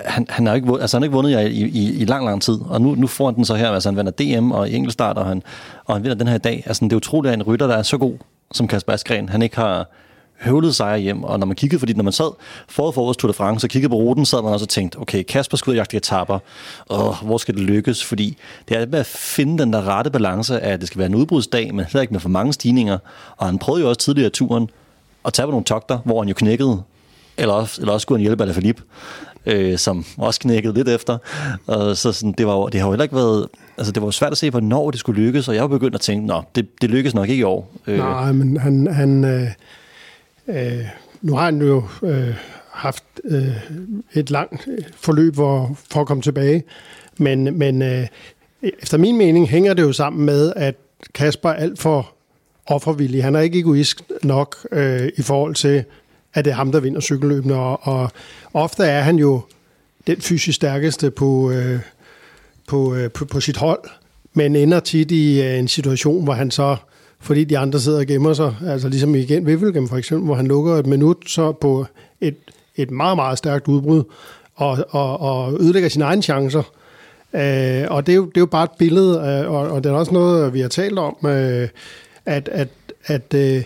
han, 0.00 0.26
han, 0.28 0.46
har 0.46 0.54
ikke, 0.54 0.66
vundet, 0.66 0.82
altså 0.82 0.96
han 0.96 1.02
har 1.02 1.04
ikke 1.04 1.14
vundet 1.14 1.50
i, 1.50 1.64
i, 1.64 2.00
i 2.00 2.04
lang, 2.04 2.24
lang 2.24 2.42
tid, 2.42 2.58
og 2.68 2.80
nu, 2.80 2.94
nu 2.94 3.06
får 3.06 3.26
han 3.26 3.34
den 3.34 3.44
så 3.44 3.54
her, 3.54 3.70
altså 3.70 3.88
han 3.88 3.96
vinder 3.96 4.38
DM 4.38 4.52
og 4.52 4.70
enkeltstart, 4.70 5.18
og 5.18 5.26
han, 5.26 5.42
og 5.84 5.94
han 5.94 6.02
vinder 6.02 6.16
den 6.16 6.28
her 6.28 6.34
i 6.34 6.38
dag. 6.38 6.62
Altså 6.66 6.84
det 6.84 6.92
er 6.92 6.96
utroligt, 6.96 7.32
at 7.32 7.38
en 7.38 7.42
rytter, 7.42 7.66
der 7.66 7.76
er 7.76 7.82
så 7.82 7.98
god 7.98 8.18
som 8.52 8.68
Kasper 8.68 8.92
Askren, 8.92 9.28
han 9.28 9.42
ikke 9.42 9.56
har 9.56 9.88
høvlet 10.40 10.74
sejre 10.74 10.98
hjem, 10.98 11.24
og 11.24 11.38
når 11.38 11.46
man 11.46 11.56
kiggede, 11.56 11.78
fordi 11.78 11.92
når 11.92 12.04
man 12.04 12.12
sad 12.12 12.32
forud 12.68 12.92
for 12.92 13.02
årets 13.02 13.16
Tour 13.16 13.32
de 13.32 13.36
France 13.36 13.66
og 13.66 13.70
kiggede 13.70 13.90
på 13.90 13.96
ruten, 13.96 14.26
sad 14.26 14.42
man 14.42 14.52
også 14.52 14.64
og 14.64 14.68
tænkte, 14.68 14.96
okay, 14.96 15.22
Kasper 15.22 15.56
skal 15.56 15.70
ud 15.70 15.74
og 15.74 15.76
jagte 15.76 15.96
etaper, 15.96 16.38
og 16.86 17.16
hvor 17.16 17.38
skal 17.38 17.54
det 17.54 17.62
lykkes? 17.62 18.04
Fordi 18.04 18.36
det 18.68 18.76
er 18.76 18.86
med 18.86 18.98
at 18.98 19.06
finde 19.06 19.62
den 19.62 19.72
der 19.72 19.88
rette 19.88 20.10
balance 20.10 20.60
af, 20.60 20.72
at 20.72 20.80
det 20.80 20.88
skal 20.88 20.98
være 20.98 21.08
en 21.08 21.14
udbrudsdag, 21.14 21.74
men 21.74 21.84
heller 21.84 22.00
ikke 22.00 22.12
med 22.14 22.20
for 22.20 22.28
mange 22.28 22.52
stigninger, 22.52 22.98
og 23.36 23.46
han 23.46 23.58
prøvede 23.58 23.82
jo 23.82 23.88
også 23.88 24.00
tidligere 24.00 24.26
i 24.26 24.30
turen 24.30 24.68
at 25.24 25.32
tage 25.32 25.46
på 25.46 25.50
nogle 25.50 25.64
togter, 25.64 25.98
hvor 26.04 26.22
han 26.22 26.28
jo 26.28 26.34
knækkede, 26.34 26.82
eller 27.36 27.54
også, 27.54 27.80
eller 27.80 27.92
også 27.92 28.02
skulle 28.02 28.18
han 28.18 28.22
hjælpe 28.22 28.42
Alaphilippe, 28.42 28.82
øh, 29.46 29.78
som 29.78 30.04
også 30.18 30.40
knækkede 30.40 30.74
lidt 30.74 30.88
efter. 30.88 31.18
Og 31.66 31.96
så 31.96 32.12
sådan, 32.12 32.34
det, 32.38 32.46
var, 32.46 32.66
det 32.66 32.80
har 32.80 32.86
jo 32.86 32.92
heller 32.92 33.02
ikke 33.02 33.16
været... 33.16 33.48
Altså, 33.78 33.92
det 33.92 34.02
var 34.02 34.06
jo 34.06 34.12
svært 34.12 34.32
at 34.32 34.38
se, 34.38 34.50
hvornår 34.50 34.90
det 34.90 35.00
skulle 35.00 35.22
lykkes, 35.22 35.48
og 35.48 35.54
jeg 35.54 35.62
var 35.62 35.68
begyndt 35.68 35.94
at 35.94 36.00
tænke, 36.00 36.26
nå, 36.26 36.42
det, 36.54 36.82
det 36.82 36.90
lykkes 36.90 37.14
nok 37.14 37.28
ikke 37.28 37.40
i 37.40 37.44
år. 37.44 37.72
Øh. 37.86 37.98
Nej, 37.98 38.32
men 38.32 38.56
han... 38.56 38.86
han 38.86 39.24
øh, 39.24 39.48
øh, 40.48 40.86
nu 41.22 41.34
har 41.34 41.44
han 41.44 41.62
jo 41.62 41.82
øh, 42.02 42.34
haft 42.70 43.04
øh, 43.24 43.56
et 44.14 44.30
langt 44.30 44.68
øh, 44.68 44.84
forløb 44.96 45.34
hvor, 45.34 45.78
for 45.90 46.00
at 46.00 46.06
komme 46.06 46.22
tilbage, 46.22 46.64
men, 47.18 47.58
men 47.58 47.82
øh, 47.82 48.06
efter 48.62 48.98
min 48.98 49.18
mening 49.18 49.48
hænger 49.48 49.74
det 49.74 49.82
jo 49.82 49.92
sammen 49.92 50.26
med, 50.26 50.52
at 50.56 50.74
Kasper 51.14 51.48
er 51.48 51.54
alt 51.54 51.78
for 51.78 52.12
offervillig. 52.66 53.24
Han 53.24 53.34
er 53.34 53.40
ikke 53.40 53.58
egoist 53.58 54.02
nok 54.22 54.56
øh, 54.72 55.08
i 55.16 55.22
forhold 55.22 55.54
til, 55.54 55.84
at 56.34 56.44
det 56.44 56.50
er 56.50 56.54
ham, 56.54 56.72
der 56.72 56.80
vinder 56.80 57.00
cykelløbene, 57.00 57.54
og, 57.54 57.80
og 57.82 58.10
ofte 58.54 58.84
er 58.84 59.00
han 59.00 59.16
jo 59.16 59.40
den 60.06 60.20
fysisk 60.20 60.56
stærkeste 60.56 61.10
på, 61.10 61.50
øh, 61.50 61.80
på, 62.68 62.94
øh, 62.94 63.10
på, 63.10 63.24
på 63.24 63.40
sit 63.40 63.56
hold, 63.56 63.80
men 64.34 64.56
ender 64.56 64.80
tit 64.80 65.10
i 65.10 65.42
øh, 65.42 65.58
en 65.58 65.68
situation, 65.68 66.24
hvor 66.24 66.32
han 66.32 66.50
så, 66.50 66.76
fordi 67.24 67.44
de 67.44 67.58
andre 67.58 67.80
sidder 67.80 67.98
og 67.98 68.06
gemmer 68.06 68.32
sig, 68.32 68.54
altså 68.66 68.88
ligesom 68.88 69.14
igen 69.14 69.46
Vivlgem 69.46 69.88
for 69.88 69.96
eksempel, 69.96 70.26
hvor 70.26 70.34
han 70.34 70.46
lukker 70.46 70.74
et 70.74 70.86
minut 70.86 71.16
så 71.26 71.52
på 71.52 71.86
et, 72.20 72.36
et 72.76 72.90
meget, 72.90 73.16
meget 73.16 73.38
stærkt 73.38 73.68
udbrud, 73.68 74.02
og, 74.54 74.78
og, 74.90 75.20
og 75.20 75.60
ødelægger 75.60 75.88
sine 75.88 76.04
egne 76.04 76.22
chancer. 76.22 76.62
Øh, 77.34 77.84
og 77.90 78.06
det 78.06 78.12
er, 78.12 78.16
jo, 78.16 78.24
det 78.26 78.36
er 78.36 78.40
jo 78.40 78.46
bare 78.46 78.64
et 78.64 78.70
billede, 78.78 79.18
øh, 79.18 79.52
og, 79.52 79.70
og 79.70 79.84
det 79.84 79.90
er 79.90 79.94
også 79.94 80.12
noget, 80.12 80.54
vi 80.54 80.60
har 80.60 80.68
talt 80.68 80.98
om, 80.98 81.16
øh, 81.26 81.68
at, 82.26 82.48
at, 82.48 82.68
at 83.06 83.34
øh, 83.34 83.62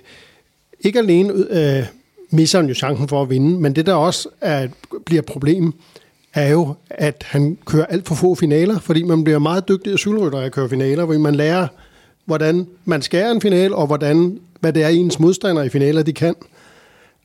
ikke 0.80 0.98
alene 0.98 1.32
øh, 1.50 1.86
misser 2.30 2.58
han 2.58 2.68
jo 2.68 2.74
chancen 2.74 3.08
for 3.08 3.22
at 3.22 3.30
vinde. 3.30 3.60
Men 3.60 3.76
det, 3.76 3.86
der 3.86 3.94
også 3.94 4.28
er, 4.40 4.68
bliver 5.06 5.22
et 5.22 5.26
problem, 5.26 5.72
er 6.34 6.48
jo, 6.48 6.74
at 6.90 7.24
han 7.26 7.58
kører 7.66 7.86
alt 7.86 8.08
for 8.08 8.14
få 8.14 8.34
finaler, 8.34 8.78
fordi 8.78 9.02
man 9.02 9.24
bliver 9.24 9.38
meget 9.38 9.68
dygtig 9.68 9.92
af 9.92 9.98
cykelrytter 9.98 10.38
at 10.38 10.52
køre 10.52 10.68
finaler, 10.68 11.04
hvor 11.04 11.18
man 11.18 11.34
lærer, 11.34 11.66
hvordan 12.28 12.66
man 12.84 13.02
skærer 13.02 13.30
en 13.30 13.40
final, 13.40 13.74
og 13.74 13.86
hvordan, 13.86 14.38
hvad 14.60 14.72
det 14.72 14.84
er, 14.84 14.88
ens 14.88 15.18
modstandere 15.18 15.66
i 15.66 15.68
finaler, 15.68 16.02
de 16.02 16.12
kan. 16.12 16.34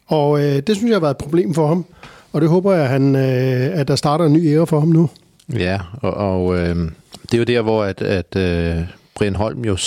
Og 0.07 0.39
øh, 0.39 0.61
det 0.67 0.75
synes 0.75 0.89
jeg 0.89 0.95
har 0.95 0.99
været 0.99 1.11
et 1.11 1.17
problem 1.17 1.53
for 1.53 1.67
ham, 1.67 1.85
og 2.33 2.41
det 2.41 2.49
håber 2.49 2.73
jeg, 2.73 2.83
at, 2.83 2.89
han, 2.89 3.15
øh, 3.15 3.79
at 3.79 3.87
der 3.87 3.95
starter 3.95 4.25
en 4.25 4.33
ny 4.33 4.47
ære 4.47 4.67
for 4.67 4.79
ham 4.79 4.89
nu. 4.89 5.09
Ja, 5.53 5.79
og, 6.01 6.13
og 6.13 6.59
øh, 6.59 6.75
det 7.23 7.33
er 7.33 7.37
jo 7.37 7.43
der, 7.43 7.61
hvor 7.61 7.83
at, 7.83 8.01
at 8.01 8.35
øh, 8.35 8.83
Brian 9.15 9.35
Holm 9.35 9.65
jo 9.65 9.77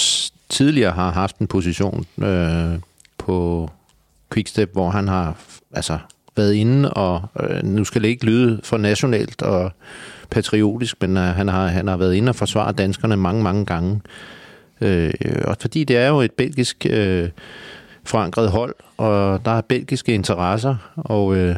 tidligere 0.49 0.93
har 0.93 1.11
haft 1.11 1.39
en 1.39 1.47
position 1.47 2.07
øh, 2.23 2.79
på 3.19 3.71
Quickstep, 4.33 4.73
hvor 4.73 4.91
han 4.91 5.09
har 5.09 5.37
altså, 5.73 5.99
været 6.37 6.55
inde, 6.55 6.91
og 6.91 7.23
øh, 7.41 7.63
nu 7.63 7.85
skal 7.85 8.03
det 8.03 8.09
ikke 8.09 8.25
lyde 8.25 8.61
for 8.65 8.77
nationalt 8.77 9.43
og 9.43 9.73
patriotisk, 10.31 10.97
men 11.01 11.17
øh, 11.17 11.23
han, 11.23 11.49
har, 11.49 11.67
han 11.67 11.89
har 11.89 11.97
været 11.97 12.15
inde 12.15 12.31
og 12.31 12.37
forsvare 12.37 12.73
danskerne 12.73 13.17
mange, 13.17 13.43
mange 13.43 13.65
gange. 13.65 14.01
Øh, 14.81 15.13
og 15.45 15.57
fordi 15.61 15.85
det 15.85 15.97
er 15.97 16.09
jo 16.09 16.21
et 16.21 16.33
belgisk 16.33 16.87
øh, 16.91 17.29
forankret 18.05 18.51
hold, 18.51 18.75
og 18.97 19.45
der 19.45 19.51
er 19.51 19.61
belgiske 19.61 20.15
interesser, 20.15 20.77
og, 20.97 21.37
øh, 21.37 21.57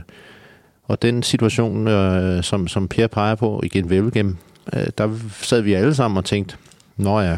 og 0.84 1.02
den 1.02 1.22
situation, 1.22 1.88
øh, 1.88 2.42
som, 2.42 2.68
som 2.68 2.88
Per 2.88 3.06
peger 3.06 3.34
på, 3.34 3.60
igen 3.64 3.90
Velgem, 3.90 4.36
øh, 4.72 4.86
der 4.98 5.18
sad 5.42 5.60
vi 5.60 5.74
alle 5.74 5.94
sammen 5.94 6.18
og 6.18 6.24
tænkte, 6.24 6.56
nå 6.96 7.20
ja, 7.20 7.36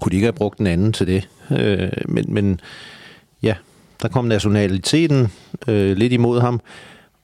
kunne 0.00 0.10
de 0.10 0.16
ikke 0.16 0.26
have 0.26 0.32
brugt 0.32 0.58
den 0.58 0.66
anden 0.66 0.92
til 0.92 1.06
det? 1.06 1.28
Øh, 1.50 1.90
men, 2.08 2.24
men 2.28 2.60
ja, 3.42 3.54
der 4.02 4.08
kom 4.08 4.24
nationaliteten 4.24 5.32
øh, 5.68 5.96
lidt 5.96 6.12
imod 6.12 6.40
ham. 6.40 6.60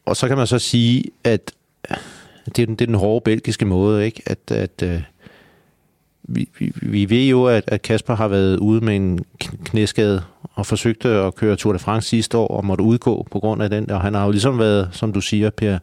Og 0.06 0.16
så 0.16 0.28
kan 0.28 0.37
man 0.37 0.46
så 0.46 0.58
sige, 0.58 1.04
at 1.24 1.52
det 2.56 2.62
er 2.62 2.66
den, 2.66 2.74
det 2.74 2.80
er 2.80 2.87
den 2.87 2.94
hårde 2.94 3.24
belgiske 3.24 3.64
måde, 3.64 4.04
ikke? 4.04 4.22
At, 4.26 4.38
at 4.50 4.82
øh, 4.82 5.02
vi, 6.35 6.49
vi, 6.59 6.73
vi 6.83 7.11
ved 7.11 7.25
jo, 7.25 7.45
at, 7.45 7.64
at 7.66 7.83
Kasper 7.83 8.14
har 8.14 8.29
været 8.29 8.57
ude 8.57 8.85
med 8.85 8.97
en 8.97 9.25
knæskade 9.64 10.23
og 10.55 10.66
forsøgte 10.66 11.09
at 11.09 11.35
køre 11.35 11.57
Tour 11.57 11.73
de 11.73 11.79
France 11.79 12.09
sidste 12.09 12.38
år 12.38 12.49
og 12.49 12.64
måtte 12.64 12.85
udgå 12.85 13.27
på 13.31 13.40
grund 13.40 13.62
af 13.62 13.71
den. 13.71 13.90
Og 13.90 14.01
han 14.01 14.14
har 14.14 14.25
jo 14.25 14.31
ligesom 14.31 14.59
været, 14.59 14.88
som 14.92 15.12
du 15.12 15.21
siger, 15.21 15.51
Per, 15.51 15.79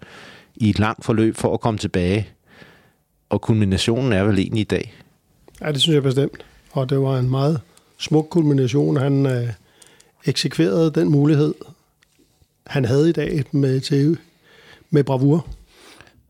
i 0.56 0.70
et 0.70 0.80
langt 0.80 1.06
forløb 1.06 1.36
for 1.36 1.54
at 1.54 1.62
komme 1.62 1.78
tilbage. 1.78 2.28
Og 3.30 3.42
kulminationen 3.42 4.14
er 4.14 4.24
vel 4.24 4.40
egentlig 4.40 4.62
i 4.62 4.64
dag. 4.64 4.94
Ja, 5.62 5.72
det 5.72 5.82
synes 5.82 5.96
jeg 5.96 6.04
bestemt. 6.04 6.46
Og 6.72 6.90
det 6.90 7.00
var 7.00 7.20
en 7.20 7.30
meget 7.30 7.62
smuk 7.98 8.28
kulmination. 8.30 8.98
Han, 8.98 9.26
øh, 9.26 9.50
eksekverede 10.26 10.92
den 10.92 11.10
mulighed, 11.10 11.54
han 12.68 12.86
havde 12.86 13.10
i 13.10 13.12
dag 13.12 13.44
med, 13.52 13.82
til, 13.82 14.18
med 14.90 15.04
bravur. 15.04 15.48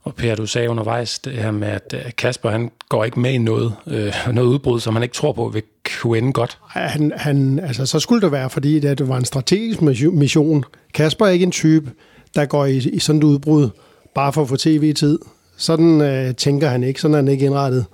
Og 0.03 0.15
Per, 0.15 0.35
du 0.35 0.45
sagde 0.45 0.69
undervejs 0.69 1.19
det 1.19 1.33
her 1.33 1.51
med, 1.51 1.67
at 1.67 1.93
øh, 1.93 2.11
Kasper 2.17 2.49
han 2.49 2.71
går 2.89 3.05
ikke 3.05 3.19
med 3.19 3.31
i 3.31 3.37
noget, 3.37 3.73
øh, 3.87 4.13
noget 4.33 4.47
udbrud, 4.47 4.79
som 4.79 4.93
han 4.95 5.03
ikke 5.03 5.15
tror 5.15 5.31
på 5.31 5.49
vil 5.53 5.63
kunne 6.01 6.17
ende 6.17 6.33
godt. 6.33 6.57
Han, 6.67 7.13
han, 7.15 7.59
altså, 7.59 7.85
så 7.85 7.99
skulle 7.99 8.21
det 8.21 8.31
være, 8.31 8.49
fordi 8.49 8.79
det 8.79 9.07
var 9.07 9.17
en 9.17 9.25
strategisk 9.25 9.81
mission. 9.81 10.65
Kasper 10.93 11.25
er 11.25 11.29
ikke 11.29 11.43
en 11.43 11.51
type, 11.51 11.91
der 12.35 12.45
går 12.45 12.65
i, 12.65 12.77
i 12.77 12.99
sådan 12.99 13.19
et 13.19 13.23
udbrud 13.23 13.69
bare 14.15 14.33
for 14.33 14.41
at 14.41 14.47
få 14.47 14.55
tv-tid. 14.55 15.19
Sådan 15.57 16.01
øh, 16.01 16.35
tænker 16.35 16.67
han 16.67 16.83
ikke, 16.83 17.01
sådan 17.01 17.13
er 17.13 17.17
han 17.17 17.27
ikke 17.27 17.45
indrettet. 17.45 17.85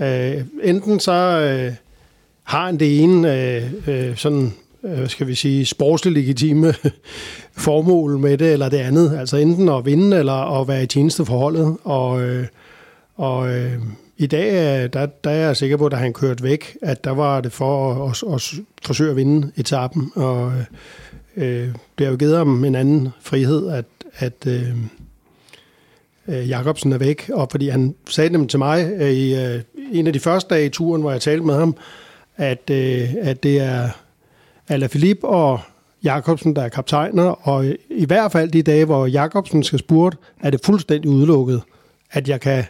Øh, 0.00 0.44
enten 0.62 1.00
så 1.00 1.12
øh, 1.12 1.72
har 2.44 2.66
han 2.66 2.78
det 2.78 3.02
ene 3.02 3.34
øh, 3.34 3.62
øh, 3.86 4.16
sådan 4.16 4.54
øh, 4.86 5.08
skal 5.08 5.26
vi 5.26 5.34
sige, 5.34 5.66
sportsligt 5.66 6.16
legitime 6.16 6.74
formål 7.66 8.18
med 8.18 8.38
det, 8.38 8.52
eller 8.52 8.68
det 8.68 8.76
andet. 8.76 9.18
Altså 9.18 9.36
enten 9.36 9.68
at 9.68 9.86
vinde, 9.86 10.18
eller 10.18 10.60
at 10.60 10.68
være 10.68 10.82
i 10.82 10.86
tjeneste 10.86 11.24
for 11.24 11.38
holdet. 11.38 11.76
Og, 11.84 12.22
øh, 12.22 12.46
og 13.16 13.54
øh, 13.54 13.72
i 14.16 14.26
dag, 14.26 14.52
der, 14.92 15.06
der 15.06 15.30
er 15.30 15.46
jeg 15.46 15.56
sikker 15.56 15.76
på, 15.76 15.86
at 15.86 15.98
han 15.98 16.12
kørt 16.12 16.42
væk, 16.42 16.76
at 16.82 17.04
der 17.04 17.10
var 17.10 17.40
det 17.40 17.52
for 17.52 18.04
at, 18.04 18.22
at, 18.34 18.34
at 18.34 18.54
forsøge 18.82 19.10
at 19.10 19.16
vinde 19.16 19.52
etappen. 19.56 20.12
Og 20.14 20.52
øh, 21.36 21.68
det 21.98 22.06
har 22.06 22.10
jo 22.10 22.16
givet 22.16 22.36
ham 22.36 22.64
en 22.64 22.74
anden 22.74 23.08
frihed, 23.20 23.68
at, 23.68 23.84
at 24.14 24.46
øh, 24.46 24.76
øh, 26.28 26.48
Jacobsen 26.48 26.92
er 26.92 26.98
væk. 26.98 27.30
Og 27.32 27.48
fordi 27.50 27.68
han 27.68 27.94
sagde 28.08 28.30
dem 28.30 28.48
til 28.48 28.58
mig 28.58 28.90
øh, 28.98 29.10
i 29.10 29.34
øh, 29.34 29.60
en 29.92 30.06
af 30.06 30.12
de 30.12 30.20
første 30.20 30.54
dage 30.54 30.66
i 30.66 30.70
turen, 30.70 31.02
hvor 31.02 31.10
jeg 31.10 31.20
talte 31.20 31.44
med 31.44 31.54
ham, 31.54 31.76
at, 32.36 32.70
øh, 32.70 33.14
at 33.20 33.42
det 33.42 33.60
er 33.60 33.88
Philippe 34.68 35.26
og 35.26 35.60
Jakobsen, 36.04 36.56
der 36.56 36.62
er 36.62 36.68
kaptajner, 36.68 37.48
og 37.48 37.66
i 37.90 38.04
hvert 38.04 38.32
fald 38.32 38.50
de 38.50 38.62
dage, 38.62 38.84
hvor 38.84 39.06
Jakobsen 39.06 39.62
skal 39.62 39.78
spurte, 39.78 40.16
er 40.40 40.50
det 40.50 40.60
fuldstændig 40.64 41.10
udelukket, 41.10 41.62
at 42.10 42.28
jeg 42.28 42.40
kan 42.40 42.64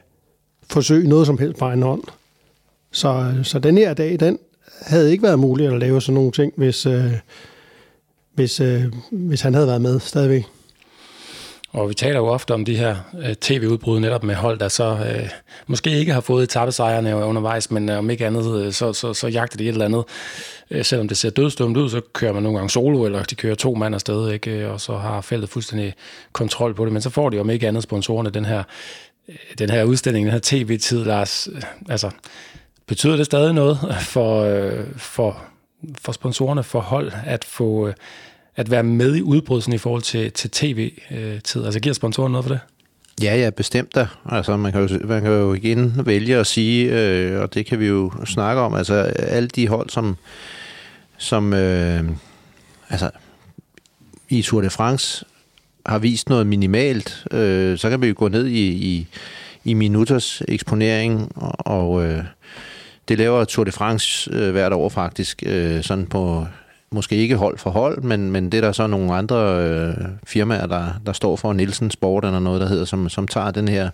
forsøge 0.70 1.08
noget 1.08 1.26
som 1.26 1.38
helst 1.38 1.58
på 1.58 1.64
egen 1.64 1.82
hånd. 1.82 2.02
Så, 2.90 3.34
så 3.42 3.58
den 3.58 3.78
her 3.78 3.94
dag, 3.94 4.20
den 4.20 4.38
havde 4.80 5.12
ikke 5.12 5.22
været 5.22 5.38
muligt 5.38 5.72
at 5.72 5.78
lave 5.78 6.02
sådan 6.02 6.14
nogle 6.14 6.32
ting, 6.32 6.52
hvis, 6.56 6.86
øh, 6.86 7.12
hvis, 8.34 8.60
øh, 8.60 8.84
hvis 9.10 9.40
han 9.40 9.54
havde 9.54 9.66
været 9.66 9.82
med 9.82 10.00
stadigvæk. 10.00 10.44
Og 11.72 11.88
vi 11.88 11.94
taler 11.94 12.18
jo 12.18 12.26
ofte 12.26 12.54
om 12.54 12.64
de 12.64 12.76
her 12.76 12.96
øh, 13.18 13.34
tv-udbrud 13.34 14.00
netop 14.00 14.24
med 14.24 14.34
hold, 14.34 14.58
der 14.58 14.68
så 14.68 14.84
øh, 14.84 15.28
måske 15.66 15.90
ikke 15.90 16.12
har 16.12 16.20
fået 16.20 16.42
etappesejrene 16.42 17.16
undervejs, 17.16 17.70
men 17.70 17.88
øh, 17.88 17.98
om 17.98 18.10
ikke 18.10 18.26
andet, 18.26 18.64
øh, 18.64 18.72
så, 18.72 18.92
så, 18.92 19.14
så 19.14 19.28
jagter 19.28 19.56
de 19.56 19.64
et 19.64 19.68
eller 19.68 19.84
andet. 19.84 20.04
Øh, 20.70 20.84
selvom 20.84 21.08
det 21.08 21.16
ser 21.16 21.30
dødstumt 21.30 21.76
ud, 21.76 21.90
så 21.90 22.00
kører 22.12 22.32
man 22.32 22.42
nogle 22.42 22.58
gange 22.58 22.70
solo, 22.70 23.04
eller 23.04 23.22
de 23.22 23.34
kører 23.34 23.54
to 23.54 23.74
mand 23.74 23.94
afsted, 23.94 24.32
ikke? 24.32 24.50
Øh, 24.50 24.72
og 24.72 24.80
så 24.80 24.96
har 24.96 25.20
feltet 25.20 25.50
fuldstændig 25.50 25.94
kontrol 26.32 26.74
på 26.74 26.84
det. 26.84 26.92
Men 26.92 27.02
så 27.02 27.10
får 27.10 27.30
de 27.30 27.40
om 27.40 27.50
ikke 27.50 27.68
andet 27.68 27.82
sponsorerne 27.82 28.30
den 28.30 28.44
her, 28.44 28.62
øh, 29.28 29.34
den 29.58 29.70
her 29.70 29.84
udstilling, 29.84 30.26
den 30.26 30.32
her 30.32 30.40
tv-tid, 30.42 31.04
Lars. 31.04 31.48
Øh, 31.52 31.62
altså, 31.88 32.10
betyder 32.86 33.16
det 33.16 33.26
stadig 33.26 33.54
noget 33.54 33.78
for, 34.00 34.42
øh, 34.42 34.84
for, 34.96 35.42
for 36.00 36.12
sponsorerne 36.12 36.62
for 36.62 36.80
hold 36.80 37.12
at 37.26 37.44
få... 37.44 37.88
Øh, 37.88 37.94
at 38.56 38.70
være 38.70 38.82
med 38.82 39.16
i 39.16 39.22
udbrydelsen 39.22 39.72
i 39.72 39.78
forhold 39.78 40.02
til, 40.02 40.32
til 40.32 40.50
tv-tid? 40.50 41.60
Øh, 41.60 41.66
altså 41.66 41.80
giver 41.80 41.94
sponsoren 41.94 42.32
noget 42.32 42.44
for 42.44 42.52
det? 42.52 42.60
Ja, 43.22 43.36
ja, 43.36 43.50
bestemt 43.50 43.94
da. 43.94 44.06
Altså, 44.26 44.56
man 44.56 44.72
kan 44.72 44.88
jo, 44.88 45.06
man 45.06 45.22
kan 45.22 45.30
jo 45.30 45.54
igen 45.54 46.06
vælge 46.06 46.36
at 46.36 46.46
sige, 46.46 47.00
øh, 47.00 47.40
og 47.40 47.54
det 47.54 47.66
kan 47.66 47.80
vi 47.80 47.86
jo 47.86 48.12
snakke 48.24 48.62
om, 48.62 48.74
altså 48.74 48.94
alle 49.18 49.48
de 49.48 49.68
hold, 49.68 49.90
som, 49.90 50.16
som 51.16 51.52
øh, 51.52 52.04
altså, 52.88 53.10
i 54.28 54.42
Tour 54.42 54.60
de 54.60 54.70
France 54.70 55.24
har 55.86 55.98
vist 55.98 56.28
noget 56.28 56.46
minimalt, 56.46 57.26
øh, 57.30 57.78
så 57.78 57.90
kan 57.90 58.02
vi 58.02 58.06
jo 58.06 58.14
gå 58.16 58.28
ned 58.28 58.46
i, 58.46 58.68
i, 58.68 59.06
i 59.64 59.74
minutters 59.74 60.42
eksponering, 60.48 61.32
og, 61.36 61.66
og 61.66 62.04
øh, 62.04 62.24
det 63.08 63.18
laver 63.18 63.44
Tour 63.44 63.64
de 63.64 63.72
France 63.72 64.30
øh, 64.32 64.52
hvert 64.52 64.72
år 64.72 64.88
faktisk, 64.88 65.42
øh, 65.46 65.82
sådan 65.82 66.06
på 66.06 66.46
måske 66.90 67.16
ikke 67.16 67.36
hold 67.36 67.58
for 67.58 67.70
hold, 67.70 68.02
men, 68.02 68.30
men 68.30 68.52
det 68.52 68.58
er 68.58 68.62
der 68.62 68.72
så 68.72 68.86
nogle 68.86 69.14
andre 69.14 69.64
øh, 69.64 69.94
firmaer, 70.24 70.66
der, 70.66 70.86
der 71.06 71.12
står 71.12 71.36
for. 71.36 71.52
Nielsen 71.52 71.90
Sport 71.90 72.24
eller 72.24 72.40
noget, 72.40 72.60
der 72.60 72.68
hedder, 72.68 72.84
som, 72.84 73.08
som 73.08 73.28
tager 73.28 73.50
den 73.50 73.68
her 73.68 73.90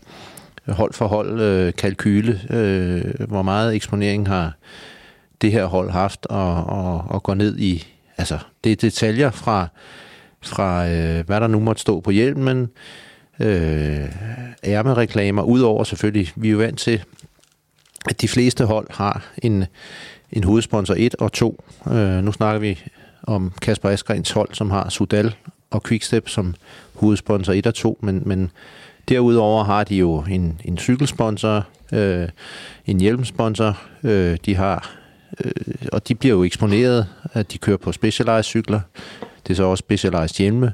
hold 0.69 0.93
for 0.93 1.07
hold 1.07 1.41
øh, 1.41 1.73
kalkyle, 1.75 2.41
øh, 2.51 3.29
hvor 3.29 3.43
meget 3.43 3.75
eksponering 3.75 4.29
har 4.29 4.53
det 5.41 5.53
her 5.53 5.65
hold 5.65 5.91
haft, 5.91 6.27
og, 6.27 6.65
og, 6.65 7.05
og 7.09 7.23
går 7.23 7.35
ned 7.35 7.59
i, 7.59 7.87
altså 8.19 8.39
det 8.65 8.73
er 8.73 8.77
detaljer 8.77 9.31
fra, 9.31 9.69
fra 10.43 10.89
øh, 10.89 11.27
hvad 11.27 11.41
der 11.41 11.47
nu 11.47 11.61
måtte 11.61 11.83
stå 11.83 12.01
på 12.01 12.11
hjelmen, 12.11 12.71
øh, 13.41 14.09
ærmereklamer, 14.65 15.43
udover 15.43 15.85
selvfølgelig, 15.85 16.33
vi 16.37 16.49
er 16.49 16.53
jo 16.53 16.59
vant 16.59 16.79
til, 16.79 17.05
at 18.09 18.21
de 18.21 18.29
fleste 18.29 18.65
hold 18.65 18.87
har 18.91 19.25
en, 19.43 19.65
en 20.33 20.45
hovedsponsor 20.45 20.95
1 20.99 21.15
og 21.15 21.33
2. 21.33 21.65
Øh, 21.93 22.25
nu 22.25 22.33
snakker 22.33 22.61
vi 22.61 22.79
om 23.23 23.53
Kasper 23.63 23.89
Asgrens 23.89 24.31
hold, 24.31 24.49
som 24.53 24.71
har 24.71 24.89
Sudal 24.89 25.35
og 25.71 25.83
Quickstep 25.83 26.29
som 26.29 26.55
hovedsponsor 26.95 27.53
1 27.53 27.67
og 27.67 27.75
2, 27.75 27.99
men, 28.03 28.23
men 28.27 28.51
derudover 29.09 29.65
har 29.65 29.85
de 29.85 29.97
jo 29.97 30.25
en, 30.31 30.61
en 30.65 30.79
cykelsponsor, 30.79 31.67
øh, 31.93 32.29
en 32.87 33.01
hjelmsponsor, 33.01 33.79
øh, 34.03 34.37
de 34.47 34.57
har, 34.57 34.95
øh, 35.45 35.53
og 35.93 36.09
de 36.09 36.15
bliver 36.15 36.35
jo 36.35 36.43
eksponeret, 36.43 37.07
at 37.33 37.53
de 37.53 37.59
kører 37.59 37.77
på 37.77 37.93
Specialized 37.93 38.43
cykler, 38.43 38.81
det 39.47 39.51
er 39.51 39.55
så 39.55 39.65
også 39.65 39.83
Specialized 39.83 40.39
hjelme, 40.39 40.73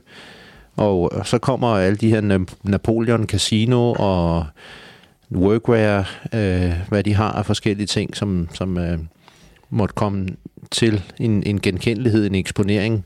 og, 0.76 1.12
og 1.12 1.26
så 1.26 1.38
kommer 1.38 1.68
alle 1.68 1.96
de 1.96 2.10
her 2.10 2.46
Napoleon 2.62 3.26
Casino 3.26 3.92
og 3.92 4.46
workwear, 5.32 6.10
øh, 6.34 6.72
hvad 6.88 7.04
de 7.04 7.14
har 7.14 7.32
af 7.32 7.46
forskellige 7.46 7.86
ting, 7.86 8.16
som, 8.16 8.48
som 8.54 8.78
øh, 8.78 8.98
måtte 9.70 9.94
komme 9.94 10.28
til 10.70 11.02
en, 11.18 11.42
en 11.42 11.60
genkendelighed, 11.60 12.26
en 12.26 12.34
eksponering. 12.34 13.04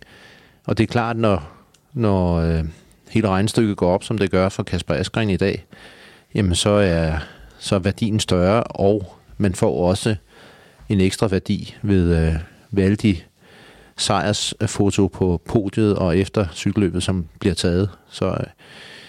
Og 0.65 0.79
det 0.79 0.85
er 0.85 0.93
klart, 0.93 1.17
når, 1.17 1.53
når 1.93 2.37
øh, 2.37 2.65
hele 3.11 3.29
regnstykket 3.29 3.77
går 3.77 3.95
op, 3.95 4.05
som 4.05 4.19
det 4.19 4.31
gør 4.31 4.49
for 4.49 4.63
Kasper 4.63 4.95
Askren 4.95 5.31
i 5.31 5.37
dag, 5.37 5.67
jamen 6.35 6.55
så 6.55 6.71
er, 6.71 7.19
så 7.59 7.75
er 7.75 7.79
værdien 7.79 8.21
større, 8.21 8.63
og 8.63 9.17
man 9.39 9.55
får 9.55 9.89
også 9.89 10.17
en 10.89 11.01
ekstra 11.01 11.27
værdi 11.27 11.75
ved, 11.83 12.27
øh, 12.27 12.35
ved 12.71 12.85
alle 12.85 12.97
de 12.97 13.17
sejrsfoto 13.97 15.07
på 15.07 15.41
podiet 15.45 15.97
og 15.97 16.19
efter 16.19 16.47
cykelløbet, 16.53 17.03
som 17.03 17.27
bliver 17.41 17.55
taget. 17.55 17.91
Så, 18.11 18.27
øh, 18.27 18.47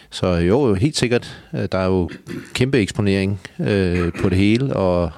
så 0.09 0.27
jo, 0.27 0.73
helt 0.73 0.97
sikkert, 0.97 1.43
øh, 1.53 1.67
der 1.71 1.77
er 1.77 1.85
jo 1.85 2.09
kæmpe 2.53 2.79
eksponering 2.79 3.39
øh, 3.59 4.11
på 4.21 4.29
det 4.29 4.37
hele, 4.37 4.75
og 4.75 5.11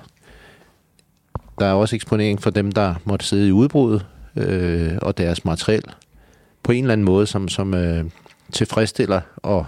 der 1.60 1.66
er 1.66 1.74
også 1.74 1.96
eksponering 1.96 2.42
for 2.42 2.50
dem, 2.50 2.72
der 2.72 2.96
måtte 3.04 3.26
sidde 3.26 3.48
i 3.48 3.52
udbruddet 3.52 4.06
øh, 4.36 4.98
og 5.02 5.18
deres 5.18 5.46
materiel 5.46 5.84
på 6.64 6.72
en 6.72 6.84
eller 6.84 6.94
anden 6.94 7.06
måde, 7.06 7.28
som, 7.28 7.48
som 7.48 7.74
øh, 7.74 8.06
tilfredsstiller 8.52 9.22
og 9.38 9.66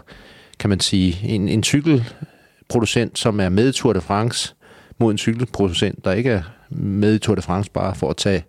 kan 0.59 0.69
man 0.69 0.79
sige, 0.79 1.27
en, 1.27 1.49
en 1.49 1.63
cykelproducent, 1.63 3.19
som 3.19 3.39
er 3.39 3.49
med 3.49 3.69
i 3.69 3.71
Tour 3.71 3.93
de 3.93 4.01
France, 4.01 4.55
mod 4.97 5.11
en 5.11 5.17
cykelproducent, 5.17 6.05
der 6.05 6.11
ikke 6.11 6.29
er 6.29 6.41
med 6.69 7.15
i 7.15 7.19
Tour 7.19 7.35
de 7.35 7.41
France 7.41 7.71
bare 7.71 7.95
for 7.95 8.09
at 8.09 8.17
tage 8.17 8.43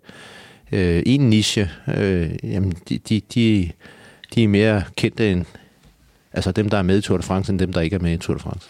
øh, 0.72 1.02
en 1.06 1.20
niche, 1.20 1.70
øh, 1.96 2.30
jamen 2.42 2.72
de, 2.88 2.98
de, 2.98 3.20
de, 3.34 3.70
de 4.34 4.44
er 4.44 4.48
mere 4.48 4.82
kendte 4.96 5.32
end 5.32 5.44
altså 6.32 6.52
dem, 6.52 6.68
der 6.68 6.78
er 6.78 6.82
med 6.82 6.98
i 6.98 7.00
Tour 7.00 7.16
de 7.16 7.22
France, 7.22 7.52
end 7.52 7.58
dem, 7.58 7.72
der 7.72 7.80
ikke 7.80 7.96
er 7.96 8.00
med 8.00 8.12
i 8.12 8.16
Tour 8.16 8.36
de 8.36 8.42
France. 8.42 8.68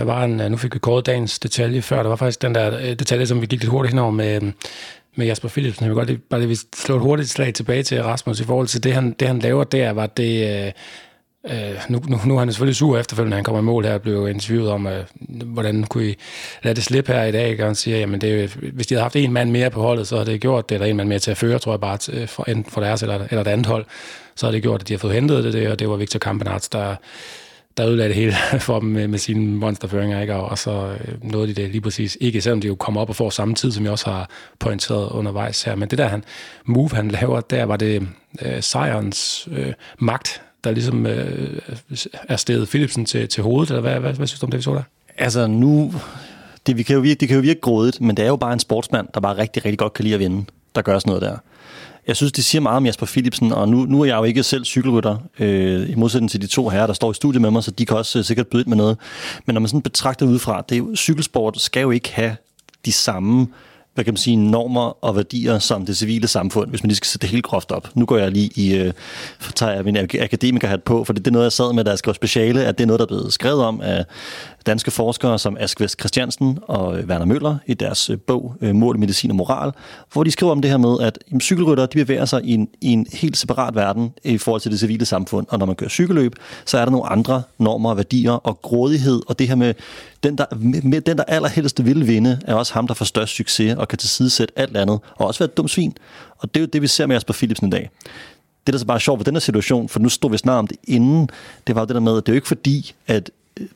Der 0.00 0.06
var 0.06 0.24
en, 0.24 0.40
øh, 0.40 0.50
nu 0.50 0.56
fik 0.56 0.74
vi 0.74 0.78
kåret 0.78 1.06
dagens 1.06 1.38
detalje 1.38 1.82
før, 1.82 2.02
der 2.02 2.08
var 2.08 2.16
faktisk 2.16 2.42
den 2.42 2.54
der 2.54 2.78
øh, 2.78 2.88
detalje, 2.88 3.26
som 3.26 3.40
vi 3.40 3.46
gik 3.46 3.60
lidt 3.60 3.70
hurtigt 3.70 3.92
henover 3.92 4.10
med, 4.10 4.42
øh, 4.42 4.52
med 5.16 5.26
Jasper 5.26 5.48
Philipsen. 5.48 5.84
Jeg 5.84 5.90
vil 5.90 5.96
godt 5.96 6.08
lige, 6.08 6.18
bare 6.18 6.40
lige 6.40 6.58
slå 6.76 6.96
et 6.96 7.02
hurtigt 7.02 7.28
slag 7.28 7.54
tilbage 7.54 7.82
til 7.82 8.02
Rasmus 8.02 8.40
i 8.40 8.44
forhold 8.44 8.66
til 8.66 8.84
det, 8.84 8.94
han, 8.94 9.12
det, 9.20 9.28
han 9.28 9.38
laver 9.38 9.64
der, 9.64 9.90
var 9.90 10.06
det... 10.06 10.66
Øh, 10.66 10.72
Øh, 11.50 11.74
nu, 11.88 12.00
nu, 12.08 12.20
nu 12.26 12.34
er 12.34 12.38
han 12.38 12.52
selvfølgelig 12.52 12.76
sur 12.76 12.98
efterfølgende, 12.98 13.34
han 13.34 13.44
kommer 13.44 13.60
i 13.60 13.64
mål 13.64 13.84
her 13.84 13.94
og 13.94 14.02
blev 14.02 14.28
interviewet 14.28 14.70
om, 14.70 14.86
øh, 14.86 15.04
hvordan 15.44 15.84
kunne 15.84 16.08
I 16.08 16.14
lade 16.62 16.74
det 16.74 16.84
slippe 16.84 17.12
her 17.12 17.24
i 17.24 17.32
dag, 17.32 17.60
og 17.60 17.66
han 17.66 17.74
siger, 17.74 17.98
jamen 17.98 18.20
det, 18.20 18.50
hvis 18.50 18.86
de 18.86 18.94
havde 18.94 19.02
haft 19.02 19.16
en 19.16 19.32
mand 19.32 19.50
mere 19.50 19.70
på 19.70 19.82
holdet, 19.82 20.08
så 20.08 20.16
havde 20.16 20.30
det 20.30 20.40
gjort 20.40 20.68
det, 20.68 20.74
eller 20.74 20.86
en 20.86 20.96
mand 20.96 21.08
mere 21.08 21.18
til 21.18 21.30
at 21.30 21.36
føre, 21.36 21.58
tror 21.58 21.72
jeg 21.72 21.80
bare, 21.80 21.96
til, 21.96 22.26
for, 22.26 22.44
enten 22.48 22.72
for 22.72 22.80
deres 22.80 23.02
eller, 23.02 23.14
eller 23.30 23.40
et 23.40 23.48
andet 23.48 23.66
hold, 23.66 23.84
så 24.36 24.46
havde 24.46 24.54
det 24.54 24.62
gjort, 24.62 24.80
at 24.80 24.88
de 24.88 24.92
har 24.92 24.98
fået 24.98 25.14
hentet 25.14 25.52
det, 25.52 25.70
og 25.70 25.78
det 25.78 25.88
var 25.88 25.96
Victor 25.96 26.18
Kampenarts, 26.18 26.68
der, 26.68 26.96
der 27.80 27.88
ødelagde 27.88 28.08
det 28.08 28.16
hele 28.16 28.34
for 28.68 28.80
dem 28.80 28.88
med, 28.88 29.08
med 29.08 29.18
sine 29.18 29.56
monsterføringer, 29.56 30.20
ikke? 30.20 30.34
og 30.34 30.58
så 30.58 30.70
øh, 30.70 31.32
nåede 31.32 31.48
de 31.48 31.54
det 31.54 31.70
lige 31.70 31.80
præcis 31.80 32.18
ikke, 32.20 32.40
selvom 32.40 32.60
de 32.60 32.66
jo 32.66 32.74
kommer 32.74 33.00
op 33.00 33.08
og 33.08 33.16
får 33.16 33.30
samme 33.30 33.54
tid, 33.54 33.72
som 33.72 33.84
jeg 33.84 33.92
også 33.92 34.10
har 34.10 34.30
pointeret 34.58 35.10
undervejs 35.10 35.62
her. 35.62 35.74
Men 35.74 35.88
det 35.88 35.98
der 35.98 36.08
han, 36.08 36.24
move, 36.64 36.90
han 36.92 37.08
laver, 37.08 37.40
der 37.40 37.64
var 37.64 37.76
det 37.76 38.08
øh, 38.42 38.62
sejrens 38.62 39.48
øh, 39.52 39.72
magt, 39.98 40.42
der 40.64 40.70
ligesom 40.70 41.06
øh, 41.06 41.58
er 42.28 42.36
steget 42.36 42.68
Philipsen 42.68 43.04
til, 43.04 43.28
til 43.28 43.42
hovedet, 43.42 43.70
eller 43.70 43.80
hvad, 43.80 44.00
hvad, 44.00 44.12
hvad 44.12 44.26
synes 44.26 44.40
du 44.40 44.46
om 44.46 44.50
det, 44.50 44.58
vi 44.58 44.62
så 44.62 44.74
der? 44.74 44.82
Altså 45.18 45.46
nu, 45.46 45.92
det, 46.66 46.76
vi 46.76 46.82
kan 46.82 46.94
jo 46.94 47.00
virke, 47.00 47.18
det 47.18 47.28
kan 47.28 47.34
jo 47.34 47.40
virke 47.40 47.60
grådigt, 47.60 48.00
men 48.00 48.16
det 48.16 48.22
er 48.22 48.28
jo 48.28 48.36
bare 48.36 48.52
en 48.52 48.58
sportsmand, 48.58 49.08
der 49.14 49.20
bare 49.20 49.38
rigtig, 49.38 49.64
rigtig 49.64 49.78
godt 49.78 49.92
kan 49.92 50.02
lide 50.02 50.14
at 50.14 50.20
vinde, 50.20 50.44
der 50.74 50.82
gør 50.82 50.98
sådan 50.98 51.10
noget 51.10 51.22
der. 51.22 51.36
Jeg 52.06 52.16
synes, 52.16 52.32
det 52.32 52.44
siger 52.44 52.62
meget 52.62 52.76
om 52.76 52.86
Jasper 52.86 53.06
Philipsen, 53.06 53.52
og 53.52 53.68
nu, 53.68 53.84
nu 53.84 54.00
er 54.00 54.04
jeg 54.04 54.16
jo 54.16 54.24
ikke 54.24 54.42
selv 54.42 54.64
cykelrytter, 54.64 55.16
øh, 55.38 55.90
i 55.90 55.94
modsætning 55.94 56.30
til 56.30 56.42
de 56.42 56.46
to 56.46 56.68
herrer, 56.68 56.86
der 56.86 56.94
står 56.94 57.10
i 57.10 57.14
studiet 57.14 57.42
med 57.42 57.50
mig, 57.50 57.64
så 57.64 57.70
de 57.70 57.86
kan 57.86 57.96
også 57.96 58.18
øh, 58.18 58.24
sikkert 58.24 58.46
byde 58.46 58.68
med 58.68 58.76
noget. 58.76 58.98
Men 59.46 59.54
når 59.54 59.60
man 59.60 59.68
sådan 59.68 59.82
betragter 59.82 60.26
udefra, 60.26 60.64
det 60.68 60.74
er 60.74 60.78
jo, 60.78 60.96
cykelsport 60.96 61.60
skal 61.60 61.80
jo 61.80 61.90
ikke 61.90 62.12
have 62.12 62.36
de 62.84 62.92
samme 62.92 63.46
hvad 63.94 64.04
kan 64.04 64.12
man 64.12 64.18
sige, 64.18 64.36
normer 64.36 65.04
og 65.04 65.16
værdier 65.16 65.58
som 65.58 65.86
det 65.86 65.96
civile 65.96 66.28
samfund, 66.28 66.70
hvis 66.70 66.82
man 66.82 66.88
lige 66.88 66.96
skal 66.96 67.06
sætte 67.06 67.22
det 67.22 67.30
helt 67.30 67.44
groft 67.44 67.72
op. 67.72 67.88
Nu 67.94 68.06
går 68.06 68.16
jeg 68.16 68.30
lige 68.30 68.50
i, 68.54 68.76
øh, 68.76 68.92
tager 69.54 69.72
jeg 69.72 69.84
min 69.84 69.96
akademikerhat 69.96 70.82
på, 70.82 71.04
for 71.04 71.12
det, 71.12 71.24
det 71.24 71.30
er 71.30 71.32
noget, 71.32 71.44
jeg 71.44 71.52
sad 71.52 71.72
med, 71.72 71.84
da 71.84 71.90
jeg 71.90 71.98
skrev 71.98 72.14
speciale, 72.14 72.64
at 72.64 72.78
det 72.78 72.84
er 72.84 72.86
noget, 72.86 72.98
der 72.98 73.04
er 73.04 73.08
blevet 73.08 73.32
skrevet 73.32 73.64
om 73.64 73.80
af 73.80 74.04
danske 74.66 74.90
forskere 74.90 75.38
som 75.38 75.56
Ask 75.60 75.80
Vest 75.80 76.00
Christiansen 76.00 76.58
og 76.62 76.98
øh, 76.98 77.06
Werner 77.06 77.24
Møller 77.24 77.56
i 77.66 77.74
deres 77.74 78.10
øh, 78.10 78.18
bog 78.18 78.54
øh, 78.60 78.74
Mål, 78.74 78.98
Medicin 78.98 79.30
og 79.30 79.36
Moral, 79.36 79.72
hvor 80.12 80.24
de 80.24 80.30
skriver 80.30 80.52
om 80.52 80.62
det 80.62 80.70
her 80.70 80.78
med, 80.78 80.96
at 81.00 81.18
cykelrytter 81.40 81.86
de 81.86 81.98
bevæger 81.98 82.24
sig 82.24 82.44
i 82.44 82.54
en, 82.54 82.68
i 82.80 82.88
en 82.92 83.06
helt 83.12 83.36
separat 83.36 83.74
verden 83.74 84.12
i 84.24 84.38
forhold 84.38 84.60
til 84.60 84.70
det 84.70 84.80
civile 84.80 85.04
samfund, 85.04 85.46
og 85.50 85.58
når 85.58 85.66
man 85.66 85.76
kører 85.76 85.90
cykelløb, 85.90 86.34
så 86.64 86.78
er 86.78 86.84
der 86.84 86.92
nogle 86.92 87.06
andre 87.06 87.42
normer 87.58 87.90
og 87.90 87.96
værdier 87.96 88.32
og 88.32 88.62
grådighed, 88.62 89.22
og 89.26 89.38
det 89.38 89.48
her 89.48 89.54
med 89.54 89.74
den, 90.22 90.38
der, 90.38 90.46
med, 90.82 91.00
den, 91.00 91.18
der 91.18 91.24
allerhelst 91.24 91.84
vil 91.84 92.06
vinde, 92.06 92.40
er 92.46 92.54
også 92.54 92.74
ham, 92.74 92.86
der 92.86 92.94
får 92.94 93.04
størst 93.04 93.34
succes 93.34 93.76
og 93.76 93.88
kan 93.88 93.98
tilsidesætte 93.98 94.58
alt 94.58 94.76
andet, 94.76 95.00
og 95.16 95.26
også 95.26 95.38
være 95.38 95.50
et 95.50 95.56
dumt 95.56 95.70
svin. 95.70 95.96
Og 96.38 96.54
det 96.54 96.60
er 96.60 96.64
jo 96.64 96.68
det, 96.72 96.82
vi 96.82 96.86
ser 96.86 97.06
med 97.06 97.16
Jasper 97.16 97.34
Philipsen 97.34 97.66
i 97.66 97.70
dag 97.70 97.90
det, 98.66 98.72
der 98.72 98.78
er 98.78 98.78
så 98.78 98.86
bare 98.86 99.00
sjovt 99.00 99.18
ved 99.20 99.24
den 99.24 99.34
her 99.34 99.40
situation, 99.40 99.88
for 99.88 100.00
nu 100.00 100.08
stod 100.08 100.30
vi 100.30 100.38
snart 100.38 100.58
om 100.58 100.66
det 100.66 100.76
inden, 100.84 101.30
det 101.66 101.74
var 101.74 101.80
jo 101.80 101.86
det 101.86 101.94
der 101.94 102.00
med, 102.00 102.16
at 102.16 102.26
det 102.26 102.32
er 102.32 102.34
jo 102.34 102.36
ikke 102.36 102.48
fordi, 102.48 102.94
at 103.06 103.30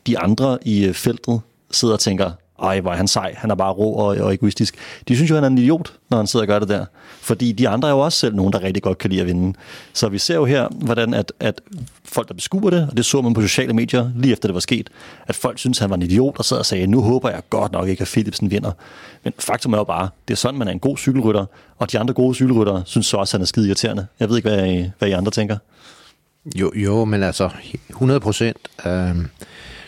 de 0.07 0.19
andre 0.19 0.59
i 0.63 0.85
øh, 0.85 0.95
feltet 0.95 1.41
sidder 1.71 1.95
og 1.95 2.01
tænker, 2.01 2.31
ej, 2.63 2.81
hvor 2.81 2.93
er 2.93 2.97
han 2.97 3.09
sej, 3.09 3.35
han 3.37 3.51
er 3.51 3.55
bare 3.55 3.73
rå 3.73 3.93
og, 3.93 4.07
og 4.07 4.35
egoistisk. 4.35 4.75
De 5.09 5.17
synes 5.17 5.31
jo, 5.31 5.35
han 5.35 5.45
er 5.45 5.49
en 5.49 5.59
idiot, 5.59 5.93
når 6.11 6.17
han 6.17 6.27
sidder 6.27 6.45
og 6.45 6.49
gør 6.49 6.59
det 6.59 6.69
der. 6.69 6.85
Fordi 7.21 7.53
de 7.53 7.69
andre 7.69 7.89
er 7.89 7.93
jo 7.93 7.99
også 7.99 8.19
selv 8.19 8.35
nogen, 8.35 8.53
der 8.53 8.63
rigtig 8.63 8.83
godt 8.83 8.99
kan 8.99 9.11
lide 9.11 9.21
at 9.21 9.27
vinde. 9.27 9.59
Så 9.93 10.09
vi 10.09 10.19
ser 10.19 10.35
jo 10.35 10.45
her, 10.45 10.69
hvordan 10.71 11.15
at, 11.15 11.33
at 11.41 11.61
folk, 12.05 12.29
der 12.29 12.35
beskuer 12.35 12.71
det, 12.71 12.89
og 12.91 12.97
det 12.97 13.05
så 13.05 13.23
man 13.23 13.35
på 13.35 13.41
sociale 13.41 13.73
medier 13.73 14.11
lige 14.17 14.33
efter 14.33 14.49
det 14.49 14.55
var 14.55 14.61
sket, 14.61 14.91
at 15.27 15.35
folk 15.35 15.59
synes, 15.59 15.79
han 15.79 15.91
var 15.91 15.97
en 15.97 16.03
idiot 16.03 16.39
og 16.39 16.45
sad 16.45 16.59
og 16.59 16.67
sagde, 16.67 16.87
nu 16.87 17.03
håber 17.03 17.31
jeg 17.31 17.43
godt 17.51 17.73
nok 17.73 17.89
ikke, 17.89 18.03
at 18.03 18.09
Philipsen 18.09 18.51
vinder. 18.51 18.73
Men 19.25 19.33
faktum 19.39 19.73
er 19.73 19.79
jo 19.79 19.85
bare, 19.85 20.09
det 20.29 20.35
er 20.35 20.39
sådan, 20.39 20.59
man 20.59 20.69
er 20.69 20.73
en 20.73 20.81
god 20.81 20.97
cykelrytter, 20.97 21.47
og 21.79 21.93
de 21.93 21.99
andre 21.99 22.15
gode 22.15 22.35
cykelryttere 22.35 22.83
synes 22.87 23.07
så 23.07 23.17
også, 23.17 23.31
at 23.31 23.39
han 23.39 23.43
er 23.43 23.47
skide 23.47 23.67
irriterende. 23.67 24.07
Jeg 24.21 24.29
ved 24.29 24.37
ikke, 24.37 24.49
hvad 24.49 24.69
I, 24.69 24.91
hvad 24.99 25.09
I 25.09 25.13
andre 25.13 25.31
tænker. 25.31 25.57
Jo, 26.57 26.73
jo, 26.75 27.05
men 27.05 27.23
altså 27.23 27.51
100 27.91 28.21
procent. 28.21 28.57
Øh 28.87 29.17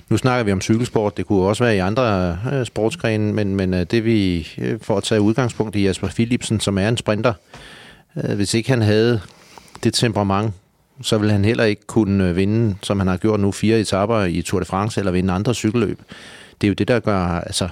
nu 0.08 0.16
snakker 0.16 0.44
vi 0.44 0.52
om 0.52 0.60
cykelsport, 0.60 1.16
det 1.16 1.26
kunne 1.26 1.42
også 1.42 1.64
være 1.64 1.76
i 1.76 1.78
andre 1.78 2.38
øh, 2.52 2.66
sportsgrene, 2.66 3.32
men, 3.32 3.56
men 3.56 3.74
øh, 3.74 3.86
det 3.90 4.04
vi, 4.04 4.48
øh, 4.58 4.80
får 4.82 4.96
at 4.96 5.02
tage 5.02 5.20
udgangspunkt 5.20 5.76
i 5.76 5.84
Jasper 5.84 6.08
Philipsen, 6.08 6.60
som 6.60 6.78
er 6.78 6.88
en 6.88 6.96
sprinter, 6.96 7.32
øh, 8.16 8.36
hvis 8.36 8.54
ikke 8.54 8.70
han 8.70 8.82
havde 8.82 9.20
det 9.84 9.94
temperament, 9.94 10.52
så 11.02 11.18
ville 11.18 11.32
han 11.32 11.44
heller 11.44 11.64
ikke 11.64 11.86
kunne 11.86 12.28
øh, 12.28 12.36
vinde, 12.36 12.76
som 12.82 12.98
han 12.98 13.08
har 13.08 13.16
gjort 13.16 13.40
nu, 13.40 13.52
fire 13.52 13.80
etaper 13.80 14.22
i 14.22 14.42
Tour 14.42 14.60
de 14.60 14.66
France, 14.66 15.00
eller 15.00 15.12
vinde 15.12 15.32
andre 15.32 15.54
cykelløb. 15.54 15.98
Det 16.60 16.66
er 16.66 16.68
jo 16.68 16.74
det, 16.74 16.88
der 16.88 17.00
gør, 17.00 17.18
altså, 17.18 17.68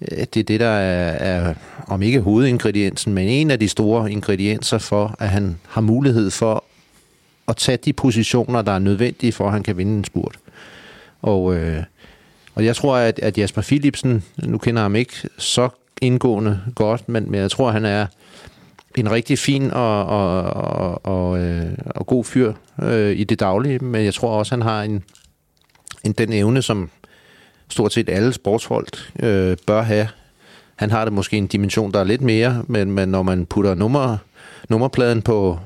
øh, 0.00 0.18
det 0.18 0.36
er 0.36 0.44
det, 0.44 0.60
der 0.60 0.66
er, 0.66 1.10
er, 1.10 1.54
om 1.86 2.02
ikke 2.02 2.20
hovedingrediensen, 2.20 3.14
men 3.14 3.28
en 3.28 3.50
af 3.50 3.58
de 3.58 3.68
store 3.68 4.12
ingredienser 4.12 4.78
for, 4.78 5.14
at 5.18 5.28
han 5.28 5.58
har 5.68 5.80
mulighed 5.80 6.30
for 6.30 6.64
at 7.48 7.56
tage 7.56 7.78
de 7.84 7.92
positioner, 7.92 8.62
der 8.62 8.72
er 8.72 8.78
nødvendige 8.78 9.32
for, 9.32 9.46
at 9.46 9.52
han 9.52 9.62
kan 9.62 9.76
vinde 9.76 9.98
en 9.98 10.04
spurt. 10.04 10.38
Og, 11.22 11.56
øh, 11.56 11.82
og 12.54 12.64
jeg 12.64 12.76
tror, 12.76 12.96
at, 12.96 13.18
at 13.18 13.38
Jasper 13.38 13.62
Philipsen, 13.62 14.24
nu 14.44 14.58
kender 14.58 14.80
jeg 14.80 14.84
ham 14.84 14.96
ikke 14.96 15.14
så 15.38 15.68
indgående 16.02 16.60
godt, 16.74 17.08
men, 17.08 17.30
men 17.30 17.40
jeg 17.40 17.50
tror, 17.50 17.70
han 17.70 17.84
er 17.84 18.06
en 18.96 19.10
rigtig 19.10 19.38
fin 19.38 19.70
og, 19.70 20.06
og, 20.06 20.42
og, 20.42 21.06
og, 21.06 21.38
øh, 21.38 21.72
og 21.86 22.06
god 22.06 22.24
fyr 22.24 22.52
øh, 22.82 23.16
i 23.16 23.24
det 23.24 23.40
daglige, 23.40 23.78
men 23.78 24.04
jeg 24.04 24.14
tror 24.14 24.38
også, 24.38 24.52
han 24.52 24.62
har 24.62 24.82
en, 24.82 25.02
en 26.04 26.12
den 26.12 26.32
evne, 26.32 26.62
som 26.62 26.90
stort 27.68 27.92
set 27.92 28.08
alle 28.08 28.32
sportsfolk 28.32 29.12
øh, 29.22 29.56
bør 29.66 29.82
have. 29.82 30.08
Han 30.76 30.90
har 30.90 31.04
det 31.04 31.12
måske 31.12 31.36
en 31.36 31.46
dimension, 31.46 31.92
der 31.92 32.00
er 32.00 32.04
lidt 32.04 32.20
mere, 32.20 32.64
men, 32.66 32.92
men 32.92 33.08
når 33.08 33.22
man 33.22 33.46
putter 33.46 33.74
nummer, 33.74 34.18
nummerpladen 34.68 35.22
på, 35.22 35.58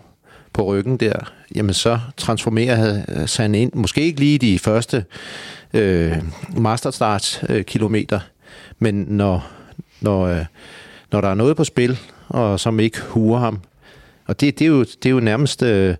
på 0.52 0.64
ryggen 0.64 0.96
der, 0.96 1.32
jamen 1.54 1.74
så 1.74 1.98
transformerer 2.16 3.02
øh, 3.08 3.28
han 3.36 3.54
ind, 3.54 3.72
måske 3.74 4.00
ikke 4.00 4.20
lige 4.20 4.38
de 4.38 4.58
første 4.58 5.04
øh, 5.74 6.16
masterstart 6.56 7.44
øh, 7.48 7.64
kilometer, 7.64 8.20
men 8.78 9.04
når, 9.08 9.50
når, 10.00 10.26
øh, 10.26 10.44
når 11.12 11.20
der 11.20 11.28
er 11.28 11.34
noget 11.34 11.56
på 11.56 11.64
spil, 11.64 11.98
og 12.28 12.60
som 12.60 12.80
ikke 12.80 13.00
huer 13.00 13.38
ham, 13.38 13.60
og 14.26 14.40
det, 14.40 14.58
det, 14.58 14.64
er, 14.64 14.68
jo, 14.68 14.80
det 14.80 15.06
er 15.06 15.10
jo 15.10 15.20
nærmest 15.20 15.62
øh, 15.62 15.94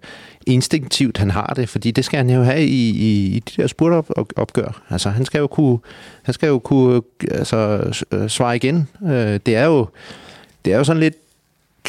instinktivt, 0.47 1.19
han 1.19 1.31
har 1.31 1.53
det, 1.57 1.69
fordi 1.69 1.91
det 1.91 2.05
skal 2.05 2.17
han 2.17 2.31
jo 2.31 2.43
have 2.43 2.63
i, 2.63 2.91
i, 2.91 3.37
i 3.37 3.41
de 3.41 3.63
der 3.63 3.67
spurtopgør. 3.67 4.83
Altså, 4.91 5.11
han 5.11 5.25
skal 5.25 5.39
jo 5.39 5.47
kunne, 5.47 5.79
han 6.23 6.35
skal 6.35 6.47
jo 6.47 6.59
kunne 6.59 6.95
øh, 6.97 7.39
altså, 7.39 7.93
øh, 8.13 8.29
svare 8.29 8.57
igen. 8.57 8.89
Øh, 9.05 9.41
det 9.47 9.57
er 9.57 9.65
jo 9.65 9.87
det 10.65 10.73
er 10.73 10.79
jo 10.79 10.85
sådan 10.85 11.01
lidt 11.01 11.15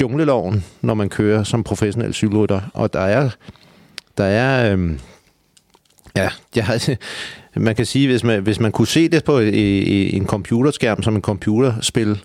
jungleloven, 0.01 0.65
når 0.81 0.93
man 0.93 1.09
kører 1.09 1.43
som 1.43 1.63
professionel 1.63 2.13
cykelrytter, 2.13 2.61
og 2.73 2.93
der 2.93 2.99
er 2.99 3.29
der 4.17 4.23
er 4.23 4.73
øhm, 4.73 4.99
ja, 6.15 6.29
jeg 6.55 6.65
har, 6.65 6.95
man 7.59 7.75
kan 7.75 7.85
sige, 7.85 8.07
hvis 8.07 8.23
man, 8.23 8.43
hvis 8.43 8.59
man 8.59 8.71
kunne 8.71 8.87
se 8.87 9.09
det 9.09 9.23
på 9.23 9.39
i, 9.39 9.79
i 9.79 10.15
en 10.15 10.25
computerskærm 10.25 11.03
som 11.03 11.15
en 11.15 11.21
computerspil, 11.21 12.19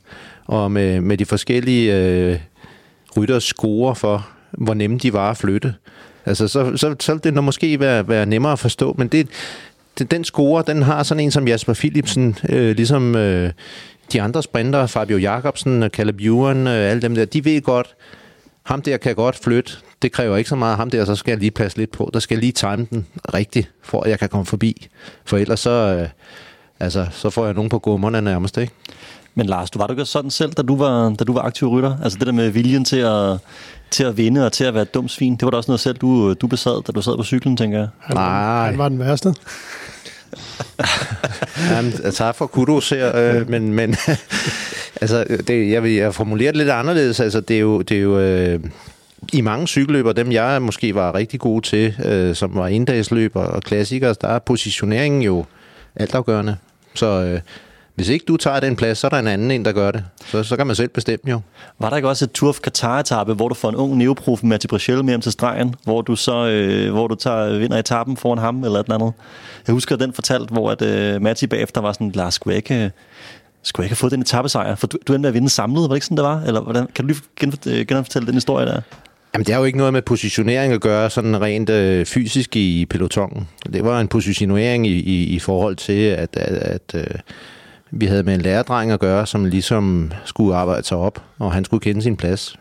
og 0.46 0.72
med, 0.72 1.00
med 1.00 1.16
de 1.16 1.24
forskellige 1.24 1.96
øh, 1.96 2.38
rytters 3.16 3.44
score 3.44 3.94
for, 3.94 4.28
hvor 4.50 4.74
nemme 4.74 4.98
de 4.98 5.12
var 5.12 5.30
at 5.30 5.36
flytte, 5.36 5.74
altså, 6.26 6.48
så, 6.48 6.76
så, 6.76 6.96
så 7.00 7.12
ville 7.12 7.34
det 7.34 7.44
måske 7.44 7.80
være, 7.80 8.08
være 8.08 8.26
nemmere 8.26 8.52
at 8.52 8.58
forstå, 8.58 8.94
men 8.98 9.08
det, 9.08 9.28
det, 9.98 10.10
den 10.10 10.24
score, 10.24 10.64
den 10.66 10.82
har 10.82 11.02
sådan 11.02 11.24
en 11.24 11.30
som 11.30 11.48
Jasper 11.48 11.74
Philipsen, 11.74 12.36
øh, 12.48 12.76
ligesom 12.76 13.16
øh, 13.16 13.52
de 14.12 14.22
andre 14.22 14.42
sprinter, 14.42 14.86
Fabio 14.86 15.18
Jacobsen, 15.18 15.88
Caleb 15.88 16.20
Ewan, 16.20 16.66
øh, 16.66 16.90
alle 16.90 17.02
dem 17.02 17.14
der, 17.14 17.24
de 17.24 17.44
ved 17.44 17.62
godt, 17.62 17.94
ham 18.62 18.82
der 18.82 18.96
kan 18.96 19.14
godt 19.14 19.36
flytte, 19.36 19.72
det 20.02 20.12
kræver 20.12 20.36
ikke 20.36 20.50
så 20.50 20.56
meget 20.56 20.76
ham 20.76 20.90
der, 20.90 21.04
så 21.04 21.14
skal 21.14 21.32
jeg 21.32 21.38
lige 21.38 21.50
passe 21.50 21.78
lidt 21.78 21.92
på. 21.92 22.10
Der 22.12 22.18
skal 22.18 22.34
jeg 22.34 22.40
lige 22.40 22.52
time 22.52 22.86
den 22.90 23.06
rigtigt, 23.34 23.70
for 23.82 24.02
at 24.02 24.10
jeg 24.10 24.18
kan 24.18 24.28
komme 24.28 24.46
forbi. 24.46 24.88
For 25.24 25.36
ellers 25.36 25.60
så, 25.60 25.70
øh, 25.70 26.08
altså, 26.80 27.06
så 27.10 27.30
får 27.30 27.44
jeg 27.44 27.54
nogen 27.54 27.68
på 27.70 27.78
gummerne 27.78 28.22
nærmest, 28.22 28.56
ikke? 28.56 28.72
Men 29.34 29.46
Lars, 29.46 29.70
du 29.70 29.78
var 29.78 29.86
du 29.86 29.92
ikke 29.92 30.04
sådan 30.04 30.30
selv, 30.30 30.52
da 30.52 30.62
du 30.62 30.76
var, 30.76 31.08
da 31.18 31.24
du 31.24 31.32
var 31.32 31.42
aktiv 31.42 31.68
rytter? 31.68 31.96
Altså 32.02 32.18
det 32.18 32.26
der 32.26 32.32
med 32.32 32.50
viljen 32.50 32.84
til 32.84 32.96
at, 32.96 33.38
til 33.90 34.04
at 34.04 34.16
vinde 34.16 34.46
og 34.46 34.52
til 34.52 34.64
at 34.64 34.74
være 34.74 34.82
et 34.82 34.94
dumt 34.94 35.10
svin, 35.10 35.36
det 35.36 35.42
var 35.42 35.50
da 35.50 35.56
også 35.56 35.70
noget 35.70 35.80
selv, 35.80 35.96
du, 35.96 36.34
du 36.34 36.46
besad, 36.46 36.82
da 36.86 36.92
du 36.92 37.02
sad 37.02 37.16
på 37.16 37.24
cyklen, 37.24 37.56
tænker 37.56 37.78
jeg. 37.78 37.88
Han, 38.00 38.16
Nej. 38.16 38.66
Han 38.66 38.78
var 38.78 38.88
den 38.88 38.98
værste. 38.98 39.34
Jamen, 41.70 41.92
tak 42.12 42.36
for 42.36 42.46
kudos 42.46 42.90
her, 42.90 43.16
øh, 43.16 43.50
men, 43.50 43.72
men 43.72 43.96
altså, 45.00 45.24
det, 45.46 45.70
jeg 45.70 45.82
vil 45.82 45.92
jeg 45.92 46.14
formulere 46.14 46.48
det 46.48 46.56
lidt 46.56 46.70
anderledes. 46.70 47.20
Altså, 47.20 47.40
det 47.40 47.56
er 47.56 47.60
jo, 47.60 47.82
det 47.82 47.96
er 47.96 48.00
jo 48.00 48.18
øh, 48.18 48.60
i 49.32 49.40
mange 49.40 49.66
cykelløber, 49.66 50.12
dem 50.12 50.32
jeg 50.32 50.62
måske 50.62 50.94
var 50.94 51.14
rigtig 51.14 51.40
god 51.40 51.62
til, 51.62 51.94
øh, 52.04 52.34
som 52.34 52.54
var 52.54 52.68
inddagsløber 52.68 53.42
og 53.42 53.62
klassikere, 53.62 54.14
der 54.20 54.28
er 54.28 54.38
positioneringen 54.38 55.22
jo 55.22 55.44
altafgørende. 55.96 56.56
Så 56.94 57.06
øh, 57.06 57.40
hvis 57.96 58.08
ikke 58.08 58.24
du 58.28 58.36
tager 58.36 58.60
den 58.60 58.76
plads, 58.76 58.98
så 58.98 59.06
er 59.06 59.08
der 59.08 59.18
en 59.18 59.26
anden 59.26 59.50
en, 59.50 59.64
der 59.64 59.72
gør 59.72 59.90
det. 59.90 60.04
Så, 60.26 60.42
så 60.42 60.56
kan 60.56 60.66
man 60.66 60.76
selv 60.76 60.88
bestemme 60.88 61.30
jo. 61.30 61.40
Var 61.78 61.88
der 61.90 61.96
ikke 61.96 62.08
også 62.08 62.24
et 62.24 62.32
Tour 62.32 62.48
of 62.48 62.58
Qatar-etappe, 62.66 63.34
hvor 63.34 63.48
du 63.48 63.54
får 63.54 63.68
en 63.68 63.76
ung 63.76 63.96
neoprof 63.96 64.42
Matti 64.42 64.66
Brichel 64.66 65.04
med 65.04 65.18
til 65.18 65.32
stregen, 65.32 65.74
hvor 65.84 66.02
du 66.02 66.16
så 66.16 66.46
øh, 66.46 66.92
hvor 66.92 67.06
du 67.06 67.14
tager, 67.14 67.58
vinder 67.58 67.78
etappen 67.78 68.16
foran 68.16 68.38
ham 68.38 68.64
eller 68.64 68.80
et 68.80 68.92
andet? 68.92 69.12
Jeg 69.66 69.72
husker 69.72 69.96
den 69.96 70.12
fortalt, 70.12 70.50
hvor 70.50 70.70
at, 70.70 70.82
øh, 70.82 71.22
Matti 71.22 71.46
bagefter 71.46 71.80
var 71.80 71.92
sådan, 71.92 72.10
Lars, 72.10 72.34
skulle 72.34 72.52
jeg 72.52 72.56
ikke, 72.56 72.90
skulle 73.62 73.84
jeg 73.84 73.86
ikke 73.86 73.90
have 73.90 73.96
fået 73.96 74.12
den 74.12 74.20
etappesejr? 74.20 74.74
For 74.74 74.86
du, 74.86 74.98
du 75.08 75.12
endte 75.12 75.22
med 75.22 75.28
at 75.28 75.34
vinde 75.34 75.50
samlet, 75.50 75.82
var 75.82 75.88
det 75.88 75.94
ikke 75.94 76.06
sådan, 76.06 76.16
det 76.16 76.24
var? 76.24 76.42
Eller 76.46 76.60
hvordan, 76.60 76.86
kan 76.94 77.08
du 77.08 77.14
lige 77.36 77.84
genfortælle 77.84 78.26
den 78.26 78.34
historie 78.34 78.66
der? 78.66 78.80
Jamen, 79.34 79.46
det 79.46 79.54
har 79.54 79.60
jo 79.60 79.64
ikke 79.64 79.78
noget 79.78 79.92
med 79.92 80.02
positionering 80.02 80.72
at 80.72 80.80
gøre, 80.80 81.10
sådan 81.10 81.40
rent 81.40 81.70
øh, 81.70 82.06
fysisk 82.06 82.56
i 82.56 82.86
pelotongen. 82.90 83.48
Det 83.72 83.84
var 83.84 84.00
en 84.00 84.08
positionering 84.08 84.86
i, 84.86 84.90
i, 84.90 85.24
i 85.24 85.38
forhold 85.38 85.76
til, 85.76 86.02
at, 86.02 86.36
at, 86.36 86.54
at 86.54 86.94
øh, 86.94 87.06
vi 88.00 88.06
havde 88.06 88.22
med 88.22 88.34
en 88.34 88.40
lærerdreng 88.40 88.90
at 88.90 89.00
gøre, 89.00 89.26
som 89.26 89.44
ligesom 89.44 90.12
skulle 90.24 90.56
arbejde 90.56 90.86
sig 90.86 90.96
op, 90.96 91.22
og 91.38 91.52
han 91.52 91.64
skulle 91.64 91.80
kende 91.80 92.02
sin 92.02 92.16
plads. 92.16 92.56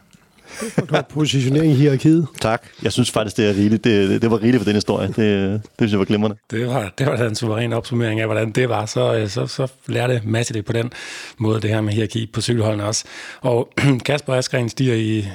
Du 0.90 0.96
har 0.96 1.02
positionering 1.10 1.72
i 1.72 1.76
hierarkiet. 1.76 2.28
Tak. 2.42 2.64
Jeg 2.84 2.92
synes 2.92 3.12
faktisk, 3.12 3.38
det 3.38 3.50
er 3.50 3.54
rigeligt. 3.54 3.84
Det, 3.84 4.10
det, 4.10 4.22
det 4.22 4.32
var 4.32 4.38
rigeligt 4.38 4.62
for 4.62 4.66
den 4.66 4.76
historie. 4.76 5.08
Det, 5.08 5.18
det 5.18 5.62
synes 5.78 5.92
jeg 5.92 6.00
var 6.00 6.06
glimrende. 6.06 6.38
Det 6.52 6.68
var, 6.68 6.94
det 6.98 7.08
var 7.08 7.18
en 7.18 7.36
suveræn 7.36 7.74
opsummering 7.74 8.20
af, 8.20 8.28
hvordan 8.28 8.52
det 8.52 8.70
var. 8.70 8.86
Så, 8.86 9.26
så, 9.28 9.48
så 9.48 9.68
lærte 9.88 10.22
Mads 10.26 10.48
det 10.48 10.66
på 10.66 10.74
den 10.74 10.92
måde, 11.38 11.62
det 11.62 11.70
her 11.70 11.82
med 11.82 11.94
hierarki 11.94 12.30
på 12.34 12.42
cykelholdene 12.42 12.86
også. 12.86 13.06
Og 13.42 13.70
Kasper 14.06 14.34
Askren 14.34 14.70
stiger 14.70 14.96
i... 14.96 15.28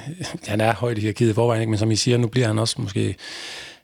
Han 0.47 0.61
er 0.61 0.73
højt 0.73 0.97
i 0.97 1.01
hierarkiet 1.01 1.29
i 1.29 1.33
forvejen, 1.33 1.61
ikke? 1.61 1.69
men 1.69 1.79
som 1.79 1.91
I 1.91 1.95
siger, 1.95 2.17
nu 2.17 2.27
bliver 2.27 2.47
han 2.47 2.59
også 2.59 2.75
måske 2.81 3.15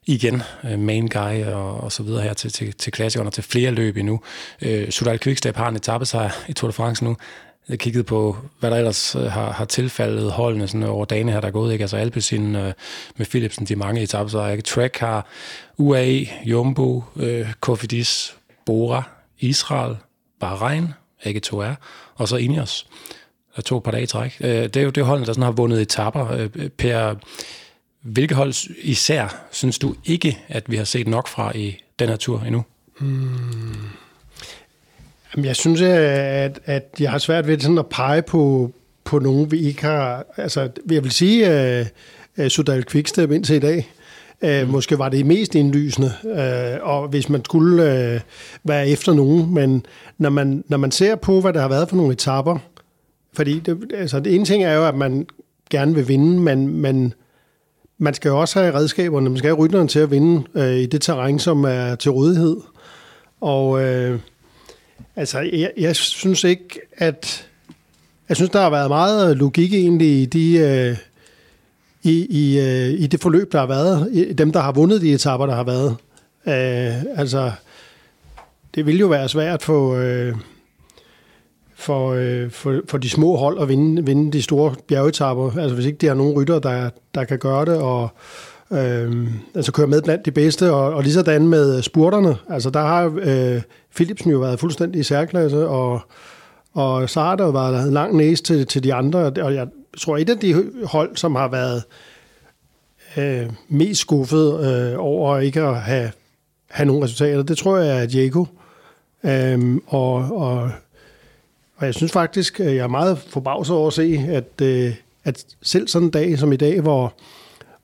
igen 0.07 0.41
øh, 0.63 0.79
main 0.79 1.07
guy 1.07 1.43
og, 1.43 1.83
og 1.83 1.91
så 1.91 2.03
videre 2.03 2.21
her 2.21 2.33
til, 2.33 2.51
til, 2.51 2.73
til 2.73 2.93
klassikerne 2.93 3.29
og 3.29 3.33
til 3.33 3.43
flere 3.43 3.71
løb 3.71 3.97
endnu. 3.97 4.21
Øh, 4.61 4.89
Sudal 4.89 5.19
Quickstep 5.19 5.55
har 5.55 5.69
en 5.69 5.75
etappe 5.75 6.05
sig 6.05 6.31
i 6.47 6.53
Tour 6.53 6.69
de 6.69 6.73
France 6.73 7.03
nu. 7.03 7.17
Jeg 7.69 7.79
kiggede 7.79 8.03
på, 8.03 8.37
hvad 8.59 8.71
der 8.71 8.77
ellers 8.77 9.15
øh, 9.15 9.23
har, 9.23 9.51
har 9.51 9.65
tilfaldet 9.65 10.31
holdene 10.31 10.67
sådan 10.67 10.83
over 10.83 11.05
dagene 11.05 11.31
her, 11.31 11.41
der 11.41 11.47
er 11.47 11.51
gået. 11.51 11.73
Ikke? 11.73 11.83
Altså 11.83 11.97
Alpecin 11.97 12.55
øh, 12.55 12.73
med 13.17 13.25
Philipsen, 13.25 13.65
de 13.65 13.75
mange 13.75 14.01
etaper, 14.01 14.29
så 14.29 14.47
ikke? 14.47 14.63
Trek 14.63 14.97
har 14.97 15.27
UAE, 15.77 16.27
Jumbo, 16.45 17.03
øh, 17.15 17.53
Kofidis, 17.59 18.35
Bora, 18.65 19.03
Israel, 19.39 19.95
Bahrain, 20.39 20.87
ikke 21.23 21.41
2R, 21.47 21.75
og 22.15 22.27
så 22.27 22.35
Ineos. 22.35 22.87
Der 23.55 23.61
tog 23.61 23.77
et 23.77 23.83
par 23.83 23.91
dage 23.91 24.03
i 24.03 24.07
træk. 24.07 24.37
Øh, 24.41 24.49
det 24.49 24.75
er 24.75 24.81
jo 24.81 24.89
det 24.89 25.05
holdene, 25.05 25.25
der 25.25 25.33
sådan 25.33 25.43
har 25.43 25.51
vundet 25.51 25.81
etapper. 25.81 26.31
Øh, 26.31 26.69
per, 26.69 27.15
hvilke 28.07 28.35
hold 28.35 28.69
især 28.81 29.47
synes 29.51 29.79
du 29.79 29.95
ikke, 30.05 30.37
at 30.47 30.63
vi 30.71 30.75
har 30.75 30.83
set 30.83 31.07
nok 31.07 31.27
fra 31.27 31.57
i 31.57 31.77
den 31.99 32.09
her 32.09 32.15
tur 32.15 32.39
endnu? 32.39 32.63
Hmm. 32.99 33.75
Jamen, 35.35 35.45
jeg 35.45 35.55
synes, 35.55 35.81
at, 35.81 36.59
at 36.65 36.95
jeg 36.99 37.11
har 37.11 37.17
svært 37.17 37.47
ved 37.47 37.59
sådan 37.59 37.77
at 37.77 37.87
pege 37.87 38.21
på, 38.21 38.71
på 39.03 39.19
nogen, 39.19 39.51
vi 39.51 39.59
ikke 39.59 39.81
har... 39.81 40.25
Altså, 40.37 40.69
jeg 40.91 41.03
vil 41.03 41.11
sige, 41.11 41.47
at 41.47 41.93
uh, 42.37 42.47
Sudal 42.47 42.85
Quickstep 42.85 43.31
indtil 43.31 43.55
i 43.55 43.59
dag, 43.59 43.91
uh, 44.41 44.69
måske 44.69 44.99
var 44.99 45.09
det 45.09 45.25
mest 45.25 45.55
indlysende, 45.55 46.11
uh, 46.23 46.89
og 46.89 47.07
hvis 47.07 47.29
man 47.29 47.45
skulle 47.45 47.83
uh, 47.83 48.21
være 48.69 48.89
efter 48.89 49.13
nogen, 49.13 49.53
men 49.53 49.85
når 50.17 50.29
man, 50.29 50.63
når 50.67 50.77
man 50.77 50.91
ser 50.91 51.15
på, 51.15 51.41
hvad 51.41 51.53
der 51.53 51.61
har 51.61 51.69
været 51.69 51.89
for 51.89 51.95
nogle 51.95 52.13
etapper, 52.13 52.57
fordi 53.33 53.59
det, 53.59 53.91
altså, 53.93 54.19
det 54.19 54.35
ene 54.35 54.45
ting 54.45 54.63
er 54.63 54.73
jo, 54.73 54.87
at 54.87 54.95
man 54.95 55.27
gerne 55.69 55.95
vil 55.95 56.07
vinde, 56.07 56.39
men, 56.39 56.67
men 56.67 57.13
man 57.97 58.13
skal 58.13 58.29
jo 58.29 58.39
også 58.39 58.59
have 58.59 58.73
redskaberne, 58.73 59.29
man 59.29 59.37
skal 59.37 59.47
have 59.47 59.57
rytteren 59.57 59.87
til 59.87 59.99
at 59.99 60.11
vinde 60.11 60.43
øh, 60.55 60.75
i 60.75 60.85
det 60.85 61.01
terræn, 61.01 61.39
som 61.39 61.63
er 61.63 61.95
til 61.95 62.11
rådighed. 62.11 62.57
Og... 63.41 63.83
øh, 63.83 64.19
Altså, 65.17 65.39
jeg, 65.39 65.71
jeg 65.77 65.95
synes 65.95 66.43
ikke, 66.43 66.79
at... 66.97 67.47
Jeg 68.29 68.37
synes, 68.37 68.51
der 68.51 68.61
har 68.61 68.69
været 68.69 68.89
meget 68.89 69.37
logik 69.37 69.73
egentlig 69.73 70.21
i 70.21 70.25
de... 70.25 70.57
Øh, 70.57 70.97
i, 72.03 72.25
i, 72.29 72.59
øh, 72.59 73.01
i 73.01 73.07
det 73.07 73.21
forløb, 73.21 73.51
der 73.51 73.59
har 73.59 73.65
været. 73.65 74.09
I 74.13 74.33
dem, 74.33 74.51
der 74.51 74.59
har 74.59 74.71
vundet 74.71 75.01
de 75.01 75.13
etapper, 75.13 75.45
der 75.45 75.55
har 75.55 75.63
været. 75.63 75.95
Øh, 76.47 77.19
altså, 77.19 77.51
det 78.75 78.85
vil 78.85 78.99
jo 78.99 79.07
være 79.07 79.29
svært 79.29 79.63
for, 79.63 79.95
øh, 79.95 80.35
for, 81.77 82.13
øh, 82.13 82.51
for, 82.51 82.81
for 82.87 82.97
de 82.97 83.09
små 83.09 83.35
hold 83.35 83.61
at 83.61 83.69
vinde, 83.69 84.05
vinde 84.05 84.31
de 84.31 84.41
store 84.41 84.75
bjergetapper. 84.87 85.57
Altså, 85.57 85.75
hvis 85.75 85.85
ikke 85.85 85.97
de 85.97 86.07
har 86.07 86.13
nogen 86.13 86.33
rytter, 86.33 86.59
der, 86.59 86.89
der 87.15 87.23
kan 87.23 87.39
gøre 87.39 87.65
det, 87.65 87.77
og 87.77 88.09
øh, 88.71 89.27
altså 89.55 89.71
køre 89.71 89.87
med 89.87 90.01
blandt 90.01 90.25
de 90.25 90.31
bedste, 90.31 90.71
og, 90.71 90.93
og 90.93 91.03
lige 91.03 91.13
sådan 91.13 91.47
med 91.47 91.81
spurterne. 91.81 92.35
Altså, 92.49 92.69
der 92.69 92.79
har 92.79 93.13
øh, 93.21 93.61
Philipsen 93.95 94.31
jo 94.31 94.39
været 94.39 94.59
fuldstændig 94.59 94.99
i 94.99 95.03
særklasse, 95.03 95.67
og, 95.67 96.01
og 96.73 97.09
så 97.09 97.21
har 97.21 97.35
der 97.35 97.45
jo 97.45 97.51
været 97.51 97.87
en 97.87 97.93
lang 97.93 98.15
næse 98.15 98.43
til, 98.43 98.67
til 98.67 98.83
de 98.83 98.93
andre, 98.93 99.19
og 99.19 99.53
jeg 99.53 99.67
tror, 99.97 100.17
et 100.17 100.29
af 100.29 100.37
de 100.37 100.71
hold, 100.83 101.15
som 101.15 101.35
har 101.35 101.47
været 101.47 101.83
øh, 103.17 103.49
mest 103.69 104.01
skuffet 104.01 104.69
øh, 104.69 104.95
over 104.97 105.37
ikke 105.37 105.61
at 105.61 105.81
have, 105.81 106.11
have 106.69 106.87
nogle 106.87 107.03
resultater, 107.03 107.43
det 107.43 107.57
tror 107.57 107.77
jeg 107.77 108.01
er 108.01 108.05
Diego. 108.05 108.45
Øh, 109.23 109.77
og, 109.87 110.13
og, 110.13 110.71
og 111.77 111.85
jeg 111.85 111.93
synes 111.93 112.11
faktisk, 112.11 112.59
øh, 112.59 112.75
jeg 112.75 112.83
er 112.83 112.87
meget 112.87 113.17
forbavset 113.17 113.75
over 113.75 113.87
at 113.87 113.93
se, 113.93 114.25
at, 114.29 114.61
øh, 114.61 114.93
at 115.23 115.45
selv 115.61 115.87
sådan 115.87 116.05
en 116.07 116.11
dag 116.11 116.39
som 116.39 116.51
i 116.51 116.55
dag, 116.55 116.81
hvor, 116.81 117.13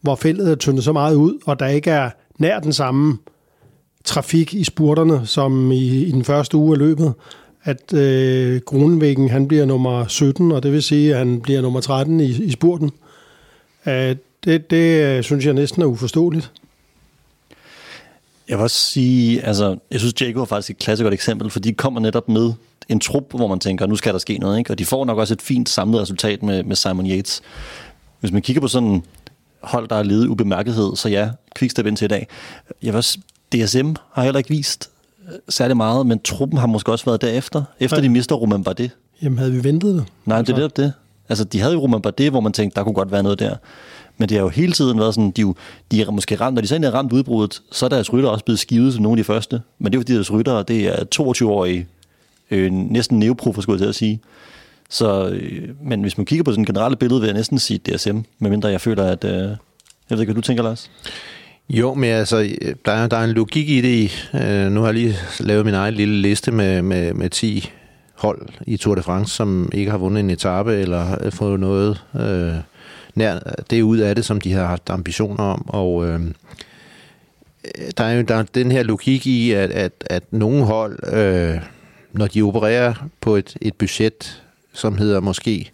hvor 0.02 0.16
feltet 0.16 0.52
er 0.52 0.56
tyndet 0.56 0.84
så 0.84 0.94
meget 0.94 1.16
ud, 1.16 1.40
og 1.46 1.60
der 1.60 1.68
ikke 1.68 1.92
er 1.92 2.10
nær 2.38 2.60
den 2.60 2.74
samme 2.74 3.18
trafik 4.04 4.54
i 4.54 4.64
spurterne, 4.64 5.28
som 5.28 5.72
i, 5.72 6.04
i 6.04 6.12
den 6.12 6.24
første 6.24 6.58
uge 6.58 6.74
af 6.74 6.78
løbet, 6.78 7.14
at 7.64 7.94
øh, 7.94 8.62
Grunvæggen, 8.66 9.30
han 9.30 9.48
bliver 9.48 9.66
nummer 9.66 10.08
17, 10.08 10.52
og 10.52 10.64
det 10.64 10.72
vil 10.72 10.84
sige, 10.84 11.12
at 11.12 11.18
han 11.18 11.42
bliver 11.42 11.62
nummer 11.62 11.82
13 11.82 12.20
i, 12.20 12.26
i 12.26 12.52
spurten. 12.52 12.92
Øh, 13.88 14.16
det, 14.44 14.72
det 14.72 15.04
øh, 15.04 15.24
synes 15.24 15.46
jeg 15.46 15.54
næsten 15.54 15.82
er 15.82 15.86
uforståeligt. 15.86 16.52
Jeg 18.50 18.58
vil 18.58 18.64
også 18.64 18.78
sige, 18.78 19.42
altså, 19.42 19.78
jeg 19.92 20.00
synes, 20.00 20.22
Jago 20.22 20.42
er 20.42 20.46
faktisk 20.46 20.70
et 20.70 20.78
klasse 20.78 21.04
godt 21.04 21.14
eksempel, 21.14 21.50
for 21.50 21.60
de 21.60 21.74
kommer 21.74 22.00
netop 22.00 22.30
med 22.30 22.54
en 22.90 23.00
trup, 23.00 23.24
hvor 23.30 23.48
man 23.48 23.60
tænker, 23.60 23.86
nu 23.86 23.96
skal 23.96 24.14
der 24.14 24.20
ske 24.20 24.38
noget, 24.38 24.58
ikke? 24.58 24.72
og 24.72 24.80
de 24.80 24.86
får 24.86 25.06
nok 25.06 25.18
også 25.18 25.34
et 25.34 25.42
fint 25.42 25.70
samlet 25.70 26.02
resultat 26.02 26.44
med, 26.44 26.64
med 26.64 26.76
Simon 26.76 27.08
Yates. 27.08 27.42
Hvis 28.20 28.32
man 28.32 28.42
kigger 28.42 28.62
på 28.62 28.68
sådan 28.68 29.04
hold, 29.62 29.88
der 29.88 29.96
er 29.96 30.04
ledet 30.04 30.28
ubemærkethed, 30.28 30.96
så 30.96 31.10
ja, 31.10 31.30
Quickstep 31.58 31.86
ind 31.86 31.98
til 31.98 32.06
i 32.06 32.08
dag. 32.08 32.28
Jeg 32.84 32.94
vil 32.94 32.98
også, 32.98 33.18
DSM 33.56 33.94
har 34.12 34.24
heller 34.24 34.38
ikke 34.38 34.50
vist 34.50 34.90
øh, 35.28 35.40
særlig 35.50 35.78
meget, 35.78 36.08
men 36.08 36.20
truppen 36.20 36.58
har 36.58 36.68
måske 36.68 36.92
også 36.92 37.06
været 37.06 37.22
derefter, 37.22 37.64
efter 37.80 37.98
ja. 37.98 38.04
de 38.04 38.10
mister 38.10 38.36
Roman 38.36 38.64
Bardet. 38.64 38.92
Jamen, 39.22 39.38
havde 39.38 39.52
vi 39.52 39.64
ventet 39.64 39.96
det? 39.96 40.06
Nej, 40.26 40.42
det 40.42 40.50
er 40.50 40.56
netop 40.56 40.78
det. 40.78 40.94
Altså, 41.30 41.44
de 41.44 41.60
havde 41.60 41.74
jo 41.74 41.80
Roman 41.80 42.02
Bardet, 42.02 42.32
hvor 42.32 42.40
man 42.40 42.54
tænkte, 42.54 42.76
der 42.76 42.84
kunne 42.84 42.96
godt 42.96 43.12
være 43.12 43.24
noget 43.24 43.40
der. 43.40 43.56
Men 44.18 44.30
det 44.30 44.38
har 44.38 44.44
jo 44.44 44.50
hele 44.50 44.72
tiden 44.72 45.00
været 45.00 45.14
sådan, 45.14 45.32
de, 45.32 45.42
jo, 45.42 45.56
de 45.92 46.02
er 46.02 46.12
måske 46.12 46.36
ramt, 46.36 46.56
når 46.56 46.62
de 46.62 46.68
så 46.68 46.76
er 46.76 46.92
ramt 46.92 47.14
udbruddet, 47.14 47.62
så 47.72 47.86
er 47.86 47.90
deres 47.90 48.14
rytter 48.14 48.30
også 48.30 48.46
blevet 48.46 48.60
skivet 48.60 48.94
som 48.94 49.04
nogle 49.04 49.20
af 49.20 49.24
de 49.24 49.24
første. 49.24 49.62
Men 49.80 49.92
det 49.92 49.98
er 49.98 50.00
jo 50.00 50.02
fordi 50.02 50.14
deres 50.14 50.32
rytter, 50.32 50.64
det 50.64 50.88
er 50.88 51.04
22-årige, 51.16 51.88
øh, 52.52 52.72
næsten 52.72 53.20
neoprofer, 53.20 53.62
skulle 53.62 53.76
jeg 53.76 53.82
til 53.82 53.90
at 53.90 53.96
sige. 53.96 54.22
Så, 54.90 55.30
øh, 55.30 55.70
men 55.84 56.02
hvis 56.02 56.18
man 56.18 56.26
kigger 56.26 56.44
på 56.44 56.52
sådan 56.52 56.66
generelle 56.66 56.98
billede, 56.98 57.22
vil 57.22 57.28
jeg 57.28 57.36
næsten 57.36 57.60
sige 57.60 57.78
DSM, 57.78 58.18
medmindre 58.40 58.70
jeg 58.70 58.82
føler, 58.82 59.04
at... 59.04 59.24
Øh, 59.24 59.32
jeg 60.10 60.18
ved 60.18 60.20
ikke, 60.20 60.34
hvad 60.34 60.42
du 60.42 60.46
tænker, 60.46 60.64
Lars? 60.64 60.92
Jo, 61.70 61.94
men 61.94 62.10
altså, 62.10 62.50
der 62.86 62.92
er, 62.92 63.08
der 63.08 63.18
er 63.18 63.24
en 63.24 63.32
logik 63.32 63.70
i 63.70 63.82
det. 63.82 64.30
Øh, 64.34 64.72
nu 64.72 64.80
har 64.80 64.88
jeg 64.88 64.94
lige 64.94 65.16
lavet 65.40 65.66
min 65.66 65.74
egen 65.74 65.94
lille 65.94 66.22
liste 66.22 66.52
med, 66.52 66.82
med, 66.82 67.14
med 67.14 67.30
10 67.30 67.70
hold 68.24 68.50
i 68.68 68.78
Tour 68.78 68.96
de 68.96 69.04
France, 69.04 69.36
som 69.36 69.70
ikke 69.74 69.92
har 69.92 69.98
vundet 69.98 70.20
en 70.20 70.30
etape 70.30 70.76
eller 70.76 71.26
øh, 71.26 71.32
fået 71.32 71.60
noget 71.60 72.04
øh, 72.16 72.56
nær 73.16 73.40
det 73.70 73.82
ud 73.82 73.98
af 73.98 74.16
det, 74.16 74.26
som 74.26 74.42
de 74.42 74.54
har 74.54 74.66
haft 74.66 74.90
ambitioner 74.90 75.44
om. 75.44 75.70
Og 75.70 76.08
øh, 76.08 76.22
øh, 77.66 77.92
der 77.98 78.04
er 78.04 78.14
jo 78.14 78.22
der 78.22 78.36
er 78.36 78.44
den 78.44 78.72
her 78.72 78.84
logik 78.84 79.28
i, 79.28 79.52
at, 79.52 79.72
at, 79.72 79.92
at 80.06 80.24
nogle 80.32 80.66
hold, 80.66 81.14
øh, 81.14 81.62
når 82.12 82.28
de 82.28 82.42
opererer 82.42 82.94
på 83.22 83.36
et, 83.36 83.58
et 83.62 83.74
budget, 83.74 84.44
som 84.74 84.98
hedder 84.98 85.20
måske 85.20 85.72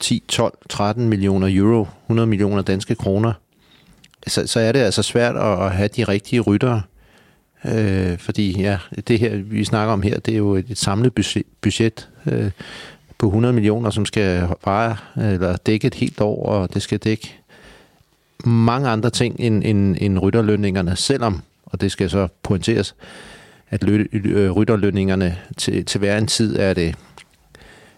10, 0.00 0.22
12, 0.28 0.58
13 0.68 1.08
millioner 1.08 1.48
euro, 1.50 1.88
100 2.06 2.26
millioner 2.26 2.62
danske 2.62 2.94
kroner, 2.94 3.32
så, 4.26 4.46
så 4.46 4.60
er 4.60 4.72
det 4.72 4.80
altså 4.80 5.02
svært 5.02 5.36
at, 5.36 5.62
at 5.66 5.70
have 5.70 5.88
de 5.88 6.04
rigtige 6.04 6.40
ryttere. 6.40 6.82
Øh, 7.66 8.18
fordi 8.18 8.60
ja, 8.60 8.78
det 9.08 9.18
her, 9.18 9.36
vi 9.36 9.64
snakker 9.64 9.92
om 9.92 10.02
her, 10.02 10.18
det 10.18 10.34
er 10.34 10.38
jo 10.38 10.54
et, 10.54 10.66
et 10.70 10.78
samlet 10.78 11.14
budget, 11.14 11.46
budget 11.60 12.08
øh, 12.26 12.50
på 13.18 13.26
100 13.26 13.54
millioner, 13.54 13.90
som 13.90 14.06
skal 14.06 14.48
bare 14.64 14.96
eller 15.16 15.56
dække 15.56 15.86
et 15.86 15.94
helt 15.94 16.20
år, 16.20 16.46
og 16.46 16.74
det 16.74 16.82
skal 16.82 16.98
dække 16.98 17.34
mange 18.44 18.88
andre 18.88 19.10
ting 19.10 19.40
end, 19.40 19.62
end, 19.64 19.96
end 20.00 20.18
rytterlønningerne, 20.18 20.96
selvom, 20.96 21.42
og 21.64 21.80
det 21.80 21.92
skal 21.92 22.10
så 22.10 22.28
pointeres, 22.42 22.94
at 23.70 23.84
lø, 23.84 24.04
øh, 24.12 24.50
rytterlønningerne 24.50 25.38
til, 25.56 25.84
til 25.84 25.98
hver 25.98 26.18
en 26.18 26.26
tid 26.26 26.58
er 26.58 26.74
det, 26.74 26.94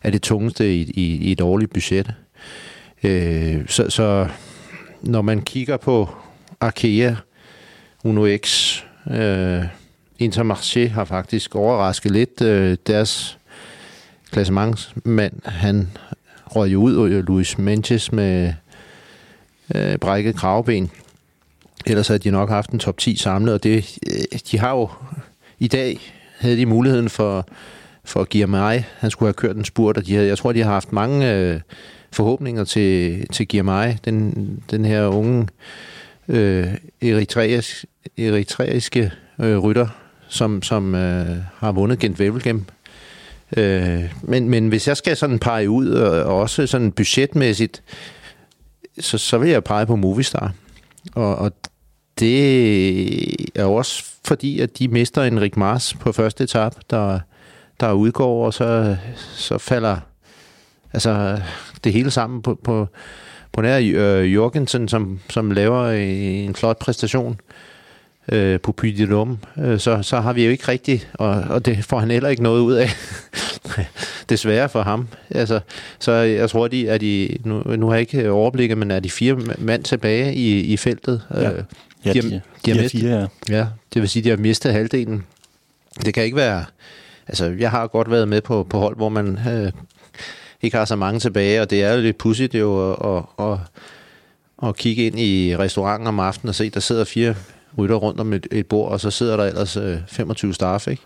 er 0.02 0.10
det 0.10 0.22
tungeste 0.22 0.74
i, 0.74 0.80
i, 0.80 1.16
i 1.16 1.32
et 1.32 1.40
årligt 1.40 1.72
budget. 1.72 2.12
Øh, 3.02 3.68
så, 3.68 3.90
så 3.90 4.28
når 5.02 5.22
man 5.22 5.42
kigger 5.42 5.76
på 5.76 6.08
Arkea, 6.60 7.14
Uno 8.04 8.36
X, 8.36 8.78
øh, 9.10 9.64
Intermarché 10.22 10.88
har 10.88 11.04
faktisk 11.04 11.56
overrasket 11.56 12.12
lidt. 12.12 12.42
Øh, 12.42 12.76
deres 12.86 13.38
klassementsmand, 14.30 15.32
han 15.44 15.88
røg 16.46 16.72
jo 16.72 16.80
ud, 16.80 16.96
og 16.96 17.08
Luis 17.08 17.58
Menches 17.58 18.12
med 18.12 18.52
øh, 19.74 19.96
brækket 19.96 20.36
kravben. 20.36 20.90
Ellers 21.86 22.08
havde 22.08 22.18
de 22.18 22.30
nok 22.30 22.48
haft 22.48 22.70
en 22.70 22.78
top 22.78 22.98
10 22.98 23.16
samlet, 23.16 23.54
og 23.54 23.62
det, 23.62 23.98
øh, 24.06 24.38
de 24.50 24.58
har 24.58 24.70
jo 24.70 24.88
i 25.58 25.68
dag 25.68 26.00
havde 26.38 26.56
de 26.56 26.66
muligheden 26.66 27.08
for, 27.08 27.48
for 28.04 28.20
at 28.20 28.28
give 28.28 28.46
mig. 28.46 28.86
Han 28.98 29.10
skulle 29.10 29.26
have 29.26 29.34
kørt 29.34 29.56
en 29.56 29.64
spurt, 29.64 29.96
og 29.96 30.06
de 30.06 30.14
havde, 30.14 30.28
jeg 30.28 30.38
tror, 30.38 30.52
de 30.52 30.62
har 30.62 30.72
haft 30.72 30.92
mange 30.92 31.34
øh, 31.34 31.60
forhåbninger 32.12 32.64
til, 32.64 33.26
til 33.28 33.48
Girmay, 33.48 33.92
den, 34.04 34.62
den 34.70 34.84
her 34.84 35.06
unge 35.06 35.48
øh, 36.28 36.74
eritreisk, 37.02 37.84
eritreiske 38.18 39.12
øh, 39.40 39.58
rytter, 39.58 39.88
som, 40.28 40.62
som 40.62 40.94
øh, 40.94 41.36
har 41.56 41.72
vundet 41.72 41.98
Gent 41.98 42.20
Wevelgem. 42.20 42.64
Øh, 43.56 44.14
men, 44.22 44.48
men 44.48 44.68
hvis 44.68 44.88
jeg 44.88 44.96
skal 44.96 45.16
sådan 45.16 45.38
pege 45.38 45.70
ud, 45.70 45.88
og, 45.88 46.10
og 46.10 46.40
også 46.40 46.66
sådan 46.66 46.92
budgetmæssigt, 46.92 47.82
så, 49.00 49.18
så 49.18 49.38
vil 49.38 49.50
jeg 49.50 49.64
pege 49.64 49.86
på 49.86 49.96
Movistar. 49.96 50.52
Og, 51.14 51.36
og 51.36 51.52
det 52.18 53.58
er 53.58 53.64
også 53.64 54.04
fordi, 54.24 54.60
at 54.60 54.78
de 54.78 54.88
mister 54.88 55.22
en 55.22 55.40
Rick 55.40 55.56
Mars 55.56 55.94
på 55.94 56.12
første 56.12 56.44
etap, 56.44 56.74
der, 56.90 57.20
der 57.80 57.92
udgår, 57.92 58.46
og 58.46 58.54
så, 58.54 58.96
så 59.16 59.58
falder 59.58 59.96
altså, 60.92 61.40
det 61.84 61.92
hele 61.92 62.10
sammen 62.10 62.42
på, 62.42 62.58
på, 62.64 62.88
på 63.58 63.62
nær 63.62 63.78
øh, 63.78 64.34
Jorgensen, 64.34 64.88
som, 64.88 65.20
som 65.30 65.50
laver 65.50 65.90
en 65.90 66.54
flot 66.54 66.78
præstation 66.78 67.40
øh, 68.32 68.60
på 68.60 68.72
Puy 68.72 68.88
de 68.88 69.04
Lum, 69.04 69.38
øh, 69.58 69.78
så, 69.78 70.02
så 70.02 70.20
har 70.20 70.32
vi 70.32 70.44
jo 70.44 70.50
ikke 70.50 70.68
rigtigt, 70.68 71.08
og, 71.14 71.30
og 71.30 71.66
det 71.66 71.84
får 71.84 71.98
han 71.98 72.10
heller 72.10 72.28
ikke 72.28 72.42
noget 72.42 72.60
ud 72.60 72.72
af. 72.72 72.90
Desværre 74.28 74.68
for 74.68 74.82
ham. 74.82 75.08
Altså, 75.30 75.60
så 75.98 76.12
jeg 76.12 76.50
tror, 76.50 76.68
de 76.68 76.88
er 76.88 76.98
de, 76.98 77.38
nu, 77.44 77.62
nu 77.76 77.86
har 77.86 77.94
jeg 77.94 78.00
ikke 78.00 78.30
overblikket, 78.30 78.78
men 78.78 78.90
er 78.90 79.00
de 79.00 79.10
fire 79.10 79.34
mand 79.58 79.84
tilbage 79.84 80.34
i, 80.34 80.60
i 80.60 80.76
feltet? 80.76 81.22
Ja. 81.34 81.52
Øh, 81.52 81.62
Ja, 82.04 82.12
de, 82.12 82.22
de, 82.22 82.30
har, 82.32 82.40
de, 82.64 82.80
har 82.80 82.88
fire, 82.88 83.28
ja. 83.48 83.56
ja, 83.56 83.66
det 83.94 84.02
vil 84.02 84.08
sige, 84.08 84.24
de 84.24 84.28
har 84.28 84.36
mistet 84.36 84.72
halvdelen. 84.72 85.24
Det 86.04 86.14
kan 86.14 86.24
ikke 86.24 86.36
være... 86.36 86.64
Altså, 87.28 87.54
jeg 87.58 87.70
har 87.70 87.86
godt 87.86 88.10
været 88.10 88.28
med 88.28 88.40
på, 88.40 88.66
på 88.70 88.78
hold, 88.78 88.96
hvor 88.96 89.08
man 89.08 89.38
øh, 89.48 89.72
ikke 90.62 90.76
har 90.76 90.84
så 90.84 90.96
mange 90.96 91.20
tilbage, 91.20 91.62
og 91.62 91.70
det 91.70 91.82
er 91.82 91.94
jo 91.94 92.00
lidt 92.00 92.18
pudsigt 92.18 92.54
jo 92.54 92.92
at, 92.92 93.24
at, 93.38 93.46
at, 93.46 93.58
at 94.68 94.76
kigge 94.76 95.06
ind 95.06 95.20
i 95.20 95.56
restauranten 95.56 96.06
om 96.06 96.20
aftenen 96.20 96.48
og 96.48 96.54
se, 96.54 96.70
der 96.70 96.80
sidder 96.80 97.04
fire 97.04 97.34
rytter 97.78 97.96
rundt 97.96 98.20
om 98.20 98.32
et, 98.32 98.46
et 98.52 98.66
bord, 98.66 98.92
og 98.92 99.00
så 99.00 99.10
sidder 99.10 99.36
der 99.36 99.44
ellers 99.44 99.76
øh, 99.76 99.98
25 100.08 100.54
staff, 100.54 100.88
ikke? 100.88 101.02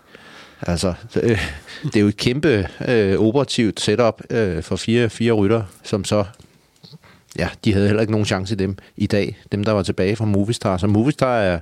Altså, 0.61 0.93
det, 1.13 1.23
øh, 1.23 1.39
det 1.83 1.95
er 1.95 2.01
jo 2.01 2.07
et 2.07 2.17
kæmpe 2.17 2.67
øh, 2.87 3.19
operativt 3.19 3.79
setup 3.79 4.21
øh, 4.29 4.63
for 4.63 4.75
fire, 4.75 5.09
fire 5.09 5.31
rytter, 5.31 5.63
som 5.83 6.03
så 6.03 6.25
ja, 7.39 7.49
de 7.65 7.73
havde 7.73 7.87
heller 7.87 8.01
ikke 8.01 8.11
nogen 8.11 8.25
chance 8.25 8.53
i 8.53 8.57
dem 8.57 8.77
i 8.97 9.07
dag, 9.07 9.37
dem 9.51 9.63
der 9.63 9.71
var 9.71 9.83
tilbage 9.83 10.15
fra 10.15 10.25
Movistar. 10.25 10.77
Så 10.77 10.87
Movistar 10.87 11.37
er, 11.37 11.59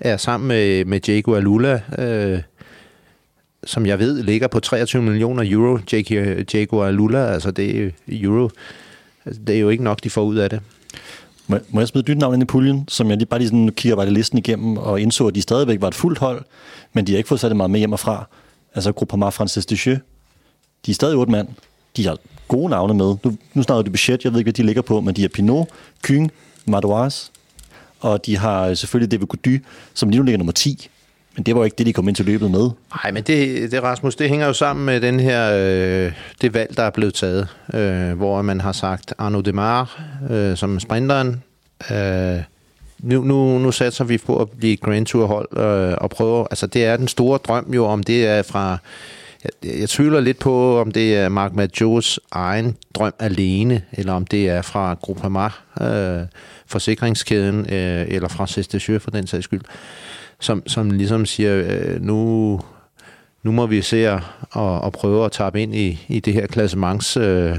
er 0.00 0.16
sammen 0.16 0.48
med, 0.48 0.84
med 0.84 1.00
Jago 1.08 1.34
Alula, 1.34 1.80
øh, 1.98 2.40
som 3.64 3.86
jeg 3.86 3.98
ved 3.98 4.22
ligger 4.22 4.48
på 4.48 4.60
23 4.60 5.02
millioner 5.02 5.42
euro, 5.46 5.78
Jaguar 6.54 6.90
Lula, 6.90 7.26
altså 7.26 7.50
det 7.50 7.84
er 7.84 7.90
euro, 8.08 8.50
altså, 9.26 9.40
det 9.46 9.56
er 9.56 9.60
jo 9.60 9.68
ikke 9.68 9.84
nok, 9.84 10.04
de 10.04 10.10
får 10.10 10.22
ud 10.22 10.36
af 10.36 10.50
det. 10.50 10.60
Må, 11.46 11.58
må 11.68 11.80
jeg 11.80 11.88
smide 11.88 12.06
dit 12.06 12.18
navn 12.18 12.34
ind 12.34 12.42
i 12.42 12.46
puljen, 12.46 12.84
som 12.88 13.10
jeg 13.10 13.16
lige 13.16 13.26
bare 13.26 13.40
lige 13.40 13.48
sådan 13.48 13.68
kigger 13.68 13.96
bare 13.96 14.10
listen 14.10 14.38
igennem 14.38 14.76
og 14.76 15.00
indså, 15.00 15.26
at 15.26 15.34
de 15.34 15.42
stadigvæk 15.42 15.80
var 15.80 15.88
et 15.88 15.94
fuldt 15.94 16.18
hold, 16.18 16.42
men 16.92 17.06
de 17.06 17.12
har 17.12 17.16
ikke 17.16 17.28
fået 17.28 17.40
sat 17.40 17.56
meget 17.56 17.70
med 17.70 17.78
hjem 17.78 17.92
og 17.92 18.00
fra. 18.00 18.28
Altså 18.74 18.92
Groupama 18.92 19.28
Francis 19.28 19.66
Descheux, 19.66 20.00
de 20.86 20.90
er 20.90 20.94
stadig 20.94 21.16
otte 21.16 21.32
mand. 21.32 21.48
De 21.96 22.06
har 22.06 22.18
gode 22.48 22.70
navne 22.70 22.94
med. 22.94 23.16
Nu, 23.24 23.36
nu 23.54 23.62
snakker 23.62 23.82
du 23.82 23.90
budget, 23.90 24.24
jeg 24.24 24.32
ved 24.32 24.40
ikke, 24.40 24.46
hvad 24.46 24.52
de 24.52 24.62
ligger 24.62 24.82
på, 24.82 25.00
men 25.00 25.16
de 25.16 25.20
har 25.20 25.28
Pinot, 25.28 25.68
Kyng, 26.02 26.32
Madouas, 26.66 27.32
og 28.00 28.26
de 28.26 28.38
har 28.38 28.66
øh, 28.66 28.76
selvfølgelig 28.76 29.12
David 29.12 29.26
Gody, 29.26 29.64
som 29.94 30.08
lige 30.08 30.18
nu 30.18 30.24
ligger 30.24 30.38
nummer 30.38 30.52
10. 30.52 30.88
Men 31.36 31.42
det 31.42 31.56
var 31.56 31.64
ikke 31.64 31.74
det, 31.78 31.86
de 31.86 31.92
kom 31.92 32.08
ind 32.08 32.16
til 32.16 32.24
løbet 32.24 32.50
med. 32.50 32.70
Nej, 33.02 33.12
men 33.12 33.22
det, 33.22 33.70
det, 33.72 33.82
Rasmus, 33.82 34.16
det 34.16 34.28
hænger 34.28 34.46
jo 34.46 34.52
sammen 34.52 34.86
med 34.86 35.00
den 35.00 35.20
her, 35.20 35.52
øh, 35.54 36.12
det 36.40 36.54
valg, 36.54 36.76
der 36.76 36.82
er 36.82 36.90
blevet 36.90 37.14
taget, 37.14 37.48
øh, 37.74 38.12
hvor 38.12 38.42
man 38.42 38.60
har 38.60 38.72
sagt 38.72 39.14
Arno 39.18 39.40
Demar 39.40 40.02
øh, 40.30 40.56
som 40.56 40.80
sprinteren. 40.80 41.42
Øh, 41.90 42.38
nu, 42.98 43.24
nu, 43.24 43.58
nu 43.58 43.72
satser 43.72 44.04
vi 44.04 44.18
på 44.18 44.40
at 44.40 44.50
blive 44.50 44.76
Grand 44.76 45.06
Tour 45.06 45.26
hold 45.26 45.48
øh, 45.56 45.96
og 46.00 46.10
prøve, 46.10 46.46
altså 46.50 46.66
det 46.66 46.84
er 46.84 46.96
den 46.96 47.08
store 47.08 47.38
drøm 47.38 47.72
jo, 47.74 47.86
om 47.86 48.02
det 48.02 48.26
er 48.26 48.42
fra 48.42 48.78
jeg, 49.44 49.80
jeg 49.80 49.88
tvivler 49.88 50.20
lidt 50.20 50.38
på, 50.38 50.80
om 50.80 50.90
det 50.90 51.16
er 51.16 51.28
Mark 51.28 51.54
Majos 51.54 52.20
egen 52.30 52.76
drøm 52.94 53.14
alene, 53.18 53.82
eller 53.92 54.12
om 54.12 54.26
det 54.26 54.48
er 54.48 54.62
fra 54.62 54.96
Groupama, 55.02 55.48
øh, 55.80 56.26
forsikringskæden, 56.66 57.60
øh, 57.72 58.06
eller 58.08 58.28
fra 58.28 58.46
Cestacheux 58.46 59.02
for 59.02 59.10
den 59.10 59.26
sags 59.26 59.44
skyld, 59.44 59.60
som, 60.42 60.62
som 60.66 60.90
ligesom 60.90 61.26
siger, 61.26 61.62
øh, 61.66 62.02
nu, 62.02 62.60
nu 63.42 63.52
må 63.52 63.66
vi 63.66 63.82
se 63.82 64.12
og, 64.50 64.80
og 64.80 64.92
prøve 64.92 65.24
at 65.24 65.32
tabe 65.32 65.62
ind 65.62 65.74
i, 65.74 66.06
i 66.08 66.20
det 66.20 66.34
her 66.34 66.46
klassements 66.46 67.16
øh, 67.16 67.56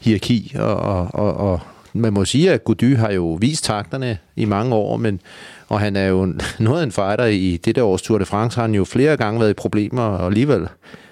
hierarki. 0.00 0.54
Og, 0.58 0.76
og, 0.76 1.14
og, 1.14 1.34
og 1.34 1.60
man 1.92 2.12
må 2.12 2.24
sige, 2.24 2.52
at 2.52 2.64
Gody 2.64 2.96
har 2.96 3.10
jo 3.10 3.38
vist 3.40 3.64
takterne 3.64 4.18
i 4.36 4.44
mange 4.44 4.74
år, 4.74 4.96
men, 4.96 5.20
og 5.68 5.80
han 5.80 5.96
er 5.96 6.06
jo 6.06 6.34
noget 6.58 6.80
af 6.80 6.84
en 6.84 6.92
fighter 6.92 7.24
i 7.24 7.56
det 7.64 7.76
der 7.76 7.82
års 7.82 8.02
Tour 8.02 8.18
de 8.18 8.24
France, 8.24 8.54
har 8.54 8.62
han 8.62 8.74
jo 8.74 8.84
flere 8.84 9.16
gange 9.16 9.40
været 9.40 9.50
i 9.50 9.54
problemer, 9.54 10.02
og 10.02 10.26
alligevel 10.26 10.68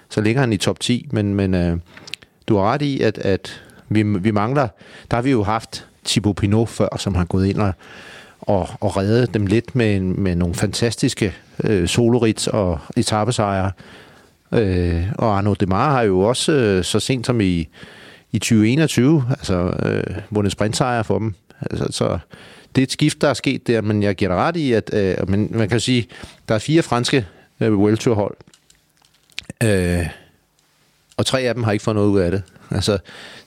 så 0.09 0.21
ligger 0.21 0.41
han 0.41 0.53
i 0.53 0.57
top 0.57 0.79
10, 0.79 1.07
men, 1.11 1.33
men 1.33 1.53
øh, 1.53 1.77
du 2.47 2.57
har 2.57 2.63
ret 2.63 2.81
i, 2.81 3.01
at, 3.01 3.17
at 3.17 3.61
vi, 3.89 4.03
vi 4.03 4.31
mangler, 4.31 4.67
der 5.11 5.17
har 5.17 5.21
vi 5.21 5.31
jo 5.31 5.43
haft 5.43 5.87
Thibaut 6.05 6.35
Pinot 6.35 6.69
før, 6.69 6.97
som 6.97 7.15
har 7.15 7.25
gået 7.25 7.47
ind 7.47 7.57
og, 7.57 7.73
og, 8.41 8.69
og 8.79 8.97
redde 8.97 9.27
dem 9.33 9.45
lidt 9.45 9.75
med, 9.75 9.99
med 9.99 10.35
nogle 10.35 10.55
fantastiske 10.55 11.33
øh, 11.63 11.87
solorits 11.87 12.47
og 12.47 12.79
etappesejre. 12.97 13.71
Øh, 14.51 15.03
og 15.17 15.37
Arnaud 15.37 15.55
Demar 15.55 15.91
har 15.91 16.01
jo 16.01 16.19
også 16.19 16.51
øh, 16.51 16.83
så 16.83 16.99
sent 16.99 17.25
som 17.25 17.41
i, 17.41 17.67
i 18.31 18.39
2021 18.39 19.25
altså, 19.29 19.73
øh, 19.85 20.17
vundet 20.29 20.51
sprintsejre 20.51 21.03
for 21.03 21.19
dem. 21.19 21.33
Altså, 21.61 21.87
så 21.91 22.19
det 22.75 22.81
er 22.81 22.83
et 22.83 22.91
skift, 22.91 23.21
der 23.21 23.29
er 23.29 23.33
sket 23.33 23.67
der, 23.67 23.81
men 23.81 24.03
jeg 24.03 24.15
giver 24.15 24.31
dig 24.31 24.37
ret 24.37 24.55
i, 24.55 24.73
at 24.73 24.93
øh, 24.93 25.29
men 25.29 25.47
man 25.51 25.69
kan 25.69 25.79
sige, 25.79 26.07
der 26.49 26.55
er 26.55 26.59
fire 26.59 26.81
franske 26.81 27.25
øh, 27.59 27.77
World 27.77 27.97
Tour 27.97 28.15
hold, 28.15 28.35
øh, 29.63 30.07
og 31.17 31.25
tre 31.25 31.41
af 31.41 31.53
dem 31.53 31.63
har 31.63 31.71
ikke 31.71 31.83
fået 31.83 31.95
noget 31.95 32.09
ud 32.09 32.19
af 32.19 32.31
det. 32.31 32.43
Altså, 32.71 32.97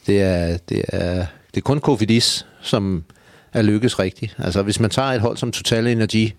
det 0.07 0.23
er, 0.23 0.57
det 0.69 0.83
er, 0.89 1.27
det 1.55 1.57
er 1.57 1.61
kun 1.61 1.81
Cofidis, 1.81 2.47
som 2.61 3.05
er 3.53 3.63
lykkes 3.63 3.99
rigtigt. 3.99 4.37
Altså, 4.39 4.63
hvis 4.63 4.81
man 4.81 4.91
tager 4.91 5.09
et 5.09 5.21
hold 5.21 5.37
som 5.37 5.53
Total 5.53 5.87
Energy, 5.87 6.33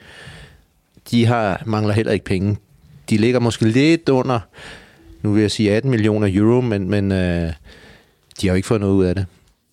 de 1.11 1.25
har, 1.25 1.63
mangler 1.65 1.93
heller 1.93 2.11
ikke 2.11 2.25
penge. 2.25 2.57
De 3.09 3.17
ligger 3.17 3.39
måske 3.39 3.65
lidt 3.65 4.09
under, 4.09 4.39
nu 5.21 5.33
vil 5.33 5.41
jeg 5.41 5.51
sige 5.51 5.75
18 5.75 5.91
millioner 5.91 6.29
euro, 6.31 6.61
men, 6.61 6.89
men 6.89 7.11
øh, 7.11 7.53
de 8.41 8.47
har 8.47 8.53
jo 8.53 8.55
ikke 8.55 8.67
fået 8.67 8.81
noget 8.81 8.93
ud 8.93 9.05
af 9.05 9.15
det. 9.15 9.25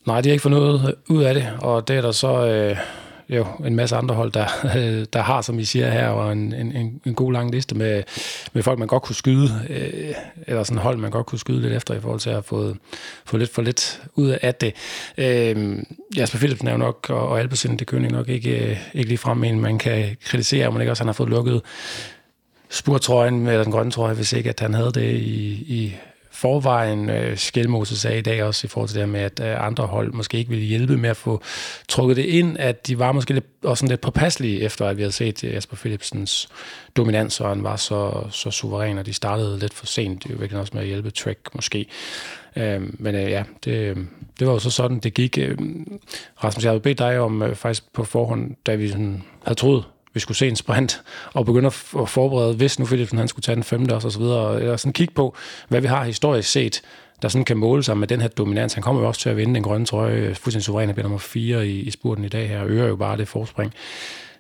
Nej, 0.07 0.21
de 0.21 0.29
har 0.29 0.33
ikke 0.33 0.43
fået 0.43 0.53
noget 0.53 0.95
ud 1.09 1.23
af 1.23 1.35
det, 1.35 1.49
og 1.59 1.89
det 1.89 1.97
er 1.97 2.01
der 2.01 2.13
så 2.13 2.47
øh, 2.47 2.77
jo 3.37 3.47
en 3.67 3.77
masse 3.77 3.97
andre 3.97 4.15
hold, 4.15 4.33
der, 4.33 4.47
øh, 4.77 5.07
der 5.13 5.23
har, 5.23 5.41
som 5.41 5.59
I 5.59 5.65
siger 5.65 5.91
her, 5.91 6.09
og 6.09 6.33
en, 6.33 6.55
en, 6.55 7.01
en 7.07 7.15
god 7.15 7.33
lang 7.33 7.51
liste 7.51 7.75
med, 7.75 8.03
med 8.53 8.63
folk, 8.63 8.79
man 8.79 8.89
godt 8.89 9.03
kunne 9.03 9.17
skyde, 9.17 9.67
øh, 9.69 10.15
eller 10.47 10.63
sådan 10.63 10.83
hold, 10.83 10.97
man 10.97 11.11
godt 11.11 11.27
kunne 11.27 11.39
skyde 11.39 11.61
lidt 11.61 11.73
efter, 11.73 11.95
i 11.95 12.01
forhold 12.01 12.21
til 12.21 12.31
at 12.31 12.35
have 12.35 12.43
fået, 12.43 12.77
fået 13.25 13.41
lidt 13.41 13.53
for 13.53 13.63
lidt 13.63 14.03
ud 14.15 14.37
af 14.43 14.55
det. 14.55 14.75
Øh, 15.19 15.79
Jasper 16.17 16.39
Philipsen 16.39 16.69
er 16.69 16.73
jo 16.73 16.79
nok, 16.79 17.11
og, 17.11 17.29
og 17.29 17.41
Alpecin, 17.41 17.77
det 17.77 17.87
kønning 17.87 18.13
nok 18.13 18.29
ikke, 18.29 18.71
øh, 18.71 18.79
ikke 18.95 19.09
lige 19.09 19.19
frem 19.19 19.45
en, 19.45 19.61
man 19.61 19.79
kan 19.79 20.17
kritisere, 20.25 20.67
om 20.67 20.73
man 20.73 20.83
ikke 20.83 20.93
også 20.93 21.03
han 21.03 21.09
har 21.09 21.13
fået 21.13 21.29
lukket 21.29 21.63
spurtrøjen 22.71 23.41
med 23.41 23.65
den 23.65 23.73
grønne 23.73 23.93
trøje, 23.93 24.15
hvis 24.15 24.33
ikke 24.33 24.51
at 24.51 24.61
han 24.61 24.75
havde 24.75 24.93
det 24.93 25.13
i, 25.15 25.49
i 25.53 25.97
forvejen. 26.41 27.11
Øh, 27.11 27.37
Skelmose 27.37 27.99
sagde 27.99 28.19
i 28.19 28.23
dag 28.23 28.45
også 28.45 28.67
i 28.67 28.69
forhold 28.69 28.89
til 28.89 28.95
det 28.95 29.07
her 29.07 29.13
med, 29.13 29.21
at 29.21 29.41
øh, 29.43 29.67
andre 29.67 29.87
hold 29.87 30.13
måske 30.13 30.39
ikke 30.39 30.51
ville 30.51 30.65
hjælpe 30.65 30.97
med 30.97 31.11
at 31.11 31.17
få 31.17 31.43
trukket 31.89 32.17
det 32.17 32.25
ind, 32.25 32.59
at 32.59 32.87
de 32.87 32.99
var 32.99 33.13
måske 33.13 33.35
lidt, 33.35 33.45
også 33.65 33.81
sådan 33.81 33.91
lidt 33.91 34.01
påpasselige 34.01 34.61
efter, 34.61 34.87
at 34.87 34.97
vi 34.97 35.03
havde 35.03 35.13
set 35.13 35.45
øh, 35.45 35.53
Jasper 35.53 35.77
Philipsens 35.77 36.49
dominans, 36.97 37.41
og 37.41 37.49
han 37.49 37.65
var 37.65 37.77
så, 37.77 38.25
så 38.31 38.51
suveræn, 38.51 38.99
og 38.99 39.07
de 39.07 39.13
startede 39.13 39.59
lidt 39.59 39.75
for 39.75 39.87
sent. 39.87 40.25
Det 40.25 40.43
er 40.43 40.49
jo 40.53 40.61
også 40.61 40.73
med 40.75 40.83
at 40.83 40.89
hjælpe 40.89 41.11
Trek 41.11 41.39
måske. 41.55 41.87
Øh, 42.57 42.83
men 42.93 43.15
øh, 43.15 43.31
ja, 43.31 43.45
det, 43.65 43.97
det 44.39 44.47
var 44.47 44.53
jo 44.53 44.59
så 44.59 44.71
sådan, 44.71 44.99
det 44.99 45.15
gik. 45.15 45.39
Øh, 45.39 45.59
Rasmus, 46.45 46.65
jeg 46.65 46.71
havde 46.71 46.81
bedt 46.81 46.99
dig 46.99 47.19
om 47.19 47.43
øh, 47.43 47.55
faktisk 47.55 47.93
på 47.93 48.05
forhånd, 48.05 48.57
da 48.67 48.75
vi 48.75 48.89
sådan 48.89 49.23
havde 49.45 49.59
troet, 49.59 49.85
vi 50.15 50.21
skulle 50.21 50.39
se 50.39 50.49
en 50.49 50.57
sprint, 50.57 51.03
og 51.33 51.47
begynde 51.47 51.67
at 51.67 51.73
forberede, 52.09 52.55
hvis 52.55 52.79
nu 52.79 52.87
Philipsen 52.87 53.19
han 53.19 53.29
skulle 53.29 53.43
tage 53.43 53.57
den 53.57 53.65
femte 53.65 53.95
og 53.95 54.13
så 54.13 54.19
videre, 54.19 54.61
eller 54.61 54.77
sådan 54.77 54.93
kigge 54.93 55.15
på, 55.15 55.37
hvad 55.69 55.81
vi 55.81 55.87
har 55.87 56.05
historisk 56.05 56.51
set, 56.51 56.83
der 57.23 57.29
sådan 57.29 57.45
kan 57.45 57.57
måle 57.57 57.83
sig 57.83 57.99
med 57.99 58.09
den 58.09 58.21
her 58.21 58.29
dominans. 58.29 58.75
Han 58.75 58.83
kommer 58.83 59.03
jo 59.03 59.09
også 59.09 59.21
til 59.21 59.29
at 59.29 59.37
vinde 59.37 59.55
den 59.55 59.63
grønne 59.63 59.87
trøje, 59.87 60.15
øh, 60.15 60.37
fuldstændig 60.37 60.65
suveræn, 60.65 60.89
bliver 60.89 61.03
nummer 61.03 61.19
4 61.19 61.69
i, 61.69 61.81
i 61.81 61.91
spurten 61.91 62.25
i 62.25 62.29
dag 62.29 62.49
her, 62.49 62.61
og 62.61 62.69
øger 62.69 62.87
jo 62.87 62.97
bare 62.97 63.17
det 63.17 63.29
forspring 63.29 63.73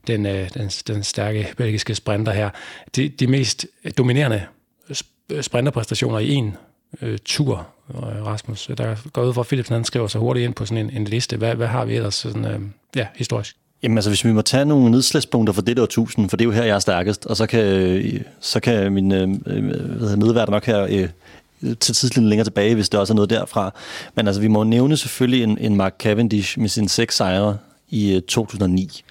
den, 0.06 0.26
øh, 0.26 0.50
den, 0.54 0.68
den 0.68 1.02
stærke 1.02 1.52
belgiske 1.56 1.94
sprinter 1.94 2.32
her. 2.32 2.50
De, 2.96 3.08
de 3.08 3.26
mest 3.26 3.66
dominerende 3.98 4.46
øh, 5.30 5.42
sprinterpræstationer 5.42 6.18
i 6.18 6.34
en 6.34 6.56
øh, 7.02 7.18
tur, 7.24 7.68
Rasmus. 8.26 8.70
Der 8.78 8.96
går 9.12 9.22
ud 9.22 9.34
fra, 9.34 9.40
at 9.40 9.46
Philipsen 9.46 9.74
han 9.74 9.84
skriver 9.84 10.06
sig 10.06 10.20
hurtigt 10.20 10.44
ind 10.44 10.54
på 10.54 10.66
sådan 10.66 10.86
en, 10.86 10.96
en 10.96 11.04
liste. 11.04 11.36
Hvad, 11.36 11.54
hvad 11.54 11.66
har 11.66 11.84
vi 11.84 11.96
ellers 11.96 12.14
sådan, 12.14 12.44
øh, 12.44 12.60
ja, 12.96 13.06
historisk? 13.16 13.56
Jamen 13.82 13.98
altså, 13.98 14.10
hvis 14.10 14.24
vi 14.24 14.32
må 14.32 14.42
tage 14.42 14.64
nogle 14.64 14.90
nedslagspunkter 14.90 15.52
for 15.52 15.62
det 15.62 15.76
der 15.76 15.86
tusind, 15.86 16.30
for 16.30 16.36
det 16.36 16.44
er 16.44 16.46
jo 16.46 16.52
her, 16.52 16.64
jeg 16.64 16.74
er 16.74 16.78
stærkest, 16.78 17.26
og 17.26 17.36
så 17.36 17.46
kan, 17.46 18.24
så 18.40 18.60
kan 18.60 18.92
min 18.92 19.12
øh, 19.12 19.28
øh 19.46 20.18
medværter 20.18 20.52
nok 20.52 20.64
her 20.64 20.86
øh, 20.90 21.08
til 21.62 21.94
tidslinjen 21.94 22.28
længere 22.28 22.44
tilbage, 22.44 22.74
hvis 22.74 22.88
det 22.88 23.00
også 23.00 23.12
er 23.12 23.14
noget 23.14 23.30
derfra. 23.30 23.74
Men 24.14 24.26
altså, 24.26 24.40
vi 24.40 24.48
må 24.48 24.64
nævne 24.64 24.96
selvfølgelig 24.96 25.42
en, 25.42 25.58
en 25.58 25.76
Mark 25.76 25.94
Cavendish 25.98 26.58
med 26.58 26.68
sine 26.68 26.88
seks 26.88 27.16
sejre 27.16 27.56
i 27.90 28.14
øh, 28.14 28.22
2009. 28.22 29.02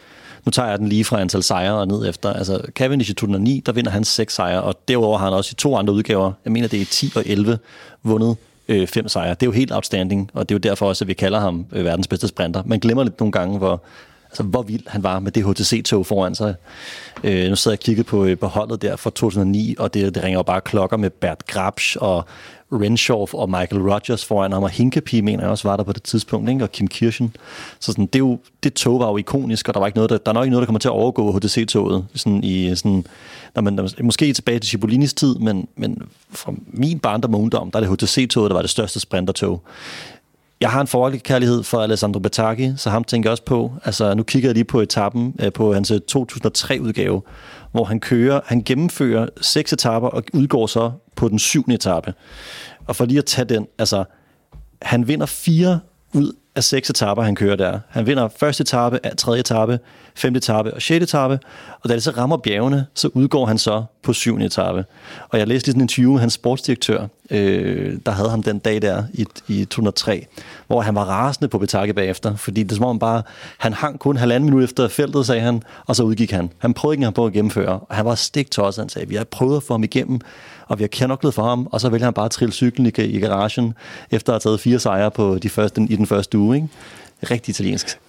Nu 0.46 0.50
tager 0.52 0.70
jeg 0.70 0.80
den 0.80 0.88
lige 0.88 1.06
fra 1.06 1.22
antal 1.22 1.44
sejre 1.44 1.74
og 1.74 1.88
ned 1.88 2.10
efter. 2.10 2.34
Altså, 2.34 2.62
Cavendish 2.76 3.12
i 3.12 3.14
2009, 3.14 3.64
der 3.66 3.72
vinder 3.72 3.92
han 3.92 4.04
seks 4.04 4.36
sejre, 4.36 4.62
og 4.62 4.80
derudover 4.88 5.18
har 5.18 5.26
han 5.26 5.34
også 5.34 5.52
i 5.54 5.56
to 5.56 5.76
andre 5.76 5.94
udgaver, 5.94 6.32
jeg 6.46 6.52
mener 6.52 6.68
det 6.68 6.82
er 6.82 6.86
10 6.86 7.12
og 7.16 7.24
11, 7.26 7.60
vundet 8.04 8.38
øh, 8.68 8.88
fem 8.88 9.08
sejre. 9.08 9.30
Det 9.30 9.44
er 9.44 9.48
jo 9.48 9.52
helt 9.52 9.72
outstanding, 9.72 10.32
og 10.34 10.50
det 10.50 10.56
er 10.56 10.60
jo 10.60 10.72
derfor 10.72 10.88
også, 10.88 11.04
at 11.04 11.08
vi 11.08 11.14
kalder 11.14 11.40
ham 11.40 11.66
øh, 11.72 11.86
verdens 11.86 12.08
bedste 12.08 12.28
sprinter. 12.28 12.64
Man 12.66 12.80
glemmer 12.80 13.04
lidt 13.04 13.20
nogle 13.20 13.32
gange, 13.32 13.58
hvor, 13.58 13.82
altså, 14.30 14.44
hvor 14.44 14.62
vild 14.62 14.84
han 14.88 15.04
var 15.04 15.20
med 15.20 15.32
det 15.32 15.46
HTC-tog 15.46 16.06
foran 16.06 16.36
sig. 16.36 16.56
Øh, 17.24 17.50
nu 17.50 17.56
sidder 17.56 17.76
jeg 17.76 17.80
og 17.80 17.84
kigger 17.84 18.04
på, 18.04 18.26
øh, 18.26 18.38
på 18.38 18.48
holdet 18.48 18.82
der 18.82 18.96
fra 18.96 19.10
2009, 19.10 19.76
og 19.80 19.94
det, 19.94 20.16
det 20.16 20.24
ringer 20.24 20.40
jo 20.40 20.44
bare 20.44 20.62
klokker 20.62 20.98
med 20.98 21.10
Bert 21.10 21.48
Grabsch 21.48 21.98
og 22.00 22.26
Renshaw 22.72 23.26
og 23.34 23.50
Michael 23.50 23.82
Rogers 23.82 24.26
foran 24.26 24.52
ham, 24.52 24.64
og 24.64 24.70
Hinkepie 24.70 25.22
mener 25.22 25.44
jeg 25.44 25.52
også 25.52 25.68
var 25.68 25.78
der 25.78 25.84
på 25.84 25.94
det 25.94 26.04
tidspunkt, 26.04 26.50
ikke? 26.50 26.64
og 26.64 26.72
Kim 26.72 26.88
Kirchen. 26.88 27.36
Så 27.80 27.92
sådan, 27.92 28.06
det, 28.06 28.16
er 28.16 28.20
jo, 28.20 28.40
det 28.64 28.74
tog 28.74 29.00
var 29.00 29.10
jo 29.10 29.18
ikonisk, 29.18 29.68
og 29.68 29.74
der, 29.74 29.80
var 29.80 29.88
ikke 29.88 29.98
noget, 29.98 30.10
der, 30.10 30.18
der 30.18 30.32
er 30.32 30.34
nok 30.34 30.46
ikke 30.46 30.52
noget, 30.52 30.62
der 30.62 30.66
kommer 30.66 30.80
til 30.80 30.88
at 30.88 30.94
overgå 30.94 31.38
HTC-toget. 31.38 32.06
Sådan 32.16 32.44
i, 32.44 32.76
sådan, 32.76 33.06
når 33.56 33.62
man, 33.62 33.90
måske 34.02 34.34
tilbage 34.34 34.60
til 34.60 34.70
Cipollinis 34.70 35.14
tid, 35.14 35.36
men, 35.36 35.68
men 35.76 36.02
fra 36.32 36.54
min 36.68 37.00
barndom 37.00 37.34
og 37.34 37.42
ungdom, 37.42 37.72
der 37.72 37.80
er 37.80 37.84
det 37.84 38.04
HTC-toget, 38.04 38.50
der 38.50 38.56
var 38.56 38.62
det 38.62 38.70
største 38.70 39.00
sprintertog. 39.00 39.62
Jeg 40.62 40.72
har 40.72 40.82
en 40.82 40.88
forhold 40.88 41.20
kærlighed 41.20 41.64
for 41.64 41.82
Alessandro 41.82 42.20
Bataki, 42.20 42.74
så 42.78 42.90
ham 42.90 43.04
tænker 43.04 43.30
jeg 43.30 43.32
også 43.32 43.44
på. 43.44 43.74
Altså, 43.86 44.14
nu 44.14 44.24
kigger 44.24 44.50
jeg 44.50 44.54
lige 44.54 44.64
på 44.64 44.82
etappen 44.82 45.36
øh, 45.40 45.54
på 45.54 45.74
hans 45.74 45.92
øh, 45.92 46.00
2003-udgave, 46.12 47.22
hvor 47.72 47.84
han 47.84 48.00
kører, 48.00 48.42
han 48.46 48.64
gennemfører 48.64 49.28
seks 49.42 49.74
etapper 49.74 50.10
og 50.10 50.24
udgår 50.34 50.68
så 50.68 50.92
på 51.16 51.30
den 51.30 51.40
syvende 51.40 51.76
etape. 51.76 52.14
Og 52.88 52.96
for 52.96 53.06
lige 53.06 53.18
at 53.18 53.26
tage 53.26 53.46
den, 53.46 53.68
altså, 53.78 54.04
han 54.82 55.08
vinder 55.08 55.26
fire 55.26 55.80
ud 56.14 56.34
af 56.56 56.64
seks 56.64 56.90
etaper, 56.90 57.24
han 57.24 57.36
kører 57.36 57.56
der. 57.56 57.80
Han 57.90 58.06
vinder 58.06 58.30
første 58.40 58.62
etape, 58.62 59.00
tredje 59.18 59.40
etape, 59.40 59.80
femte 60.16 60.38
etape 60.38 60.74
og 60.74 60.82
sjette 60.82 61.04
etape, 61.04 61.40
og 61.82 61.90
da 61.90 61.94
det 61.94 62.04
så 62.04 62.12
rammer 62.12 62.38
bjergene, 62.38 62.86
så 62.94 63.10
udgår 63.14 63.46
han 63.46 63.58
så 63.58 63.84
på 64.04 64.14
syvende 64.14 64.46
etape. 64.46 64.86
Og 65.30 65.40
jeg 65.40 65.48
læste 65.48 65.68
lige 65.68 65.72
sådan 65.72 65.82
en 65.82 65.84
interview 65.84 66.12
med 66.12 66.20
hans 66.20 66.34
sportsdirektør, 66.34 67.08
øh, 67.30 67.98
der 68.06 68.12
havde 68.12 68.30
ham 68.30 68.44
den 68.44 68.60
dag 68.60 68.82
der 68.82 69.04
i, 69.14 69.26
i 69.48 69.66
2003, 69.66 70.26
hvor 70.68 70.82
han 70.82 70.96
var 70.96 71.04
rasende 71.04 71.48
på 71.48 71.58
betakke 71.58 71.94
bagefter, 71.94 72.36
fordi 72.36 72.64
det 72.64 72.72
er 72.72 72.76
som 72.76 72.86
om 72.86 73.00
bare, 73.00 73.22
han 73.58 73.74
hang 73.74 74.00
kun 74.00 74.18
halvanden 74.18 74.50
minut 74.50 74.64
efter 74.64 74.88
feltet, 74.88 75.26
sagde 75.26 75.42
han, 75.42 75.64
og 75.86 75.96
så 75.96 76.04
udgik 76.04 76.32
han. 76.32 76.50
Han 76.58 76.74
prøvede 76.74 77.00
ikke 77.02 77.12
på 77.12 77.26
at 77.26 77.34
gennemføre, 77.34 77.80
og 77.80 77.96
han 77.96 78.06
var 78.06 78.16
stik 78.16 78.52
tosset, 78.52 78.82
han 78.82 78.90
sagde, 78.90 79.08
vi 79.08 79.16
har 79.16 79.24
prøvet 79.24 79.58
at 79.58 79.64
få 79.64 79.74
ham 79.74 79.84
igennem, 79.84 80.22
og 80.70 80.80
vi 80.80 80.84
har 80.84 80.90
knoklet 80.92 81.34
for 81.34 81.44
ham, 81.44 81.68
og 81.72 81.82
så 81.82 81.90
vælger 81.90 82.06
han 82.06 82.14
bare 82.14 82.26
at 82.26 82.32
trille 82.32 82.54
cyklen 82.54 82.86
i, 82.86 83.02
i 83.02 83.20
garagen, 83.20 83.74
efter 84.12 84.34
at 84.34 84.44
have 84.44 84.52
taget 84.52 84.60
fire 84.60 84.80
sejre 84.80 85.12
på 85.12 85.38
de 85.38 85.50
første, 85.50 85.88
i 85.90 85.96
den 85.96 86.06
første 86.06 86.38
uge. 86.38 86.56
Ikke? 86.56 86.68
Rigtig 87.32 87.52
italiensk. 87.52 88.00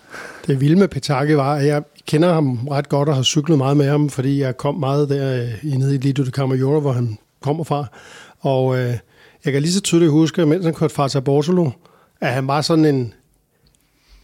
Det 0.46 0.60
vilde 0.60 0.76
med 0.76 0.88
Petake 0.88 1.36
var, 1.36 1.54
at 1.54 1.66
jeg 1.66 1.82
kender 2.06 2.32
ham 2.32 2.68
ret 2.68 2.88
godt 2.88 3.08
og 3.08 3.14
har 3.14 3.22
cyklet 3.22 3.58
meget 3.58 3.76
med 3.76 3.88
ham, 3.88 4.10
fordi 4.10 4.40
jeg 4.40 4.56
kom 4.56 4.74
meget 4.74 5.08
der 5.08 5.42
øh, 5.42 5.72
i 5.72 5.76
nede 5.76 5.94
i 5.94 5.98
Lido 5.98 6.24
de 6.24 6.30
Camaiore, 6.30 6.80
hvor 6.80 6.92
han 6.92 7.18
kommer 7.40 7.64
fra. 7.64 7.86
Og 8.40 8.78
øh, 8.78 8.94
jeg 9.44 9.52
kan 9.52 9.62
lige 9.62 9.72
så 9.72 9.80
tydeligt 9.80 10.10
huske, 10.10 10.46
mens 10.46 10.64
han 10.64 10.74
kørte 10.74 10.94
Fata 10.94 11.20
Bortolo, 11.20 11.70
at 12.20 12.32
han 12.32 12.46
var 12.46 12.60
sådan 12.60 12.84
en, 12.84 13.14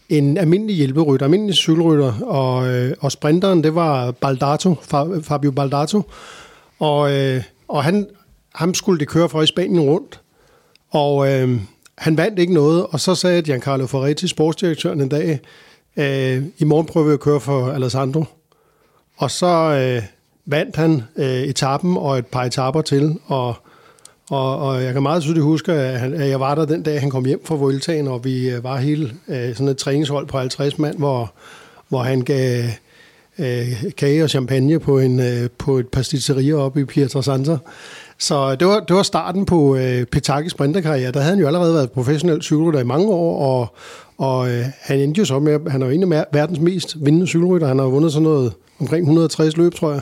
en 0.08 0.38
almindelig 0.38 0.76
hjælperytter, 0.76 1.26
almindelig 1.26 1.54
cykelrytter, 1.54 2.20
og, 2.20 2.66
øh, 2.66 2.94
og 3.00 3.12
sprinteren, 3.12 3.62
det 3.62 3.74
var 3.74 4.10
Baldato, 4.10 4.74
Fabio 5.22 5.50
Baldato, 5.50 6.02
og, 6.78 7.12
øh, 7.12 7.42
og 7.68 7.84
han, 7.84 8.06
ham 8.56 8.74
skulle 8.74 9.00
det 9.00 9.08
køre 9.08 9.28
for 9.28 9.42
i 9.42 9.46
Spanien 9.46 9.80
rundt, 9.80 10.20
og 10.90 11.32
øh, 11.32 11.60
han 11.98 12.16
vandt 12.16 12.38
ikke 12.38 12.54
noget, 12.54 12.86
og 12.86 13.00
så 13.00 13.14
sagde 13.14 13.42
Giancarlo 13.42 13.86
Ferretti, 13.86 14.28
sportsdirektøren 14.28 15.00
en 15.00 15.08
dag, 15.08 15.40
øh, 15.96 16.42
i 16.58 16.64
morgen 16.64 16.86
prøver 16.86 17.06
vi 17.06 17.12
at 17.12 17.20
køre 17.20 17.40
for 17.40 17.70
Alessandro. 17.70 18.24
Og 19.16 19.30
så 19.30 19.46
øh, 19.46 20.02
vandt 20.46 20.76
han 20.76 21.02
øh, 21.16 21.42
etappen 21.42 21.96
og 21.96 22.18
et 22.18 22.26
par 22.26 22.44
etapper 22.44 22.82
til, 22.82 23.18
og, 23.26 23.54
og, 24.30 24.58
og 24.58 24.82
jeg 24.84 24.92
kan 24.92 25.02
meget 25.02 25.22
tydeligt 25.22 25.44
huske, 25.44 25.72
at, 25.72 26.00
han, 26.00 26.14
at 26.14 26.28
jeg 26.28 26.40
var 26.40 26.54
der 26.54 26.64
den 26.64 26.82
dag, 26.82 27.00
han 27.00 27.10
kom 27.10 27.24
hjem 27.24 27.40
fra 27.44 27.54
Vueltaen, 27.54 28.08
og 28.08 28.24
vi 28.24 28.50
øh, 28.50 28.64
var 28.64 28.76
hele 28.76 29.12
øh, 29.28 29.54
sådan 29.54 29.68
et 29.68 29.76
træningshold 29.76 30.26
på 30.26 30.38
50 30.38 30.78
mand, 30.78 30.98
hvor, 30.98 31.32
hvor 31.88 32.02
han 32.02 32.20
gav 32.20 32.64
øh, 33.38 33.84
kage 33.96 34.22
og 34.22 34.30
champagne 34.30 34.80
på, 34.80 34.98
en, 34.98 35.20
øh, 35.20 35.50
på 35.58 35.78
et 35.78 35.88
pastisserie 35.88 36.56
oppe 36.56 36.80
i 36.80 36.84
Pietrasanta. 36.84 37.56
Så 38.18 38.54
det 38.54 38.66
var, 38.68 38.80
det 38.80 38.96
var 38.96 39.02
starten 39.02 39.46
på 39.46 39.76
øh, 39.76 40.04
Petakis 40.06 40.52
sprinterkarriere. 40.52 41.12
Der 41.12 41.20
havde 41.20 41.30
han 41.34 41.40
jo 41.40 41.46
allerede 41.46 41.74
været 41.74 41.90
professionel 41.90 42.42
cykelrytter 42.42 42.80
i 42.80 42.84
mange 42.84 43.06
år, 43.08 43.46
og, 43.46 43.74
og 44.18 44.50
øh, 44.50 44.64
han 44.80 44.98
endte 45.00 45.18
jo 45.18 45.24
så 45.24 45.38
med, 45.38 45.70
han 45.70 45.82
er 45.82 45.86
jo 45.86 45.92
en 45.92 46.12
af 46.12 46.24
verdens 46.32 46.58
mest 46.60 46.96
vindende 47.04 47.26
cykelrytter. 47.26 47.66
Han 47.68 47.78
har 47.78 47.86
vundet 47.86 48.12
sådan 48.12 48.22
noget 48.22 48.52
omkring 48.80 49.02
160 49.02 49.56
løb, 49.56 49.74
tror 49.74 49.92
jeg. 49.92 50.00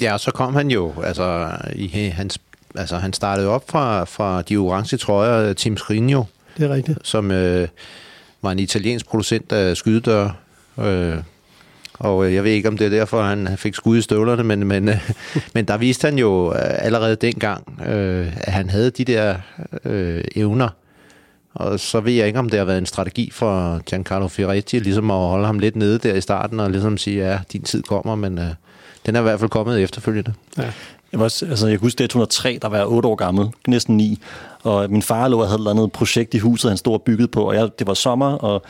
Ja, 0.00 0.12
og 0.12 0.20
så 0.20 0.30
kom 0.30 0.54
han 0.54 0.70
jo, 0.70 0.92
altså, 1.04 1.50
i 1.74 1.88
hans, 2.08 2.38
altså 2.74 2.96
han 2.96 3.12
startede 3.12 3.48
op 3.48 3.64
fra, 3.70 4.04
fra 4.04 4.42
de 4.42 4.56
orange 4.56 4.96
trøjer, 4.96 5.52
Tim 5.52 5.76
Scrigno, 5.76 6.22
Det 6.56 6.70
er 6.70 6.74
rigtigt. 6.74 6.98
som 7.02 7.30
øh, 7.30 7.68
var 8.42 8.52
en 8.52 8.58
italiensk 8.58 9.08
producent 9.08 9.52
af 9.52 9.76
skydedøre. 9.76 10.32
Øh, 10.78 11.16
og 11.98 12.26
øh, 12.26 12.34
jeg 12.34 12.44
ved 12.44 12.50
ikke, 12.52 12.68
om 12.68 12.78
det 12.78 12.84
er 12.84 12.90
derfor, 12.90 13.22
han 13.22 13.48
fik 13.56 13.74
skud 13.74 13.98
i 13.98 14.02
støvlerne, 14.02 14.44
men, 14.44 14.66
men, 14.66 14.88
øh, 14.88 15.10
men 15.54 15.64
der 15.64 15.76
viste 15.76 16.04
han 16.04 16.18
jo 16.18 16.52
øh, 16.52 16.58
allerede 16.60 17.16
dengang, 17.16 17.82
øh, 17.88 18.32
at 18.40 18.52
han 18.52 18.70
havde 18.70 18.90
de 18.90 19.04
der 19.04 19.34
øh, 19.84 20.24
evner. 20.36 20.68
Og 21.54 21.80
så 21.80 22.00
ved 22.00 22.12
jeg 22.12 22.26
ikke, 22.26 22.38
om 22.38 22.48
det 22.50 22.58
har 22.58 22.64
været 22.66 22.78
en 22.78 22.86
strategi 22.86 23.30
for 23.32 23.78
Giancarlo 23.78 24.28
Ferretti, 24.28 24.78
ligesom 24.78 25.10
at 25.10 25.16
holde 25.16 25.46
ham 25.46 25.58
lidt 25.58 25.76
nede 25.76 25.98
der 25.98 26.14
i 26.14 26.20
starten, 26.20 26.60
og 26.60 26.70
ligesom 26.70 26.98
sige, 26.98 27.28
ja, 27.30 27.38
din 27.52 27.62
tid 27.62 27.82
kommer, 27.82 28.14
men 28.14 28.38
øh, 28.38 28.44
den 29.06 29.16
er 29.16 29.20
i 29.20 29.22
hvert 29.22 29.38
fald 29.40 29.50
kommet 29.50 29.82
efterfølgende. 29.82 30.32
Jeg, 31.12 31.18
var, 31.20 31.24
også- 31.24 31.46
altså, 31.46 31.66
jeg 31.66 31.78
kan 31.78 31.86
huske, 31.86 31.98
det 31.98 32.04
er 32.04 32.08
203, 32.08 32.58
der 32.62 32.68
var 32.68 32.76
jeg 32.76 32.86
8 32.86 33.08
år 33.08 33.14
gammel, 33.14 33.46
næsten 33.68 33.96
9. 33.96 34.18
Og 34.62 34.90
min 34.90 35.02
far 35.02 35.28
lå 35.28 35.40
og 35.40 35.46
havde 35.46 35.54
et 35.54 35.58
eller 35.58 35.70
andet 35.70 35.92
projekt 35.92 36.34
i 36.34 36.38
huset, 36.38 36.70
han 36.70 36.78
stod 36.78 36.92
og 36.92 37.02
byggede 37.02 37.28
på, 37.28 37.42
og 37.42 37.54
jeg, 37.54 37.68
det 37.78 37.86
var 37.86 37.94
sommer, 37.94 38.32
og 38.32 38.62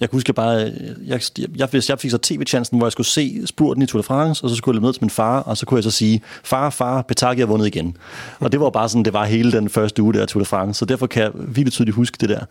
jeg 0.00 0.10
kan 0.10 0.16
huske 0.16 0.28
jeg 0.30 0.34
bare, 0.34 0.50
jeg, 0.50 1.20
jeg, 1.38 1.48
jeg, 1.56 1.68
hvis 1.70 1.90
jeg 1.90 1.98
fik 1.98 2.10
så 2.10 2.18
tv-chancen, 2.18 2.78
hvor 2.78 2.86
jeg 2.86 2.92
skulle 2.92 3.06
se 3.06 3.46
spurten 3.46 3.82
i 3.82 3.86
Tour 3.86 4.02
de 4.02 4.06
France, 4.06 4.44
og 4.44 4.50
så 4.50 4.56
skulle 4.56 4.74
jeg 4.74 4.80
løbe 4.80 4.86
ned 4.86 4.92
til 4.92 5.02
min 5.02 5.10
far, 5.10 5.40
og 5.40 5.56
så 5.56 5.66
kunne 5.66 5.76
jeg 5.76 5.84
så 5.84 5.90
sige, 5.90 6.22
far, 6.44 6.70
far, 6.70 7.02
Petaki 7.02 7.40
har 7.40 7.46
vundet 7.46 7.66
igen. 7.66 7.96
Og 8.40 8.52
det 8.52 8.60
var 8.60 8.70
bare 8.70 8.88
sådan, 8.88 9.04
det 9.04 9.12
var 9.12 9.24
hele 9.24 9.52
den 9.52 9.68
første 9.68 10.02
uge 10.02 10.14
der 10.14 10.22
i 10.22 10.26
Tour 10.26 10.40
de 10.40 10.46
France, 10.46 10.78
så 10.78 10.84
derfor 10.84 11.06
kan 11.06 11.22
jeg 11.22 11.30
virkelig 11.34 11.72
tydeligt 11.72 11.94
huske 11.94 12.16
det 12.20 12.28
der. 12.28 12.44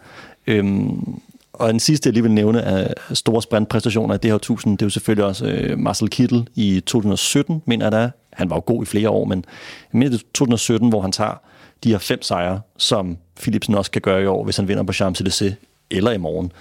Øhm, 0.47 1.19
og 1.53 1.69
den 1.69 1.79
sidste, 1.79 2.07
jeg 2.07 2.13
lige 2.13 2.23
vil 2.23 2.31
nævne 2.31 2.61
af 2.61 2.93
store 3.13 3.41
sprintpræstationer 3.41 4.15
i 4.15 4.17
det 4.17 4.31
her 4.31 4.35
1000, 4.35 4.77
det 4.77 4.81
er 4.81 4.85
jo 4.85 4.89
selvfølgelig 4.89 5.25
også 5.25 5.45
øh, 5.45 5.79
Marcel 5.79 6.09
Kittel 6.09 6.47
i 6.55 6.79
2017, 6.85 7.61
mener 7.65 7.85
jeg 7.85 7.91
da. 7.91 8.11
Han 8.33 8.49
var 8.49 8.55
jo 8.55 8.63
god 8.65 8.83
i 8.83 8.85
flere 8.85 9.09
år, 9.09 9.25
men 9.25 9.45
jeg 9.93 9.99
mener 9.99 10.11
det 10.11 10.21
2017, 10.33 10.89
hvor 10.89 11.01
han 11.01 11.11
tager 11.11 11.41
de 11.83 11.89
her 11.89 11.97
fem 11.97 12.21
sejre, 12.21 12.61
som 12.77 13.17
Philipsen 13.41 13.75
også 13.75 13.91
kan 13.91 14.01
gøre 14.01 14.23
i 14.23 14.25
år, 14.25 14.43
hvis 14.43 14.57
han 14.57 14.67
vinder 14.67 14.83
på 14.83 14.91
Champs-Élysées 14.91 15.53
eller 15.91 16.11
i 16.11 16.17
morgen. 16.17 16.51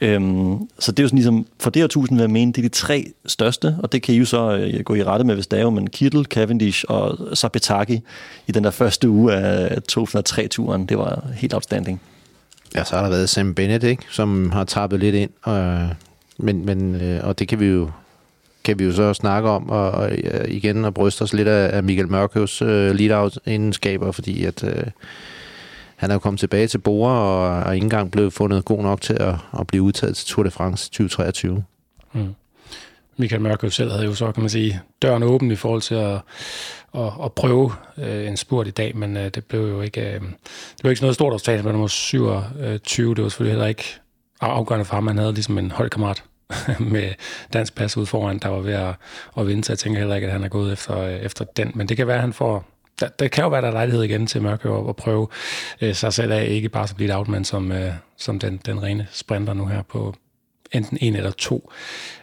Øhm, 0.00 0.68
så 0.78 0.92
det 0.92 0.98
er 0.98 1.02
jo 1.02 1.08
sådan 1.08 1.16
ligesom, 1.16 1.46
for 1.60 1.70
det 1.70 1.80
her 1.80 1.84
1000 1.84 2.16
vil 2.16 2.22
jeg 2.22 2.30
mene, 2.30 2.52
det 2.52 2.58
er 2.58 2.62
de 2.62 2.68
tre 2.68 3.12
største, 3.26 3.76
og 3.82 3.92
det 3.92 4.02
kan 4.02 4.14
I 4.14 4.18
jo 4.18 4.24
så 4.24 4.56
øh, 4.56 4.80
gå 4.84 4.94
i 4.94 5.04
rette 5.04 5.24
med, 5.24 5.34
hvis 5.34 5.46
det 5.46 5.58
er 5.58 5.62
jo, 5.62 5.70
men 5.70 5.90
Kittel, 5.90 6.24
Cavendish 6.24 6.84
og 6.88 7.36
så 7.36 8.00
i 8.46 8.52
den 8.52 8.64
der 8.64 8.70
første 8.70 9.08
uge 9.08 9.34
af 9.34 9.78
2003-turen, 9.92 10.86
det 10.86 10.98
var 10.98 11.24
helt 11.34 11.54
outstanding. 11.54 12.00
Ja, 12.74 12.84
så 12.84 12.96
har 12.96 13.02
der 13.02 13.10
været 13.10 13.28
Sam 13.28 13.54
Bennett, 13.54 13.84
ikke, 13.84 14.02
som 14.10 14.50
har 14.50 14.64
tappet 14.64 15.00
lidt 15.00 15.14
ind, 15.14 15.30
og, 15.42 15.58
øh, 15.58 15.88
men, 16.36 16.66
men, 16.66 16.94
øh, 16.94 17.20
og 17.24 17.38
det 17.38 17.48
kan 17.48 17.60
vi 17.60 17.66
jo 17.66 17.90
kan 18.64 18.78
vi 18.78 18.84
jo 18.84 18.92
så 18.92 19.14
snakke 19.14 19.48
om, 19.48 19.70
og, 19.70 19.90
og 19.90 20.10
igen 20.48 20.84
og 20.84 20.94
bryste 20.94 21.22
os 21.22 21.32
lidt 21.32 21.48
af, 21.48 21.76
af 21.76 21.82
Michael 21.82 22.08
Mørkøvs 22.08 22.62
øh, 22.62 22.94
lead-out-indskaber, 22.94 24.12
fordi 24.12 24.44
at 24.44 24.64
øh, 24.64 24.84
han 25.96 26.10
er 26.10 26.14
jo 26.14 26.18
kommet 26.18 26.40
tilbage 26.40 26.66
til 26.66 26.78
Bora, 26.78 27.12
og 27.12 27.68
er 27.68 27.72
ikke 27.72 27.84
engang 27.84 28.10
blevet 28.10 28.32
fundet 28.32 28.64
god 28.64 28.82
nok 28.82 29.00
til 29.00 29.16
at, 29.20 29.34
at 29.58 29.66
blive 29.66 29.82
udtaget 29.82 30.16
til 30.16 30.26
Tour 30.26 30.44
de 30.44 30.50
France 30.50 30.90
2023. 30.90 31.64
Mm. 32.12 32.34
Michael 33.16 33.42
Mørkøv 33.42 33.70
selv 33.70 33.90
havde 33.90 34.04
jo 34.04 34.14
så, 34.14 34.32
kan 34.32 34.42
man 34.42 34.50
sige, 34.50 34.80
døren 35.02 35.22
åben 35.22 35.50
i 35.50 35.56
forhold 35.56 35.82
til 35.82 35.94
at, 35.94 36.20
at, 36.94 37.12
at 37.24 37.32
prøve 37.32 37.72
øh, 37.98 38.28
en 38.28 38.36
spurt 38.36 38.66
i 38.66 38.70
dag, 38.70 38.96
men 38.96 39.16
øh, 39.16 39.30
det 39.34 39.44
blev 39.44 39.60
jo 39.60 39.80
ikke, 39.80 40.00
øh, 40.00 40.20
det 40.20 40.22
blev 40.80 40.90
ikke 40.90 40.98
sådan 40.98 41.04
noget 41.04 41.14
stort 41.14 41.34
resultat 41.34 41.64
med 41.64 41.72
nummer 41.72 41.88
27. 41.88 43.14
Det 43.14 43.22
var 43.22 43.28
selvfølgelig 43.28 43.52
heller 43.52 43.66
ikke 43.66 43.84
afgørende 44.40 44.84
for 44.84 44.94
ham. 44.94 45.06
Han 45.06 45.18
havde 45.18 45.32
ligesom 45.32 45.58
en 45.58 45.70
holdkammerat 45.70 46.22
med 46.92 47.12
dansk 47.52 47.74
pas 47.74 47.96
ud 47.96 48.06
foran, 48.06 48.38
der 48.38 48.48
var 48.48 48.60
ved 48.60 48.72
at, 48.72 48.94
at 49.38 49.46
vinde, 49.46 49.64
så 49.64 49.72
jeg 49.72 49.78
tænker 49.78 49.98
heller 49.98 50.14
ikke, 50.14 50.26
at 50.26 50.32
han 50.32 50.44
er 50.44 50.48
gået 50.48 50.72
efter, 50.72 50.98
øh, 50.98 51.14
efter 51.14 51.44
den. 51.44 51.72
Men 51.74 51.88
det 51.88 51.96
kan 51.96 52.06
være, 52.06 52.16
at 52.16 52.22
han 52.22 52.32
får... 52.32 52.64
Der, 53.00 53.08
der 53.08 53.28
kan 53.28 53.44
jo 53.44 53.50
være, 53.50 53.62
der 53.62 53.68
er 53.68 53.72
lejlighed 53.72 54.02
igen 54.02 54.26
til 54.26 54.42
Mørke 54.42 54.68
at, 54.68 54.88
at 54.88 54.96
prøve 54.96 55.28
øh, 55.80 55.94
sig 55.94 56.12
selv 56.12 56.32
af, 56.32 56.46
ikke 56.46 56.68
bare 56.68 56.88
som 56.88 56.96
blive 56.96 57.38
et 57.38 57.46
som, 57.46 57.72
øh, 57.72 57.92
som 58.16 58.38
den, 58.38 58.60
den 58.66 58.82
rene 58.82 59.06
sprinter 59.10 59.54
nu 59.54 59.66
her 59.66 59.82
på, 59.82 60.14
enten 60.72 60.98
en 61.00 61.16
eller 61.16 61.30
to 61.30 61.70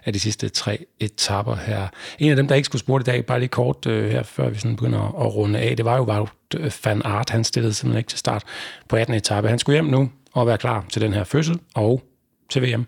af 0.06 0.14
de 0.14 0.20
sidste 0.20 0.50
tre 0.50 0.86
etapper 1.00 1.56
her. 1.56 1.88
En 2.20 2.30
af 2.30 2.36
dem, 2.36 2.48
der 2.48 2.56
ikke 2.56 2.66
skulle 2.66 2.80
spurgte 2.80 3.12
i 3.12 3.12
dag, 3.12 3.26
bare 3.26 3.40
lige 3.40 3.50
kort 3.50 3.86
øh, 3.86 4.12
her, 4.12 4.24
før 4.24 4.50
vi 4.50 4.60
sådan 4.60 4.76
begynder 4.76 5.00
at, 5.00 5.26
at 5.26 5.36
runde 5.36 5.60
af, 5.60 5.78
det 5.78 5.86
var 5.86 5.98
jo 5.98 6.04
Wout 6.04 6.30
øh, 6.58 6.72
van 6.86 7.02
Aert. 7.06 7.30
Han 7.30 7.44
stillede 7.44 7.74
simpelthen 7.74 8.00
ikke 8.00 8.10
til 8.10 8.20
start 8.20 8.44
på 8.88 8.96
18. 8.96 9.16
etape. 9.16 9.50
Han 9.50 9.60
skulle 9.60 9.76
hjem 9.76 9.86
nu 9.86 10.10
og 10.34 10.48
være 10.48 10.58
klar 10.58 10.86
til 10.90 11.02
den 11.02 11.14
her 11.14 11.24
fødsel 11.24 11.60
og 11.76 12.04
til 12.50 12.62
VM. 12.62 12.88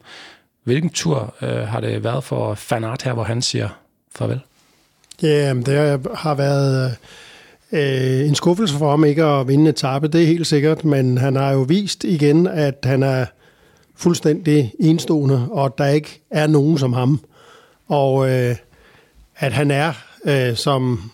Hvilken 0.64 0.90
tur 0.90 1.34
øh, 1.42 1.68
har 1.68 1.80
det 1.80 2.04
været 2.04 2.24
for 2.24 2.56
Fanart 2.56 3.02
her, 3.02 3.14
hvor 3.14 3.24
han 3.24 3.42
siger 3.42 3.70
farvel? 4.16 4.40
Ja, 5.22 5.54
det 5.54 6.08
har 6.16 6.36
været 6.36 6.98
øh, 7.72 8.28
en 8.28 8.36
skuffelse 8.36 8.78
for 8.78 8.90
ham 8.90 9.06
ikke 9.06 9.24
at 9.24 9.48
vinde 9.48 9.70
etape, 9.70 10.08
det 10.08 10.22
er 10.22 10.26
helt 10.26 10.48
sikkert, 10.48 10.86
men 10.86 11.18
han 11.18 11.36
har 11.36 11.52
jo 11.52 11.62
vist 11.62 12.04
igen, 12.04 12.48
at 12.48 12.76
han 12.84 13.04
er 13.04 13.26
fuldstændig 13.96 14.74
enstående, 14.80 15.48
og 15.52 15.66
at 15.66 15.78
der 15.78 15.88
ikke 15.88 16.22
er 16.30 16.48
nogen 16.48 16.78
som 16.78 16.94
ham. 16.94 17.20
Og 17.88 18.30
øh, 18.30 18.56
at 19.36 19.54
han 19.54 19.72
er, 19.72 19.94
øh, 20.26 20.56
som 20.56 21.12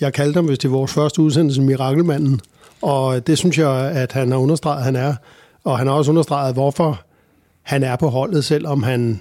jeg 0.00 0.12
kaldte 0.12 0.38
ham, 0.38 0.46
hvis 0.46 0.58
det 0.58 0.68
er 0.68 0.72
vores 0.72 0.92
første 0.92 1.22
udsendelse, 1.22 1.62
mirakelmanden. 1.62 2.40
Og 2.82 3.16
øh, 3.16 3.22
det 3.26 3.38
synes 3.38 3.58
jeg, 3.58 3.90
at 3.90 4.12
han 4.12 4.30
har 4.30 4.38
understreget, 4.38 4.78
at 4.78 4.84
han 4.84 4.96
er. 4.96 5.14
Og 5.64 5.78
han 5.78 5.86
har 5.86 5.94
også 5.94 6.10
understreget, 6.10 6.54
hvorfor 6.54 7.00
han 7.66 7.82
er 7.82 7.96
på 7.96 8.08
holdet, 8.08 8.44
selvom 8.44 8.82
han 8.82 9.20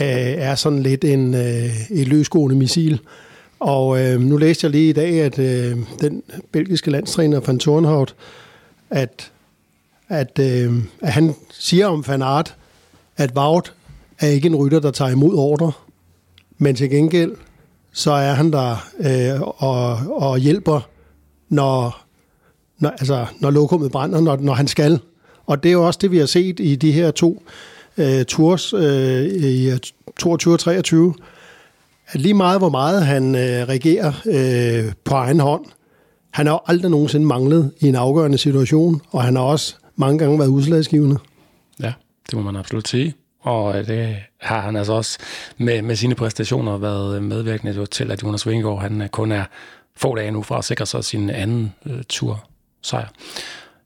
øh, 0.00 0.06
er 0.16 0.54
sådan 0.54 0.82
lidt 0.82 1.04
en, 1.04 1.34
øh, 1.34 1.90
et 1.90 2.08
løsgående 2.08 2.56
missil. 2.56 3.00
Og 3.60 4.04
øh, 4.04 4.20
nu 4.20 4.36
læste 4.36 4.64
jeg 4.64 4.70
lige 4.70 4.90
i 4.90 4.92
dag, 4.92 5.20
at 5.20 5.38
øh, 5.38 5.76
den 6.00 6.22
belgiske 6.52 6.90
landstræner 6.90 7.40
Van 7.40 7.58
Thornhout, 7.58 8.14
at, 8.90 9.32
at, 10.08 10.38
øh, 10.38 10.72
at 11.02 11.12
han 11.12 11.34
siger 11.50 11.86
om 11.86 12.04
Van 12.08 12.22
Aert, 12.22 12.56
at 13.16 13.34
Vaut 13.34 13.74
er 14.18 14.28
ikke 14.28 14.46
en 14.46 14.56
rytter, 14.56 14.80
der 14.80 14.90
tager 14.90 15.10
imod 15.10 15.34
ordre, 15.34 15.72
men 16.58 16.76
til 16.76 16.90
gengæld, 16.90 17.32
så 17.92 18.12
er 18.12 18.32
han 18.32 18.52
der 18.52 18.88
øh, 18.98 19.40
og, 19.40 19.98
og 20.16 20.38
hjælper, 20.38 20.80
når, 21.48 22.04
når, 22.78 22.90
altså, 22.90 23.26
når 23.40 23.50
lokummet 23.50 23.92
brænder, 23.92 24.20
når, 24.20 24.36
når 24.36 24.54
han 24.54 24.68
skal. 24.68 25.00
Og 25.46 25.62
det 25.62 25.68
er 25.68 25.72
jo 25.72 25.86
også 25.86 25.98
det, 26.02 26.10
vi 26.10 26.18
har 26.18 26.26
set 26.26 26.60
i 26.60 26.76
de 26.76 26.92
her 26.92 27.10
to 27.10 27.42
øh, 27.98 28.24
tours 28.24 28.72
øh, 28.72 29.24
i 29.24 29.70
22 30.18 30.54
og 30.54 30.60
23, 30.60 31.14
at 32.08 32.20
lige 32.20 32.34
meget 32.34 32.60
hvor 32.60 32.68
meget 32.68 33.06
han 33.06 33.34
øh, 33.34 33.68
regerer 33.68 34.12
øh, 34.26 34.92
på 35.04 35.14
egen 35.14 35.40
hånd, 35.40 35.64
han 36.30 36.46
har 36.46 36.54
jo 36.54 36.60
aldrig 36.66 36.90
nogensinde 36.90 37.26
manglet 37.26 37.72
i 37.78 37.88
en 37.88 37.94
afgørende 37.94 38.38
situation, 38.38 39.00
og 39.10 39.22
han 39.22 39.36
har 39.36 39.42
også 39.42 39.74
mange 39.96 40.18
gange 40.18 40.38
været 40.38 40.48
udslagsgivende. 40.48 41.18
Ja, 41.80 41.92
det 42.30 42.34
må 42.34 42.42
man 42.42 42.56
absolut 42.56 42.88
sige. 42.88 43.14
Og 43.40 43.78
øh, 43.78 43.86
det 43.86 44.16
har 44.40 44.60
han 44.60 44.76
altså 44.76 44.92
også 44.92 45.18
med, 45.58 45.82
med 45.82 45.96
sine 45.96 46.14
præstationer 46.14 46.78
været 46.78 47.16
øh, 47.16 47.22
medvirkende 47.22 47.86
til, 47.86 48.10
at 48.10 48.22
Jonas 48.22 48.46
Vingegaard 48.46 48.80
han 48.80 49.02
øh, 49.02 49.08
kun 49.08 49.32
er 49.32 49.44
få 49.96 50.14
dage 50.14 50.30
nu 50.30 50.42
fra 50.42 50.58
at 50.58 50.64
sikre 50.64 50.86
sig 50.86 51.04
sin 51.04 51.30
anden 51.30 51.74
øh, 51.86 52.02
tur 52.08 52.48
sejr. 52.82 53.08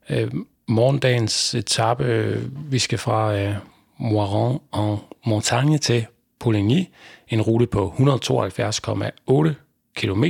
Øh, 0.09 0.31
morgendagens 0.71 1.55
etape, 1.55 2.37
vi 2.69 2.79
skal 2.79 2.97
fra 2.97 3.35
øh, 3.35 3.55
Moiron 3.97 4.59
en 4.75 4.97
Montagne 5.25 5.77
til 5.77 6.05
Poligny, 6.39 6.85
en 7.27 7.41
rute 7.41 7.67
på 7.67 7.93
172,8 7.97 9.53
km. 9.95 10.23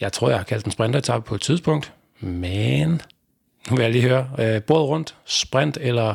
Jeg 0.00 0.12
tror, 0.12 0.28
jeg 0.28 0.38
har 0.38 0.44
kaldt 0.44 0.64
den 0.64 0.72
sprinteretappe 0.72 1.28
på 1.28 1.34
et 1.34 1.40
tidspunkt, 1.40 1.92
men 2.20 3.02
nu 3.70 3.76
vil 3.76 3.82
jeg 3.82 3.92
lige 3.92 4.02
høre. 4.02 4.30
Øh, 4.38 4.62
både 4.62 4.84
rundt, 4.84 5.14
sprint 5.24 5.78
eller 5.80 6.14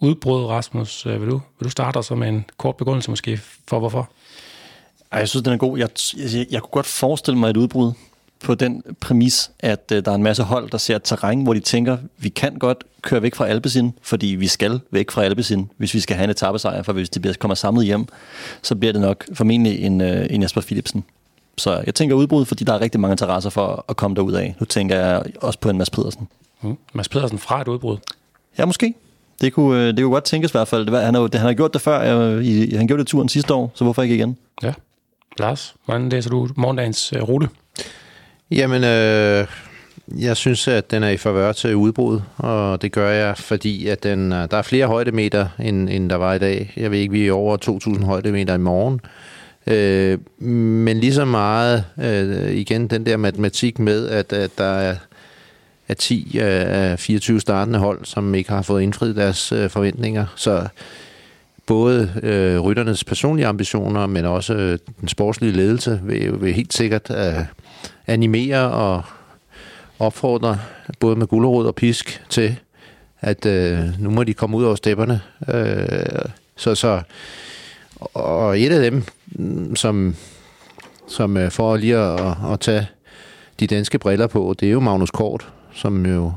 udbrud, 0.00 0.44
Rasmus? 0.44 1.06
Øh, 1.06 1.20
vil, 1.20 1.30
du, 1.30 1.40
vil 1.58 1.64
du 1.64 1.70
starte 1.70 2.02
så 2.02 2.14
med 2.14 2.28
en 2.28 2.44
kort 2.56 2.76
begrundelse 2.76 3.10
måske 3.10 3.40
for 3.68 3.78
hvorfor? 3.78 4.10
Ej, 5.12 5.18
jeg 5.18 5.28
synes, 5.28 5.44
den 5.44 5.52
er 5.52 5.56
god. 5.56 5.78
Jeg, 5.78 5.88
jeg, 6.16 6.46
jeg 6.50 6.62
kunne 6.62 6.70
godt 6.70 6.86
forestille 6.86 7.38
mig 7.38 7.50
et 7.50 7.56
udbrud 7.56 7.92
på 8.42 8.54
den 8.54 8.82
præmis, 9.00 9.50
at 9.60 9.92
øh, 9.92 10.04
der 10.04 10.10
er 10.10 10.14
en 10.14 10.22
masse 10.22 10.42
hold, 10.42 10.70
der 10.70 10.78
ser 10.78 10.96
et 10.96 11.02
terræn, 11.02 11.42
hvor 11.42 11.54
de 11.54 11.60
tænker, 11.60 11.96
vi 12.18 12.28
kan 12.28 12.54
godt 12.54 12.84
køre 13.02 13.22
væk 13.22 13.34
fra 13.34 13.46
Alpecin, 13.46 13.92
fordi 14.02 14.26
vi 14.26 14.46
skal 14.46 14.80
væk 14.90 15.10
fra 15.10 15.24
Alpecin, 15.24 15.70
hvis 15.76 15.94
vi 15.94 16.00
skal 16.00 16.16
have 16.16 16.24
en 16.24 16.30
etappesejr, 16.30 16.82
for 16.82 16.92
hvis 16.92 17.10
det 17.10 17.22
bliver, 17.22 17.34
kommer 17.34 17.54
samlet 17.54 17.84
hjem, 17.84 18.06
så 18.62 18.74
bliver 18.74 18.92
det 18.92 19.00
nok 19.00 19.24
formentlig 19.34 19.80
en, 19.80 20.00
øh, 20.00 20.26
en 20.30 20.42
Jasper 20.42 20.60
Philipsen. 20.60 21.04
Så 21.58 21.82
jeg 21.86 21.94
tænker 21.94 22.16
udbrud, 22.16 22.44
fordi 22.44 22.64
der 22.64 22.72
er 22.72 22.80
rigtig 22.80 23.00
mange 23.00 23.12
interesser 23.12 23.50
for 23.50 23.84
at 23.88 23.96
komme 23.96 24.16
derud 24.16 24.32
af. 24.32 24.54
Nu 24.60 24.66
tænker 24.66 24.96
jeg 24.96 25.22
også 25.40 25.58
på 25.58 25.70
en 25.70 25.78
Mads 25.78 25.90
Pedersen. 25.90 26.28
Mm. 26.62 26.78
Mads 26.92 27.08
Pedersen 27.08 27.38
fra 27.38 27.60
et 27.60 27.68
udbrud. 27.68 27.96
Ja, 28.58 28.64
måske. 28.64 28.94
Det 29.40 29.52
kunne, 29.52 29.80
øh, 29.80 29.86
det 29.86 29.98
kunne 29.98 30.12
godt 30.12 30.24
tænkes 30.24 30.50
i 30.50 30.52
hvert 30.52 30.68
fald. 30.68 30.84
Det 30.84 30.92
var, 30.92 31.00
han, 31.00 31.14
har, 31.14 31.28
han 31.32 31.46
har 31.46 31.52
gjort 31.52 31.72
det 31.72 31.80
før. 31.80 32.18
Øh, 32.18 32.44
i, 32.44 32.74
han 32.74 32.86
gjorde 32.86 33.00
det 33.00 33.08
turen 33.08 33.28
sidste 33.28 33.54
år, 33.54 33.72
så 33.74 33.84
hvorfor 33.84 34.02
ikke 34.02 34.14
igen? 34.14 34.36
Ja. 34.62 34.72
Lars, 35.38 35.74
hvordan 35.84 36.08
læser 36.08 36.30
du 36.30 36.48
morgendagens 36.56 37.12
øh, 37.12 37.22
rute? 37.22 37.48
Jamen, 38.52 38.84
øh, 38.84 39.46
jeg 40.18 40.36
synes, 40.36 40.68
at 40.68 40.90
den 40.90 41.02
er 41.02 41.08
i 41.08 41.16
favør 41.16 41.52
til 41.52 41.76
udbrud, 41.76 42.20
og 42.36 42.82
det 42.82 42.92
gør 42.92 43.10
jeg, 43.10 43.36
fordi 43.38 43.86
at 43.86 44.02
den, 44.02 44.32
øh, 44.32 44.50
der 44.50 44.56
er 44.56 44.62
flere 44.62 44.86
højdemeter, 44.86 45.48
end, 45.58 45.88
end 45.90 46.10
der 46.10 46.16
var 46.16 46.34
i 46.34 46.38
dag. 46.38 46.72
Jeg 46.76 46.90
ved 46.90 46.98
ikke, 46.98 47.12
vi 47.12 47.28
er 47.28 47.32
over 47.32 47.56
2.000 47.98 48.04
højdemeter 48.04 48.54
i 48.54 48.58
morgen. 48.58 49.00
Øh, 49.66 50.18
men 50.46 51.00
lige 51.00 51.14
så 51.14 51.24
meget, 51.24 51.84
øh, 51.98 52.50
igen, 52.50 52.88
den 52.88 53.06
der 53.06 53.16
matematik 53.16 53.78
med, 53.78 54.08
at, 54.08 54.32
at 54.32 54.50
der 54.58 54.64
er, 54.64 54.96
af 55.88 55.96
10 55.96 56.38
af 56.38 56.98
24 56.98 57.40
startende 57.40 57.78
hold, 57.78 58.04
som 58.04 58.34
ikke 58.34 58.50
har 58.50 58.62
fået 58.62 58.82
indfriet 58.82 59.16
deres 59.16 59.52
øh, 59.52 59.70
forventninger. 59.70 60.26
Så 60.36 60.66
både 61.66 62.12
øh, 62.22 62.60
rytternes 62.60 63.04
personlige 63.04 63.46
ambitioner, 63.46 64.06
men 64.06 64.24
også 64.24 64.54
øh, 64.54 64.78
den 65.00 65.08
sportslige 65.08 65.52
ledelse 65.52 66.00
vil, 66.02 66.40
vil 66.40 66.54
helt 66.54 66.74
sikkert 66.74 67.10
øh, 67.10 67.44
animere 68.06 68.70
og 68.70 69.02
opfordre 69.98 70.58
både 71.00 71.16
med 71.16 71.26
gulerod 71.26 71.66
og 71.66 71.74
pisk 71.74 72.22
til, 72.28 72.58
at 73.20 73.46
øh, 73.46 74.00
nu 74.00 74.10
må 74.10 74.24
de 74.24 74.34
komme 74.34 74.56
ud 74.56 74.64
over 74.64 74.74
stepperne. 74.74 75.20
Øh, 75.48 76.24
så, 76.56 76.74
så, 76.74 77.02
og 78.14 78.60
et 78.60 78.72
af 78.72 78.90
dem, 78.90 79.04
mm, 79.26 79.76
som, 79.76 80.16
som 81.08 81.36
øh, 81.36 81.50
for 81.50 81.76
lige 81.76 81.96
at, 81.96 82.36
at 82.52 82.60
tage 82.60 82.86
de 83.60 83.66
danske 83.66 83.98
briller 83.98 84.26
på, 84.26 84.54
det 84.60 84.68
er 84.68 84.72
jo 84.72 84.80
Magnus 84.80 85.10
Kort, 85.10 85.48
som 85.74 86.06
jo 86.06 86.32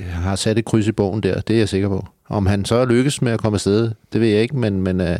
øh, 0.00 0.06
har 0.06 0.36
sat 0.36 0.58
et 0.58 0.64
kryds 0.64 0.86
i 0.86 0.92
bogen 0.92 1.22
der, 1.22 1.40
det 1.40 1.54
er 1.54 1.58
jeg 1.58 1.68
sikker 1.68 1.88
på. 1.88 2.06
Om 2.28 2.46
han 2.46 2.64
så 2.64 2.84
lykkes 2.84 3.22
med 3.22 3.32
at 3.32 3.40
komme 3.40 3.56
afsted, 3.56 3.90
det 4.12 4.20
ved 4.20 4.28
jeg 4.28 4.42
ikke, 4.42 4.56
men, 4.56 4.82
men 4.82 5.00
øh, 5.00 5.18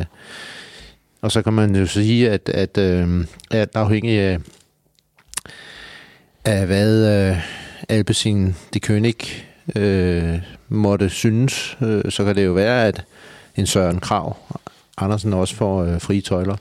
og 1.22 1.32
så 1.32 1.42
kan 1.42 1.52
man 1.52 1.76
jo 1.76 1.86
sige, 1.86 2.30
at, 2.30 2.48
at, 2.48 2.78
øh, 2.78 3.26
at 3.50 3.68
afhængig 3.74 4.20
af, 4.20 4.38
af 6.44 6.66
hvad 6.66 7.30
øh, 7.30 7.36
Alpecin 7.88 8.56
de 8.74 8.80
König 8.86 9.42
øh, 9.76 10.38
måtte 10.68 11.08
synes, 11.08 11.78
øh, 11.82 12.10
så 12.10 12.24
kan 12.24 12.36
det 12.36 12.44
jo 12.44 12.52
være, 12.52 12.86
at 12.86 13.04
en 13.56 13.66
Søren 13.66 14.00
Krav 14.00 14.36
Andersen 14.96 15.32
også 15.32 15.54
får 15.54 15.84
øh, 15.84 16.00
frie 16.00 16.20
tøjler. 16.20 16.56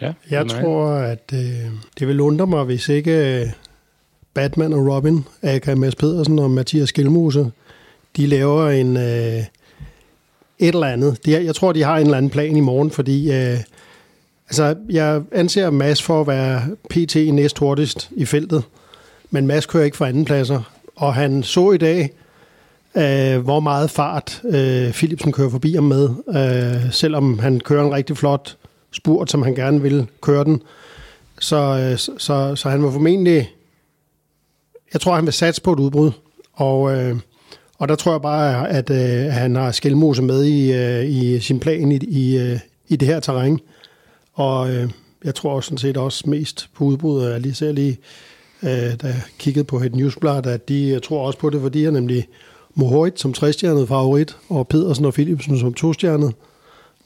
Ja, 0.00 0.12
jeg 0.30 0.48
tror, 0.48 0.88
at 0.90 1.32
øh, 1.34 1.70
det 1.98 2.08
vil 2.08 2.20
undre 2.20 2.46
mig, 2.46 2.64
hvis 2.64 2.88
ikke 2.88 3.40
øh, 3.40 3.46
Batman 4.34 4.72
og 4.72 4.94
Robin, 4.94 5.24
A.K. 5.42 5.66
Mads 5.66 5.94
Pedersen 5.94 6.38
og 6.38 6.50
Mathias 6.50 6.88
Skelmose, 6.88 7.50
de 8.16 8.26
laver 8.26 8.68
en... 8.68 8.96
Øh, 8.96 9.44
et 10.58 10.74
eller 10.74 10.86
andet. 10.86 11.26
De, 11.26 11.44
jeg 11.44 11.54
tror, 11.54 11.72
de 11.72 11.82
har 11.82 11.96
en 11.96 12.04
eller 12.04 12.16
anden 12.16 12.30
plan 12.30 12.56
i 12.56 12.60
morgen, 12.60 12.90
fordi 12.90 13.32
øh, 13.32 13.58
altså, 14.48 14.76
jeg 14.90 15.22
anser 15.32 15.70
Mads 15.70 16.02
for 16.02 16.20
at 16.20 16.26
være 16.26 16.62
PT 16.90 17.16
næst 17.16 17.58
hurtigst 17.58 18.10
i 18.16 18.24
feltet, 18.24 18.62
men 19.30 19.46
Mads 19.46 19.66
kører 19.66 19.84
ikke 19.84 19.96
for 19.96 20.04
andenpladser, 20.04 20.62
og 20.96 21.14
han 21.14 21.42
så 21.42 21.72
i 21.72 21.78
dag, 21.78 22.10
øh, 22.94 23.38
hvor 23.38 23.60
meget 23.60 23.90
fart 23.90 24.42
øh, 24.44 24.92
Philipsen 24.92 25.32
kører 25.32 25.50
forbi 25.50 25.74
ham 25.74 25.84
med, 25.84 26.08
øh, 26.28 26.92
selvom 26.92 27.38
han 27.38 27.60
kører 27.60 27.84
en 27.84 27.94
rigtig 27.94 28.16
flot 28.16 28.56
spurt, 28.92 29.30
som 29.30 29.42
han 29.42 29.54
gerne 29.54 29.82
vil 29.82 30.06
køre 30.20 30.44
den. 30.44 30.62
Så, 31.38 31.56
øh, 31.56 31.98
så, 31.98 32.12
så, 32.18 32.56
så 32.56 32.68
han 32.68 32.82
var 32.82 32.90
formentlig, 32.90 33.50
jeg 34.92 35.00
tror, 35.00 35.14
han 35.14 35.24
vil 35.24 35.32
satse 35.32 35.62
på 35.62 35.72
et 35.72 35.80
udbrud, 35.80 36.10
og... 36.52 36.96
Øh, 36.96 37.16
og 37.78 37.88
der 37.88 37.94
tror 37.94 38.12
jeg 38.12 38.22
bare, 38.22 38.70
at 38.70 38.90
øh, 38.90 39.32
han 39.32 39.56
har 39.56 39.70
skældmose 39.72 40.22
med 40.22 40.44
i, 40.44 40.72
øh, 40.72 41.10
i 41.10 41.40
sin 41.40 41.60
plan 41.60 41.92
i, 41.92 41.96
i, 41.96 42.38
øh, 42.38 42.58
i 42.88 42.96
det 42.96 43.08
her 43.08 43.20
terræn. 43.20 43.60
Og 44.34 44.74
øh, 44.74 44.90
jeg 45.24 45.34
tror 45.34 45.60
sådan 45.60 45.78
set 45.78 45.96
også 45.96 46.30
mest 46.30 46.68
på 46.74 46.84
udbrud, 46.84 47.24
Jeg 47.24 47.40
lige 47.40 47.54
ser 47.54 47.72
lige, 47.72 47.98
øh, 48.64 49.14
kiggede 49.38 49.64
på 49.64 49.78
et 49.78 49.94
newsblad, 49.94 50.46
at 50.46 50.68
de 50.68 50.88
jeg 50.88 51.02
tror 51.02 51.26
også 51.26 51.38
på 51.38 51.50
det, 51.50 51.60
fordi 51.60 51.80
de 51.80 51.86
er 51.86 51.90
nemlig 51.90 52.28
Mohoit 52.74 53.20
som 53.20 53.32
trestjernet 53.32 53.88
favorit, 53.88 54.36
og 54.48 54.68
Pedersen 54.68 55.04
og 55.04 55.14
Philipsen 55.14 55.58
som 55.58 55.74
tostjernet, 55.74 56.34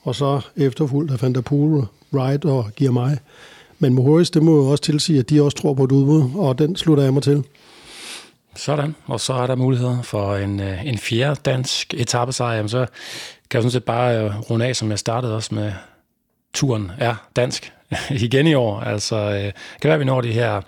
og 0.02 0.14
så 0.14 0.40
efterfulgt 0.56 1.12
af 1.12 1.22
Van 1.22 1.34
der 1.34 1.40
Poel, 1.40 1.84
Wright 2.12 2.44
og 2.44 2.70
mig. 2.80 3.18
Men 3.78 3.94
Mohoit, 3.94 4.34
det 4.34 4.42
må 4.42 4.56
jo 4.56 4.66
også 4.66 4.84
tilsige, 4.84 5.18
at 5.18 5.30
de 5.30 5.42
også 5.42 5.56
tror 5.56 5.74
på 5.74 5.84
et 5.84 5.92
udbud, 5.92 6.30
og 6.34 6.58
den 6.58 6.76
slutter 6.76 7.04
jeg 7.04 7.14
mig 7.14 7.22
til. 7.22 7.44
Sådan, 8.56 8.94
og 9.06 9.20
så 9.20 9.32
er 9.32 9.46
der 9.46 9.56
muligheder 9.56 10.02
for 10.02 10.36
en, 10.36 10.60
øh, 10.60 10.86
en 10.86 10.98
fjerde 10.98 11.40
dansk 11.44 11.94
etappesejr. 11.94 12.56
Jamen, 12.56 12.68
så 12.68 12.86
kan 13.50 13.58
jeg 13.58 13.62
sådan 13.62 13.70
set 13.70 13.84
bare 13.84 14.24
øh, 14.24 14.40
runde 14.50 14.66
af, 14.66 14.76
som 14.76 14.90
jeg 14.90 14.98
startede 14.98 15.34
også 15.34 15.54
med, 15.54 15.72
turen 16.54 16.92
er 16.98 17.14
dansk 17.36 17.72
igen 18.10 18.46
i 18.46 18.54
år. 18.54 18.80
Altså, 18.80 19.16
øh, 19.16 19.52
kan 19.80 19.88
være, 19.88 19.94
at 19.94 20.00
vi 20.00 20.04
når 20.04 20.20
de 20.20 20.32
her 20.32 20.60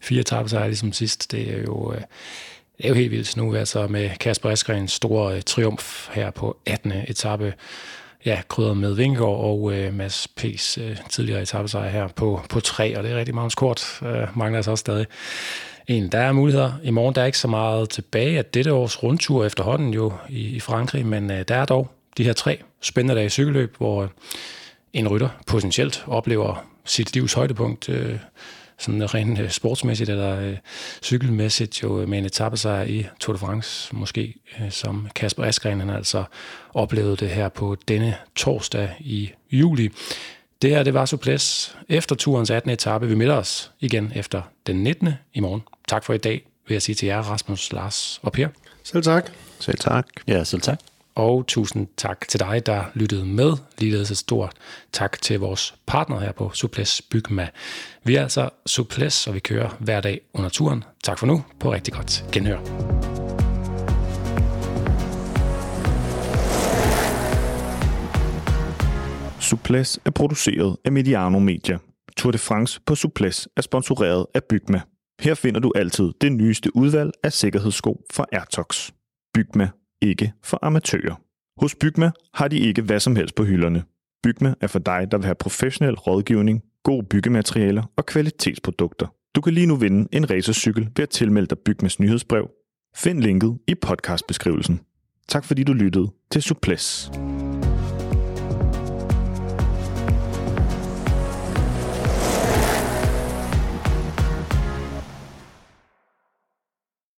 fire 0.00 0.22
tabsejre 0.22 0.68
ligesom 0.68 0.92
sidst. 0.92 1.32
Det 1.32 1.54
er 1.54 1.62
jo, 1.62 1.92
øh, 1.92 2.00
det 2.76 2.84
er 2.84 2.88
jo 2.88 2.94
helt 2.94 3.10
vildt 3.10 3.36
nu, 3.36 3.54
altså 3.54 3.86
med 3.86 4.10
Kasper 4.20 4.50
Eskrens 4.50 4.92
store 4.92 5.36
øh, 5.36 5.42
triumf 5.42 6.08
her 6.12 6.30
på 6.30 6.56
18. 6.66 6.92
etape. 7.08 7.54
Ja, 8.26 8.42
krydret 8.48 8.76
med 8.76 8.94
Vingegaard 8.94 9.38
og 9.38 9.72
øh, 9.72 9.94
Mads 9.94 10.28
P's 10.40 10.80
øh, 10.80 10.96
tidligere 11.10 11.42
etappesejr 11.42 11.88
her 11.88 12.08
på, 12.08 12.40
på 12.48 12.60
tre, 12.60 12.98
og 12.98 13.04
det 13.04 13.12
er 13.12 13.16
rigtig 13.16 13.34
meget 13.34 13.56
kort. 13.56 14.00
Øh, 14.02 14.38
mangler 14.38 14.58
altså 14.58 14.70
også 14.70 14.80
stadig 14.80 15.06
en. 15.86 16.08
Der 16.08 16.18
er 16.18 16.32
muligheder. 16.32 16.72
I 16.82 16.90
morgen 16.90 17.14
der 17.14 17.22
er 17.22 17.26
ikke 17.26 17.38
så 17.38 17.48
meget 17.48 17.90
tilbage 17.90 18.38
af 18.38 18.44
dette 18.44 18.72
års 18.72 19.02
rundtur 19.02 19.44
efterhånden 19.44 19.94
jo 19.94 20.12
i, 20.28 20.40
i 20.40 20.60
Frankrig, 20.60 21.06
men 21.06 21.30
øh, 21.30 21.44
der 21.48 21.54
er 21.54 21.64
dog 21.64 21.90
de 22.16 22.24
her 22.24 22.32
tre 22.32 22.62
spændende 22.80 23.14
dage 23.14 23.26
i 23.26 23.28
cykelløb, 23.28 23.76
hvor 23.76 24.02
øh, 24.02 24.08
en 24.92 25.08
rytter 25.08 25.28
potentielt 25.46 26.04
oplever 26.06 26.64
sit 26.84 27.14
livs 27.14 27.32
højdepunkt, 27.32 27.88
øh, 27.88 28.18
sådan 28.78 29.14
rent 29.14 29.38
øh, 29.38 29.50
sportsmæssigt 29.50 30.10
eller 30.10 30.40
øh, 30.40 30.56
cykelmæssigt 31.02 31.82
jo 31.82 32.06
med 32.06 32.18
en 32.18 32.24
etape 32.24 32.56
sig 32.56 32.90
i 32.90 33.06
Tour 33.20 33.32
de 33.32 33.38
France, 33.38 33.96
måske 33.96 34.34
øh, 34.60 34.70
som 34.70 35.08
Kasper 35.14 35.44
Askren, 35.44 35.80
han 35.80 35.90
altså 35.90 36.24
oplevede 36.74 37.16
det 37.16 37.28
her 37.28 37.48
på 37.48 37.76
denne 37.88 38.14
torsdag 38.36 38.90
i 39.00 39.30
juli. 39.52 39.90
Det 40.62 40.70
her, 40.70 40.82
det 40.82 40.94
var 40.94 41.06
Suples 41.06 41.76
efter 41.88 42.16
turens 42.16 42.50
18. 42.50 42.70
etape. 42.70 43.08
Vi 43.08 43.14
melder 43.14 43.34
os 43.34 43.70
igen 43.80 44.12
efter 44.14 44.42
den 44.66 44.82
19. 44.82 45.08
i 45.34 45.40
morgen. 45.40 45.62
Tak 45.88 46.04
for 46.04 46.14
i 46.14 46.18
dag, 46.18 46.42
vil 46.68 46.74
jeg 46.74 46.82
sige 46.82 46.94
til 46.94 47.06
jer, 47.06 47.22
Rasmus, 47.22 47.72
Lars 47.72 48.20
og 48.22 48.32
Per. 48.32 48.48
Selv 48.84 49.02
tak. 49.02 49.30
Selv 49.60 49.78
tak. 49.78 50.06
Ja, 50.26 50.44
selv 50.44 50.60
tak. 50.60 50.78
Og 51.18 51.46
tusind 51.46 51.86
tak 51.96 52.28
til 52.28 52.40
dig, 52.40 52.66
der 52.66 52.84
lyttede 52.94 53.26
med. 53.26 53.52
Ligeledes 53.78 54.10
et 54.10 54.16
stort 54.16 54.52
tak 54.92 55.22
til 55.22 55.40
vores 55.40 55.74
partner 55.86 56.20
her 56.20 56.32
på 56.32 56.50
Suples 56.54 57.02
Bygma. 57.02 57.48
Vi 58.04 58.14
er 58.14 58.22
altså 58.22 58.50
Suples, 58.66 59.26
og 59.26 59.34
vi 59.34 59.40
kører 59.40 59.76
hver 59.80 60.00
dag 60.00 60.20
under 60.34 60.48
turen. 60.50 60.84
Tak 61.04 61.18
for 61.18 61.26
nu. 61.26 61.44
På 61.60 61.72
rigtig 61.72 61.94
godt 61.94 62.24
genhør. 62.32 62.58
Suples 69.40 70.00
er 70.04 70.10
produceret 70.10 70.76
af 70.84 70.92
Mediano 70.92 71.38
Media. 71.38 71.78
Tour 72.16 72.32
de 72.32 72.38
France 72.38 72.80
på 72.86 72.94
Suples 72.94 73.48
er 73.56 73.62
sponsoreret 73.62 74.26
af 74.34 74.44
Bygma. 74.44 74.80
Her 75.20 75.34
finder 75.34 75.60
du 75.60 75.72
altid 75.76 76.12
det 76.20 76.32
nyeste 76.32 76.76
udvalg 76.76 77.10
af 77.22 77.32
sikkerhedssko 77.32 78.00
fra 78.12 78.24
Airtox. 78.32 78.90
Bygma, 79.34 79.68
ikke 80.02 80.32
for 80.44 80.58
amatører. 80.62 81.14
Hos 81.60 81.74
Bygma 81.74 82.10
har 82.34 82.48
de 82.48 82.58
ikke 82.58 82.82
hvad 82.82 83.00
som 83.00 83.16
helst 83.16 83.34
på 83.34 83.44
hylderne. 83.44 83.82
Bygma 84.22 84.54
er 84.60 84.66
for 84.66 84.78
dig, 84.78 85.08
der 85.10 85.18
vil 85.18 85.24
have 85.24 85.34
professionel 85.34 85.94
rådgivning, 85.94 86.62
gode 86.84 87.06
byggematerialer 87.06 87.82
og 87.96 88.06
kvalitetsprodukter. 88.06 89.06
Du 89.34 89.40
kan 89.40 89.54
lige 89.54 89.66
nu 89.66 89.76
vinde 89.76 90.08
en 90.12 90.30
racercykel 90.30 90.88
ved 90.96 91.02
at 91.02 91.10
tilmelde 91.10 91.46
dig 91.46 91.58
Bygmas 91.58 92.00
nyhedsbrev. 92.00 92.50
Find 92.96 93.20
linket 93.20 93.58
i 93.66 93.74
podcastbeskrivelsen. 93.74 94.80
Tak 95.28 95.44
fordi 95.44 95.64
du 95.64 95.72
lyttede 95.72 96.08
til 96.30 96.42
Suples. 96.42 97.10